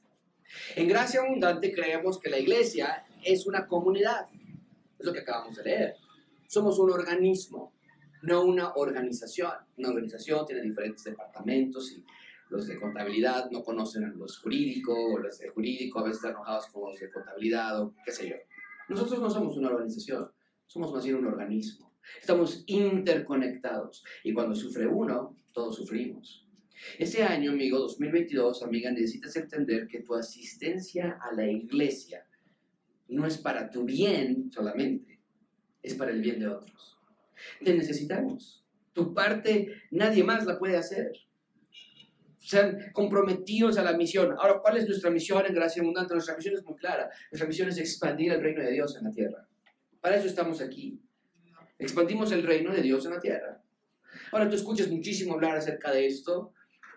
En 0.74 0.88
Gracia 0.88 1.20
Abundante 1.20 1.72
creemos 1.72 2.18
que 2.18 2.30
la 2.30 2.38
iglesia 2.38 3.04
es 3.22 3.46
una 3.46 3.66
comunidad. 3.66 4.26
Es 4.98 5.06
lo 5.06 5.12
que 5.12 5.20
acabamos 5.20 5.56
de 5.56 5.64
leer. 5.64 5.96
Somos 6.48 6.78
un 6.78 6.90
organismo, 6.90 7.72
no 8.22 8.44
una 8.44 8.74
organización. 8.74 9.52
Una 9.76 9.90
organización 9.90 10.46
tiene 10.46 10.62
diferentes 10.62 11.04
departamentos 11.04 11.92
y 11.92 12.04
los 12.48 12.66
de 12.66 12.78
contabilidad 12.78 13.50
no 13.50 13.62
conocen 13.62 14.04
a 14.04 14.08
los 14.08 14.38
jurídicos, 14.38 14.96
o 14.96 15.18
los 15.18 15.38
de 15.38 15.48
jurídico 15.48 16.00
a 16.00 16.04
veces 16.04 16.18
están 16.18 16.32
enojados 16.32 16.66
con 16.68 16.90
los 16.90 17.00
de 17.00 17.10
contabilidad 17.10 17.82
o 17.82 17.94
qué 18.04 18.12
sé 18.12 18.28
yo. 18.28 18.36
Nosotros 18.88 19.20
no 19.20 19.30
somos 19.30 19.56
una 19.56 19.68
organización, 19.68 20.30
somos 20.66 20.92
más 20.92 21.04
bien 21.04 21.16
un 21.16 21.26
organismo. 21.26 21.92
Estamos 22.20 22.64
interconectados 22.66 24.04
y 24.22 24.32
cuando 24.32 24.54
sufre 24.54 24.86
uno, 24.86 25.36
todos 25.52 25.76
sufrimos. 25.76 26.46
Este 26.98 27.22
año, 27.22 27.52
amigo, 27.52 27.78
2022, 27.78 28.62
amiga, 28.62 28.90
necesitas 28.90 29.34
entender 29.36 29.88
que 29.88 30.02
tu 30.02 30.14
asistencia 30.14 31.18
a 31.20 31.32
la 31.32 31.46
iglesia 31.48 32.26
no 33.08 33.26
es 33.26 33.38
para 33.38 33.70
tu 33.70 33.84
bien 33.84 34.50
solamente, 34.52 35.20
es 35.82 35.94
para 35.94 36.10
el 36.10 36.20
bien 36.20 36.38
de 36.38 36.48
otros. 36.48 36.98
Te 37.64 37.74
necesitamos. 37.74 38.64
Tu 38.92 39.14
parte 39.14 39.82
nadie 39.90 40.22
más 40.24 40.46
la 40.46 40.58
puede 40.58 40.76
hacer 40.76 41.12
sean 42.46 42.78
comprometidos 42.92 43.76
a 43.76 43.82
la 43.82 43.96
misión. 43.96 44.36
Ahora, 44.38 44.60
¿cuál 44.62 44.76
es 44.76 44.86
nuestra 44.86 45.10
misión 45.10 45.44
en 45.46 45.52
Gracia 45.52 45.82
Abundante? 45.82 46.14
Nuestra 46.14 46.36
misión 46.36 46.54
es 46.54 46.64
muy 46.64 46.76
clara. 46.76 47.10
Nuestra 47.32 47.48
misión 47.48 47.68
es 47.68 47.78
expandir 47.78 48.32
el 48.32 48.40
reino 48.40 48.62
de 48.62 48.70
Dios 48.70 48.96
en 48.96 49.04
la 49.04 49.10
tierra. 49.10 49.48
Para 50.06 50.18
eso 50.18 50.28
estamos 50.28 50.60
aquí. 50.60 51.02
Expandimos 51.80 52.30
el 52.30 52.44
reino 52.44 52.72
de 52.72 52.80
Dios 52.80 53.04
en 53.06 53.14
la 53.14 53.18
tierra. 53.18 53.60
Ahora, 54.30 54.48
tú 54.48 54.54
escuchas 54.54 54.88
muchísimo 54.88 55.34
hablar 55.34 55.56
acerca 55.56 55.90
de 55.90 56.06
esto, 56.06 56.52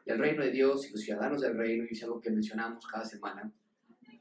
y 0.06 0.12
el 0.12 0.20
reino 0.20 0.44
de 0.44 0.52
Dios 0.52 0.88
y 0.88 0.92
los 0.92 1.02
ciudadanos 1.02 1.42
del 1.42 1.58
reino, 1.58 1.86
y 1.90 1.96
es 1.96 2.04
algo 2.04 2.22
que 2.22 2.30
mencionamos 2.30 2.86
cada 2.86 3.04
semana. 3.04 3.52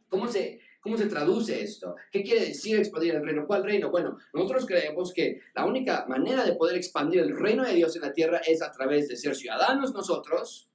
¿Cómo 0.08 0.26
se, 0.26 0.60
¿Cómo 0.80 0.96
se 0.96 1.04
traduce 1.04 1.62
esto? 1.62 1.96
¿Qué 2.10 2.22
quiere 2.22 2.46
decir 2.46 2.78
expandir 2.78 3.16
el 3.16 3.26
reino? 3.26 3.46
¿Cuál 3.46 3.64
reino? 3.64 3.90
Bueno, 3.90 4.16
nosotros 4.32 4.64
creemos 4.64 5.12
que 5.12 5.42
la 5.54 5.66
única 5.66 6.06
manera 6.08 6.42
de 6.42 6.54
poder 6.54 6.78
expandir 6.78 7.20
el 7.20 7.38
reino 7.38 7.66
de 7.66 7.74
Dios 7.74 7.94
en 7.94 8.00
la 8.00 8.14
tierra 8.14 8.38
es 8.38 8.62
a 8.62 8.72
través 8.72 9.06
de 9.08 9.16
ser 9.16 9.36
ciudadanos 9.36 9.92
nosotros 9.92 10.70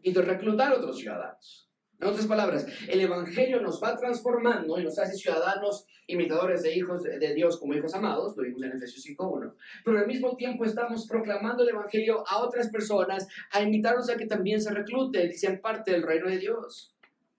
y 0.00 0.12
de 0.12 0.22
reclutar 0.22 0.72
otros 0.74 0.96
ciudadanos. 0.96 1.71
En 2.02 2.08
otras 2.08 2.26
palabras, 2.26 2.66
el 2.88 3.00
Evangelio 3.00 3.60
nos 3.60 3.80
va 3.80 3.96
transformando 3.96 4.76
y 4.76 4.82
nos 4.82 4.98
hace 4.98 5.16
ciudadanos 5.16 5.86
imitadores 6.08 6.64
de 6.64 6.74
hijos 6.74 7.04
de 7.04 7.32
Dios 7.32 7.60
como 7.60 7.74
hijos 7.74 7.94
amados, 7.94 8.36
lo 8.36 8.42
vimos 8.42 8.60
en 8.64 8.72
Efesios 8.72 9.06
5.1, 9.06 9.54
pero 9.84 10.00
al 10.00 10.08
mismo 10.08 10.34
tiempo 10.34 10.64
estamos 10.64 11.06
proclamando 11.06 11.62
el 11.62 11.68
Evangelio 11.68 12.24
a 12.26 12.38
otras 12.38 12.70
personas, 12.70 13.28
a 13.52 13.62
invitarlos 13.62 14.10
a 14.10 14.16
que 14.16 14.26
también 14.26 14.60
se 14.60 14.74
recluten 14.74 15.30
y 15.30 15.34
sean 15.34 15.60
parte 15.60 15.92
del 15.92 16.02
reino 16.02 16.28
de 16.28 16.38
Dios. 16.38 16.92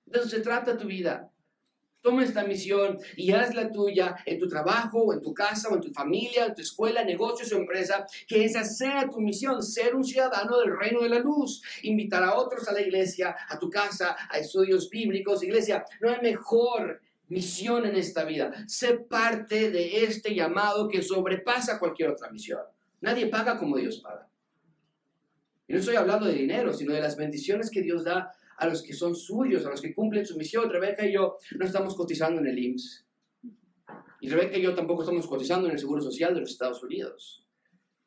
De 0.06 0.20
eso 0.20 0.30
se 0.30 0.40
trata 0.40 0.78
tu 0.78 0.88
vida. 0.88 1.33
Toma 2.04 2.26
esta 2.26 2.44
misión 2.44 3.00
y 3.16 3.32
hazla 3.32 3.72
tuya 3.72 4.18
en 4.26 4.38
tu 4.38 4.46
trabajo, 4.50 5.14
en 5.14 5.22
tu 5.22 5.34
casa, 5.34 5.70
o 5.70 5.76
en 5.76 5.82
tu 5.82 5.90
familia, 5.94 6.48
en 6.48 6.54
tu 6.54 6.62
escuela, 6.62 7.02
negocios 7.02 7.54
o 7.54 7.56
empresa. 7.58 8.06
Que 8.28 8.44
esa 8.44 8.66
sea 8.66 9.10
tu 9.10 9.22
misión, 9.22 9.64
ser 9.64 9.96
un 9.96 10.04
ciudadano 10.04 10.60
del 10.60 10.78
reino 10.78 11.02
de 11.02 11.08
la 11.08 11.20
luz. 11.20 11.62
Invitar 11.84 12.22
a 12.22 12.36
otros 12.36 12.68
a 12.68 12.74
la 12.74 12.82
iglesia, 12.82 13.34
a 13.48 13.58
tu 13.58 13.70
casa, 13.70 14.18
a 14.30 14.38
estudios 14.38 14.90
bíblicos. 14.90 15.44
Iglesia, 15.44 15.86
no 16.02 16.10
hay 16.10 16.20
mejor 16.22 17.02
misión 17.30 17.86
en 17.86 17.96
esta 17.96 18.26
vida. 18.26 18.52
Sé 18.68 18.96
parte 18.96 19.72
de 19.72 20.04
este 20.04 20.36
llamado 20.36 20.90
que 20.90 21.02
sobrepasa 21.02 21.80
cualquier 21.80 22.10
otra 22.10 22.30
misión. 22.30 22.64
Nadie 23.00 23.28
paga 23.28 23.58
como 23.58 23.78
Dios 23.78 24.00
paga. 24.00 24.28
Y 25.70 25.72
no 25.72 25.80
estoy 25.80 25.96
hablando 25.96 26.26
de 26.26 26.34
dinero, 26.34 26.74
sino 26.74 26.94
de 26.94 27.00
las 27.00 27.16
bendiciones 27.16 27.70
que 27.70 27.82
Dios 27.82 28.04
da 28.04 28.34
a 28.58 28.68
los 28.68 28.84
que 28.84 28.94
son 28.94 29.16
suyos, 29.16 29.66
a 29.66 29.70
los 29.70 29.82
que 29.82 29.94
cumplen 29.94 30.26
su 30.26 30.38
misión. 30.38 30.70
Rebeca 30.70 31.06
y 31.06 31.14
yo 31.14 31.38
no 31.58 31.66
estamos 31.66 31.96
cotizando 31.96 32.42
en 32.42 32.48
el 32.48 32.60
IMSS. 32.60 33.06
Y 34.22 34.30
Rebeca 34.30 34.58
y 34.58 34.62
yo 34.62 34.74
tampoco 34.74 35.04
estamos 35.04 35.28
cotizando 35.28 35.68
en 35.68 35.74
el 35.74 35.80
Seguro 35.80 36.02
Social 36.02 36.34
de 36.34 36.42
los 36.42 36.52
Estados 36.52 36.82
Unidos. 36.84 37.46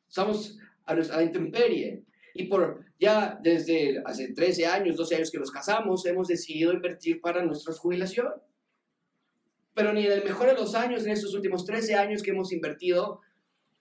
Estamos 0.07 0.57
a, 0.85 0.95
la 0.95 1.23
intemperie. 1.23 2.03
Y 2.33 2.45
por 2.45 2.85
ya 2.99 3.39
desde 3.41 4.01
hace 4.05 4.33
13 4.33 4.65
años, 4.65 4.95
12 4.95 5.15
años 5.15 5.31
que 5.31 5.39
nos 5.39 5.51
casamos, 5.51 6.05
hemos 6.05 6.27
decidido 6.27 6.73
invertir 6.73 7.21
para 7.21 7.43
nuestra 7.43 7.73
jubilación. 7.73 8.33
Pero 9.73 9.93
ni 9.93 10.05
en 10.05 10.11
el 10.11 10.23
mejor 10.23 10.47
de 10.47 10.55
los 10.55 10.73
años, 10.73 11.05
en 11.05 11.11
estos 11.11 11.33
últimos 11.35 11.65
13 11.65 11.95
años 11.95 12.23
que 12.23 12.31
hemos 12.31 12.51
invertido, 12.51 13.21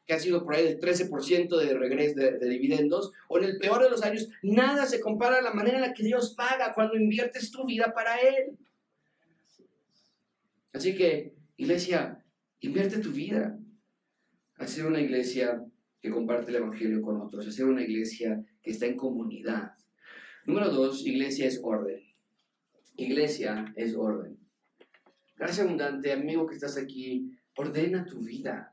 que 0.06 0.14
ha 0.14 0.20
sido 0.20 0.44
por 0.44 0.54
ahí 0.54 0.64
del 0.64 0.78
13% 0.78 1.56
de 1.58 1.74
regreso 1.74 2.14
de, 2.14 2.48
dividendos, 2.48 3.12
o 3.28 3.38
en 3.38 3.44
el 3.44 3.58
peor 3.58 3.82
de 3.82 3.90
los 3.90 4.02
años, 4.02 4.28
nada 4.42 4.86
se 4.86 5.00
compara 5.00 5.38
a 5.38 5.42
la 5.42 5.52
manera 5.52 5.76
en 5.76 5.82
la 5.82 5.94
que 5.94 6.04
Dios 6.04 6.34
paga 6.34 6.72
cuando 6.74 6.96
inviertes 6.96 7.50
tu 7.50 7.66
vida 7.66 7.92
para 7.92 8.16
Él. 8.20 8.56
Así 10.72 10.94
que, 10.94 11.34
iglesia, 11.56 12.22
invierte 12.60 12.98
tu 12.98 13.10
vida. 13.10 13.58
Hacer 14.58 14.86
una 14.86 15.00
iglesia 15.00 15.64
que 16.00 16.10
comparte 16.10 16.50
el 16.50 16.58
Evangelio 16.58 17.02
con 17.02 17.20
otros, 17.20 17.46
hacer 17.46 17.66
una 17.66 17.82
iglesia 17.82 18.44
que 18.62 18.70
está 18.70 18.86
en 18.86 18.96
comunidad. 18.96 19.72
Número 20.44 20.70
dos, 20.70 21.04
iglesia 21.04 21.46
es 21.46 21.60
orden. 21.62 22.00
Iglesia 22.96 23.72
es 23.76 23.94
orden. 23.96 24.38
Gracias 25.36 25.66
abundante, 25.66 26.12
amigo 26.12 26.46
que 26.46 26.54
estás 26.54 26.78
aquí, 26.78 27.36
ordena 27.56 28.06
tu 28.06 28.20
vida. 28.20 28.72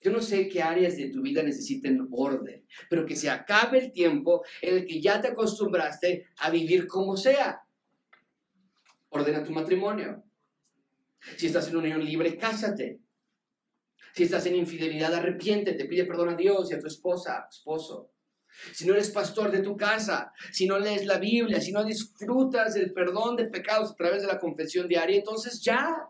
Yo 0.00 0.10
no 0.10 0.20
sé 0.22 0.48
qué 0.48 0.62
áreas 0.62 0.96
de 0.96 1.10
tu 1.10 1.20
vida 1.20 1.42
necesiten 1.42 2.08
orden, 2.10 2.64
pero 2.88 3.04
que 3.04 3.16
se 3.16 3.28
acabe 3.28 3.78
el 3.78 3.92
tiempo 3.92 4.42
en 4.62 4.78
el 4.78 4.86
que 4.86 5.00
ya 5.00 5.20
te 5.20 5.28
acostumbraste 5.28 6.26
a 6.38 6.50
vivir 6.50 6.86
como 6.86 7.16
sea. 7.16 7.62
Ordena 9.10 9.44
tu 9.44 9.52
matrimonio. 9.52 10.22
Si 11.36 11.46
estás 11.46 11.68
en 11.68 11.76
unión 11.76 12.02
libre, 12.02 12.38
cásate. 12.38 13.00
Si 14.14 14.24
estás 14.24 14.46
en 14.46 14.56
infidelidad, 14.56 15.14
arrepiéntete, 15.14 15.84
pide 15.84 16.06
perdón 16.06 16.30
a 16.30 16.36
Dios 16.36 16.70
y 16.70 16.74
a 16.74 16.80
tu 16.80 16.86
esposa, 16.86 17.46
esposo. 17.50 18.10
Si 18.72 18.86
no 18.86 18.94
eres 18.94 19.10
pastor 19.10 19.50
de 19.50 19.62
tu 19.62 19.76
casa, 19.76 20.32
si 20.50 20.66
no 20.66 20.78
lees 20.78 21.06
la 21.06 21.18
Biblia, 21.18 21.60
si 21.60 21.72
no 21.72 21.84
disfrutas 21.84 22.74
del 22.74 22.92
perdón 22.92 23.36
de 23.36 23.46
pecados 23.46 23.92
a 23.92 23.94
través 23.94 24.22
de 24.22 24.28
la 24.28 24.38
confesión 24.38 24.88
diaria, 24.88 25.16
entonces 25.16 25.60
ya, 25.62 26.08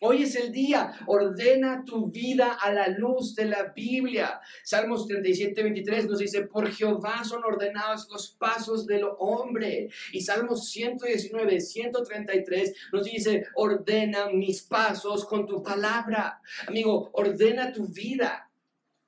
Hoy 0.00 0.24
es 0.24 0.36
el 0.36 0.52
día. 0.52 0.92
Ordena 1.06 1.82
tu 1.86 2.10
vida 2.10 2.52
a 2.52 2.70
la 2.70 2.88
luz 2.88 3.34
de 3.34 3.46
la 3.46 3.72
Biblia. 3.74 4.42
Salmos 4.62 5.06
37, 5.06 5.62
23 5.62 6.06
nos 6.06 6.18
dice, 6.18 6.42
por 6.42 6.70
Jehová 6.70 7.24
son 7.24 7.42
ordenados 7.44 8.06
los 8.10 8.28
pasos 8.32 8.86
del 8.86 9.04
hombre. 9.18 9.88
Y 10.12 10.20
Salmos 10.20 10.68
119, 10.68 11.60
133 11.62 12.74
nos 12.92 13.04
dice, 13.04 13.46
ordena 13.54 14.28
mis 14.28 14.62
pasos 14.62 15.24
con 15.24 15.46
tu 15.46 15.62
palabra. 15.62 16.42
Amigo, 16.68 17.08
ordena 17.14 17.72
tu 17.72 17.86
vida 17.86 18.45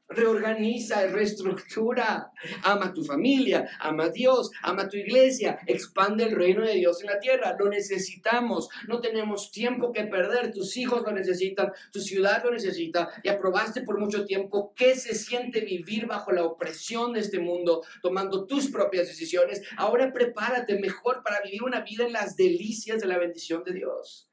reorganiza, 0.09 1.07
reestructura, 1.07 2.33
ama 2.63 2.93
tu 2.93 3.05
familia, 3.05 3.69
ama 3.81 4.05
a 4.05 4.09
Dios, 4.11 4.51
ama 4.63 4.83
a 4.83 4.89
tu 4.89 4.97
iglesia, 4.97 5.59
expande 5.67 6.25
el 6.25 6.33
reino 6.35 6.65
de 6.65 6.75
Dios 6.75 7.03
en 7.03 7.11
la 7.11 7.21
tierra. 7.21 7.57
Lo 7.59 7.69
necesitamos, 7.69 8.69
no 8.87 9.01
tenemos 9.01 9.51
tiempo 9.51 9.93
que 9.93 10.05
perder, 10.05 10.53
tus 10.53 10.77
hijos 10.77 11.03
lo 11.03 11.13
necesitan, 11.13 11.73
tu 11.93 12.01
ciudad 12.01 12.43
lo 12.45 12.51
necesita 12.51 13.11
y 13.23 13.29
aprobaste 13.29 13.83
por 13.83 13.99
mucho 13.99 14.25
tiempo 14.25 14.73
qué 14.75 14.95
se 14.95 15.15
siente 15.15 15.61
vivir 15.61 16.07
bajo 16.07 16.33
la 16.33 16.45
opresión 16.45 17.13
de 17.13 17.21
este 17.21 17.39
mundo, 17.39 17.83
tomando 18.03 18.47
tus 18.47 18.69
propias 18.69 19.09
decisiones. 19.09 19.63
Ahora 19.77 20.13
prepárate 20.13 20.79
mejor 20.79 21.23
para 21.23 21.43
vivir 21.43 21.63
una 21.63 21.83
vida 21.83 22.07
en 22.07 22.13
las 22.13 22.37
delicias 22.37 23.01
de 23.01 23.07
la 23.07 23.19
bendición 23.19 23.63
de 23.65 23.75
Dios. 23.75 24.31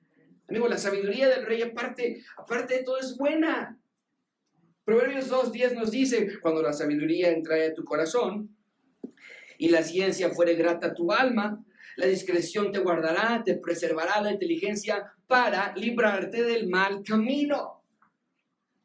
Amigo, 0.48 0.68
la 0.68 0.78
sabiduría 0.78 1.28
del 1.28 1.46
rey 1.46 1.64
aparte, 1.64 2.24
aparte 2.38 2.76
de 2.78 2.84
todo 2.84 3.00
es 3.00 3.18
buena. 3.18 3.80
Proverbios 4.86 5.32
2.10 5.32 5.74
nos 5.74 5.90
dice, 5.90 6.40
cuando 6.40 6.62
la 6.62 6.72
sabiduría 6.72 7.32
entra 7.32 7.56
a 7.56 7.74
tu 7.74 7.84
corazón 7.84 8.56
y 9.58 9.70
la 9.70 9.82
ciencia 9.82 10.30
fuere 10.30 10.54
grata 10.54 10.88
a 10.88 10.94
tu 10.94 11.12
alma, 11.12 11.66
la 11.96 12.06
discreción 12.06 12.72
te 12.72 12.78
guardará, 12.78 13.42
te 13.44 13.56
preservará 13.56 14.22
la 14.22 14.32
inteligencia 14.32 15.12
para 15.26 15.74
librarte 15.76 16.44
del 16.44 16.68
mal 16.68 17.02
camino 17.04 17.84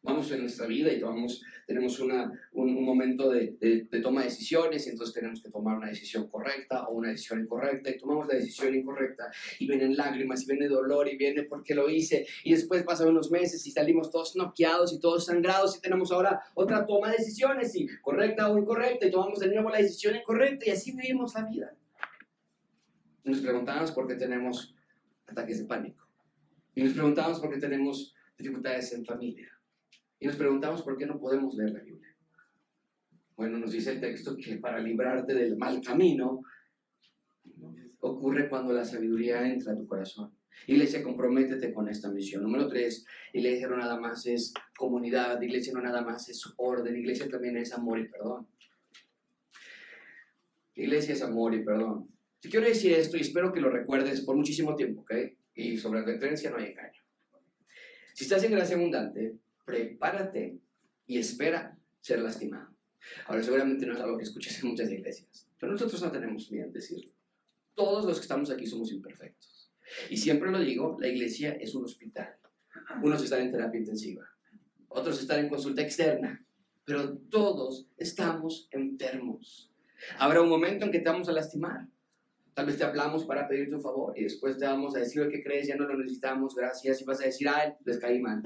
vamos 0.03 0.31
en 0.33 0.41
nuestra 0.41 0.67
vida 0.67 0.93
y 0.93 0.99
tomamos, 0.99 1.43
tenemos 1.67 1.99
una, 2.01 2.33
un, 2.53 2.83
momento 2.83 3.31
de, 3.31 3.57
de, 3.61 4.01
toma 4.01 4.21
de 4.21 4.29
decisiones 4.29 4.87
y 4.87 4.91
entonces 4.91 5.15
tenemos 5.15 5.43
que 5.43 5.51
tomar 5.51 5.77
una 5.77 5.89
decisión 5.89 6.27
correcta 6.29 6.87
o 6.89 6.95
una 6.95 7.11
decisión 7.11 7.41
incorrecta. 7.41 7.91
Y 7.91 7.99
tomamos 7.99 8.27
la 8.29 8.35
decisión 8.35 8.75
incorrecta 8.75 9.31
y 9.59 9.67
vienen 9.67 9.97
lágrimas 9.97 10.43
y 10.43 10.47
viene 10.47 10.69
dolor 10.69 11.09
y 11.09 11.17
viene 11.17 11.43
porque 11.43 11.75
lo 11.75 11.91
hice. 11.91 12.27
Y 12.45 12.53
después 12.53 12.83
pasan 12.83 13.09
unos 13.09 13.31
meses 13.31 13.67
y 13.67 13.71
salimos 13.71 14.11
todos 14.11 14.37
noqueados 14.37 14.93
y 14.93 15.01
todos 15.01 15.27
sangrados 15.27 15.77
y 15.77 15.81
tenemos 15.81 16.11
ahora 16.13 16.41
otra 16.55 16.87
toma 16.87 17.11
de 17.11 17.19
decisiones 17.19 17.75
y 17.77 17.87
correcta 18.01 18.51
o 18.51 18.59
incorrecta 18.59 19.07
y 19.07 19.11
tomamos 19.11 19.39
de 19.41 19.49
nuevo 19.49 19.71
la 19.71 19.79
decisión 19.79 20.17
incorrecta 20.17 20.67
y 20.67 20.71
así 20.71 20.93
vivimos 20.93 21.35
la 21.35 21.45
vida. 21.45 21.75
nos 23.25 23.41
preguntamos 23.41 23.93
por 23.93 24.09
qué 24.09 24.15
tenemos 24.15 24.75
ataques 25.27 25.59
de 25.59 25.65
pánico. 25.67 26.07
Y 26.75 26.83
nos 26.83 26.95
preguntamos 26.95 27.39
por 27.39 27.51
qué 27.51 27.59
tenemos 27.59 28.15
dificultades 28.39 28.93
en 28.95 29.05
familia 29.05 29.60
y 30.21 30.27
nos 30.27 30.37
preguntamos 30.37 30.83
por 30.83 30.97
qué 30.97 31.07
no 31.07 31.19
podemos 31.19 31.55
leer 31.55 31.73
la 31.73 31.81
Biblia. 31.81 32.15
Bueno, 33.37 33.59
nos 33.59 33.73
dice 33.73 33.93
el 33.93 34.01
texto 34.01 34.37
que 34.37 34.59
para 34.59 34.79
librarte 34.79 35.33
del 35.33 35.57
mal 35.57 35.81
camino 35.81 36.43
ocurre 38.01 38.51
cuando 38.51 38.75
la 38.75 38.85
sabiduría 38.85 39.47
entra 39.51 39.73
a 39.73 39.77
tu 39.77 39.87
corazón. 39.87 40.31
Iglesia, 40.67 41.03
comprométete 41.03 41.73
con 41.73 41.89
esta 41.89 42.11
misión. 42.11 42.43
Número 42.43 42.69
tres, 42.69 43.07
iglesia 43.33 43.67
no 43.67 43.79
nada 43.79 43.99
más 43.99 44.27
es 44.27 44.53
comunidad, 44.77 45.41
iglesia 45.41 45.73
no 45.73 45.81
nada 45.81 46.03
más 46.03 46.29
es 46.29 46.45
orden, 46.59 46.97
iglesia 46.97 47.29
también 47.29 47.57
es 47.57 47.73
amor 47.73 47.99
y 47.99 48.09
perdón. 48.09 48.47
Iglesia 50.75 51.15
es 51.15 51.23
amor 51.23 51.55
y 51.55 51.65
perdón. 51.65 52.11
Te 52.41 52.51
quiero 52.51 52.67
decir 52.67 52.93
esto 52.93 53.17
y 53.17 53.21
espero 53.21 53.53
que 53.53 53.61
lo 53.61 53.71
recuerdes 53.71 54.21
por 54.21 54.37
muchísimo 54.37 54.75
tiempo, 54.75 55.01
¿ok? 55.01 55.13
Y 55.55 55.79
sobre 55.79 56.01
la 56.01 56.07
referencia 56.07 56.51
no 56.51 56.59
hay 56.59 56.73
engaño. 56.73 57.01
Si 58.13 58.25
estás 58.25 58.45
en 58.45 58.53
gracia 58.53 58.77
abundante, 58.77 59.35
prepárate 59.71 60.59
y 61.07 61.19
espera 61.19 61.79
ser 62.01 62.21
lastimado. 62.21 62.75
Ahora, 63.27 63.43
seguramente 63.43 63.87
no 63.87 63.95
es 63.95 64.01
algo 64.01 64.17
que 64.17 64.25
escuches 64.25 64.63
en 64.63 64.71
muchas 64.71 64.91
iglesias, 64.91 65.49
pero 65.59 65.73
nosotros 65.73 66.03
no 66.03 66.11
tenemos 66.11 66.51
miedo 66.51 66.67
en 66.67 66.73
decirlo. 66.73 67.13
Todos 67.75 68.05
los 68.05 68.19
que 68.19 68.23
estamos 68.23 68.51
aquí 68.51 68.67
somos 68.67 68.93
imperfectos. 68.93 69.71
Y 70.11 70.17
siempre 70.17 70.51
lo 70.51 70.59
digo, 70.59 70.97
la 71.01 71.09
iglesia 71.09 71.53
es 71.53 71.75
un 71.75 71.85
hospital. 71.85 72.37
Unos 73.03 73.23
están 73.23 73.43
en 73.43 73.53
terapia 73.53 73.81
intensiva, 73.81 74.29
otros 74.89 75.21
están 75.21 75.41
en 75.41 75.49
consulta 75.49 75.83
externa, 75.83 76.45
pero 76.85 77.17
todos 77.31 77.89
estamos 77.97 78.69
enfermos. 78.71 79.73
Habrá 80.19 80.41
un 80.41 80.49
momento 80.49 80.85
en 80.85 80.93
que 80.93 81.01
te 81.01 81.11
vamos 81.11 81.29
a 81.29 81.33
lastimar. 81.33 81.87
Tal 82.55 82.67
vez 82.67 82.77
te 82.77 82.85
hablamos 82.85 83.25
para 83.25 83.49
pedirte 83.49 83.75
un 83.75 83.81
favor 83.81 84.19
y 84.19 84.25
después 84.25 84.59
te 84.59 84.67
vamos 84.67 84.95
a 84.97 85.01
decir, 85.01 85.29
¿qué 85.31 85.43
crees? 85.43 85.69
Ya 85.69 85.77
no 85.77 85.87
lo 85.87 85.97
necesitamos, 85.97 86.55
gracias. 86.55 87.01
Y 87.01 87.05
vas 87.05 87.21
a 87.21 87.25
decir, 87.25 87.49
ay, 87.49 87.73
les 87.85 87.99
caí 87.99 88.21
mal 88.21 88.43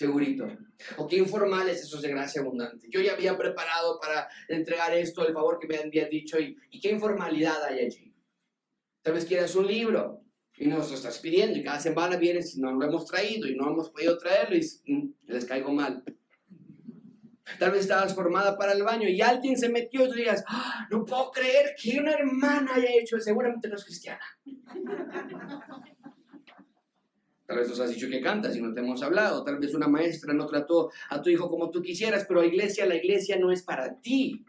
segurito. 0.00 0.48
O 0.96 1.06
qué 1.06 1.16
informal 1.18 1.68
es 1.68 1.82
eso 1.82 2.00
de 2.00 2.08
gracia 2.08 2.40
abundante. 2.40 2.88
Yo 2.88 3.00
ya 3.02 3.12
había 3.12 3.36
preparado 3.36 4.00
para 4.00 4.28
entregar 4.48 4.94
esto, 4.94 5.26
el 5.26 5.34
favor 5.34 5.58
que 5.58 5.68
me 5.68 5.76
habían 5.76 6.08
dicho, 6.08 6.40
y, 6.40 6.56
y 6.70 6.80
qué 6.80 6.90
informalidad 6.90 7.62
hay 7.64 7.84
allí. 7.84 8.14
Tal 9.02 9.12
vez 9.12 9.26
quieras 9.26 9.54
un 9.56 9.66
libro 9.66 10.22
y 10.56 10.68
nos 10.68 10.88
lo 10.88 10.96
estás 10.96 11.18
pidiendo, 11.18 11.58
y 11.58 11.62
cada 11.62 11.80
semana 11.80 12.16
vienes 12.16 12.56
y 12.56 12.62
no 12.62 12.72
lo 12.72 12.86
hemos 12.86 13.04
traído 13.04 13.46
y 13.46 13.54
no 13.54 13.70
hemos 13.70 13.90
podido 13.90 14.16
traerlo 14.16 14.56
y 14.56 14.92
mm, 14.92 15.14
les 15.26 15.44
caigo 15.44 15.70
mal. 15.70 16.02
Tal 17.58 17.70
vez 17.70 17.82
estabas 17.82 18.14
formada 18.14 18.56
para 18.56 18.72
el 18.72 18.82
baño 18.82 19.06
y 19.06 19.20
alguien 19.20 19.58
se 19.58 19.68
metió 19.68 20.06
y 20.06 20.08
tú 20.08 20.14
digas, 20.14 20.42
¡Ah, 20.48 20.86
no 20.90 21.04
puedo 21.04 21.30
creer 21.30 21.74
que 21.80 21.98
una 21.98 22.12
hermana 22.12 22.74
haya 22.74 22.88
hecho, 22.98 23.18
seguramente 23.18 23.68
no 23.68 23.74
es 23.76 23.84
cristiana. 23.84 24.24
Tal 27.50 27.58
vez 27.58 27.68
nos 27.68 27.80
has 27.80 27.90
dicho 27.90 28.08
que 28.08 28.20
cantas 28.20 28.56
y 28.56 28.62
no 28.62 28.72
te 28.72 28.78
hemos 28.78 29.02
hablado. 29.02 29.42
Tal 29.42 29.58
vez 29.58 29.74
una 29.74 29.88
maestra 29.88 30.32
no 30.32 30.46
trató 30.46 30.92
a 31.08 31.20
tu 31.20 31.30
hijo 31.30 31.50
como 31.50 31.68
tú 31.68 31.82
quisieras, 31.82 32.24
pero 32.28 32.42
la 32.42 32.46
iglesia, 32.46 32.86
la 32.86 32.94
iglesia 32.94 33.40
no 33.40 33.50
es 33.50 33.64
para 33.64 34.00
ti. 34.00 34.44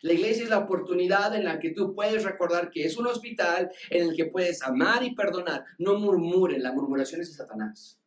La 0.00 0.14
iglesia 0.14 0.44
es 0.44 0.48
la 0.48 0.60
oportunidad 0.60 1.36
en 1.36 1.44
la 1.44 1.58
que 1.58 1.72
tú 1.72 1.94
puedes 1.94 2.24
recordar 2.24 2.70
que 2.70 2.86
es 2.86 2.96
un 2.96 3.08
hospital 3.08 3.70
en 3.90 4.08
el 4.08 4.16
que 4.16 4.24
puedes 4.24 4.62
amar 4.62 5.04
y 5.04 5.14
perdonar. 5.14 5.66
No 5.76 5.98
murmuren, 5.98 6.62
la 6.62 6.72
murmuración 6.72 7.20
es 7.20 7.28
de 7.28 7.34
Satanás. 7.34 8.00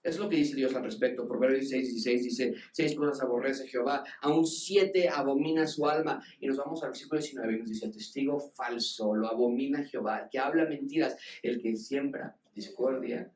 Es 0.00 0.16
lo 0.16 0.28
que 0.28 0.36
dice 0.36 0.54
Dios 0.54 0.72
al 0.76 0.84
respecto. 0.84 1.26
Proverbios 1.26 1.68
6, 1.68 1.88
16 1.88 2.22
dice, 2.22 2.54
seis 2.70 2.94
cosas 2.94 3.20
aborrece 3.20 3.66
Jehová, 3.66 4.04
aún 4.22 4.46
siete 4.46 5.08
abomina 5.08 5.66
su 5.66 5.88
alma. 5.88 6.22
Y 6.38 6.46
nos 6.46 6.58
vamos 6.58 6.84
al 6.84 6.90
versículo 6.90 7.20
19 7.20 7.52
y 7.52 7.58
nos 7.58 7.68
dice, 7.68 7.86
el 7.86 7.92
testigo 7.92 8.38
falso 8.38 9.12
lo 9.12 9.26
abomina 9.26 9.82
Jehová, 9.82 10.28
que 10.30 10.38
habla 10.38 10.66
mentiras, 10.66 11.16
el 11.42 11.60
que 11.60 11.74
siembra 11.74 12.36
discordia 12.54 13.32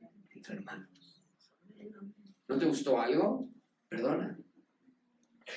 hermanos. 0.49 1.23
¿No 2.49 2.59
te 2.59 2.67
gustó 2.67 3.01
algo? 3.01 3.49
Perdona. 3.89 4.39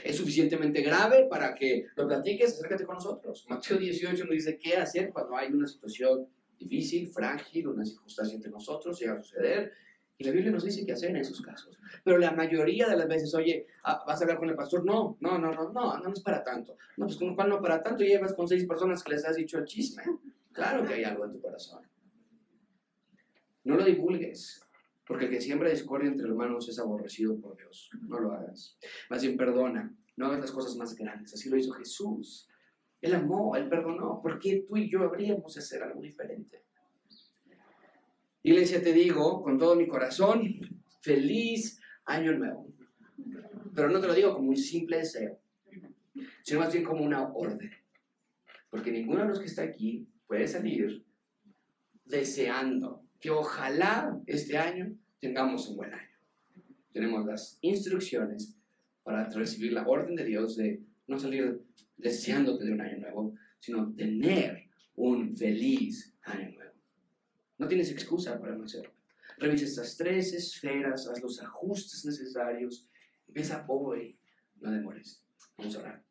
Es 0.03 0.17
suficientemente 0.17 0.81
grave 0.81 1.27
para 1.29 1.53
que 1.53 1.87
lo 1.95 2.07
platiques, 2.07 2.53
acércate 2.53 2.85
con 2.85 2.95
nosotros. 2.95 3.45
Mateo 3.49 3.77
18 3.77 4.25
nos 4.25 4.33
dice 4.33 4.57
qué 4.57 4.77
hacer 4.77 5.11
cuando 5.11 5.35
hay 5.35 5.51
una 5.51 5.67
situación 5.67 6.27
difícil, 6.57 7.07
frágil, 7.07 7.67
una 7.67 7.85
circunstancia 7.85 8.35
entre 8.35 8.51
nosotros, 8.51 8.99
llega 8.99 9.13
a 9.13 9.21
suceder. 9.21 9.73
Y 10.17 10.23
la 10.23 10.31
Biblia 10.31 10.51
nos 10.51 10.63
dice 10.63 10.85
qué 10.85 10.93
hacer 10.93 11.09
en 11.09 11.17
esos 11.17 11.41
casos. 11.41 11.77
Pero 12.03 12.17
la 12.17 12.31
mayoría 12.31 12.87
de 12.87 12.95
las 12.95 13.07
veces, 13.07 13.33
oye, 13.33 13.65
ah, 13.83 14.03
¿vas 14.05 14.19
a 14.19 14.23
hablar 14.23 14.37
con 14.37 14.49
el 14.49 14.55
pastor? 14.55 14.85
No, 14.85 15.17
no, 15.19 15.37
no, 15.37 15.51
no, 15.51 15.71
no, 15.71 15.99
no 15.99 16.13
es 16.13 16.21
para 16.21 16.43
tanto. 16.43 16.77
No, 16.97 17.05
pues 17.05 17.17
como 17.17 17.35
cual 17.35 17.49
no 17.49 17.61
para 17.61 17.81
tanto, 17.81 18.03
llevas 18.03 18.33
con 18.33 18.47
seis 18.47 18.65
personas 18.65 19.03
que 19.03 19.11
les 19.11 19.25
has 19.25 19.35
dicho 19.35 19.57
el 19.57 19.65
chisme. 19.65 20.03
Claro 20.51 20.85
que 20.85 20.93
hay 20.93 21.03
algo 21.03 21.25
en 21.25 21.31
tu 21.31 21.41
corazón. 21.41 21.83
No 23.63 23.75
lo 23.75 23.83
divulgues. 23.83 24.61
Porque 25.05 25.25
el 25.25 25.31
que 25.31 25.41
siembra 25.41 25.69
discordia 25.69 26.09
entre 26.09 26.27
hermanos 26.27 26.69
es 26.69 26.79
aborrecido 26.79 27.39
por 27.39 27.57
Dios. 27.57 27.89
No 28.07 28.19
lo 28.19 28.31
hagas. 28.31 28.77
Más 29.09 29.21
bien 29.21 29.35
perdona. 29.35 29.93
No 30.15 30.27
hagas 30.27 30.39
las 30.39 30.51
cosas 30.51 30.75
más 30.77 30.95
grandes. 30.95 31.33
Así 31.33 31.49
lo 31.49 31.57
hizo 31.57 31.71
Jesús. 31.73 32.47
Él 33.01 33.13
amó, 33.15 33.55
Él 33.55 33.67
perdonó. 33.67 34.21
¿Por 34.21 34.39
qué 34.39 34.63
tú 34.67 34.77
y 34.77 34.89
yo 34.89 35.03
habríamos 35.03 35.53
de 35.55 35.59
hacer 35.59 35.83
algo 35.83 36.01
diferente? 36.01 36.63
Iglesia, 38.43 38.81
te 38.81 38.93
digo 38.93 39.41
con 39.41 39.57
todo 39.57 39.75
mi 39.75 39.87
corazón, 39.87 40.41
feliz 41.01 41.81
año 42.05 42.37
nuevo. 42.37 42.67
Pero 43.73 43.89
no 43.89 43.99
te 43.99 44.07
lo 44.07 44.13
digo 44.13 44.33
como 44.33 44.49
un 44.49 44.57
simple 44.57 44.97
deseo, 44.97 45.39
sino 46.43 46.59
más 46.59 46.71
bien 46.71 46.83
como 46.83 47.03
una 47.03 47.33
orden. 47.33 47.71
Porque 48.69 48.91
ninguno 48.91 49.21
de 49.21 49.29
los 49.29 49.39
que 49.39 49.45
está 49.45 49.63
aquí 49.63 50.07
puede 50.27 50.47
salir 50.47 51.05
deseando 52.05 53.02
que 53.23 53.31
ojalá 53.31 54.19
este 54.27 54.57
año 54.57 54.93
tengamos 55.21 55.69
un 55.69 55.77
buen 55.77 55.93
año. 55.93 56.09
Tenemos 56.91 57.25
las 57.25 57.57
instrucciones 57.61 58.57
para 59.01 59.29
recibir 59.29 59.71
la 59.71 59.87
orden 59.87 60.17
de 60.17 60.25
Dios 60.25 60.57
de 60.57 60.81
no 61.07 61.17
salir 61.17 61.61
deseándote 61.95 62.65
de 62.65 62.73
un 62.73 62.81
año 62.81 62.97
nuevo, 62.97 63.33
sino 63.59 63.93
tener 63.93 64.67
un 64.95 65.37
feliz 65.37 66.13
año 66.23 66.51
nuevo. 66.51 66.73
No 67.57 67.69
tienes 67.69 67.91
excusa 67.91 68.37
para 68.37 68.57
no 68.57 68.65
hacerlo. 68.65 68.91
Revisa 69.37 69.63
estas 69.63 69.95
tres 69.95 70.33
esferas, 70.33 71.07
haz 71.07 71.21
los 71.21 71.41
ajustes 71.41 72.03
necesarios. 72.03 72.89
Empieza 73.25 73.63
hoy, 73.69 74.17
no 74.59 74.69
demores. 74.69 75.23
Vamos 75.57 75.77
a 75.77 75.79
orar. 75.79 76.03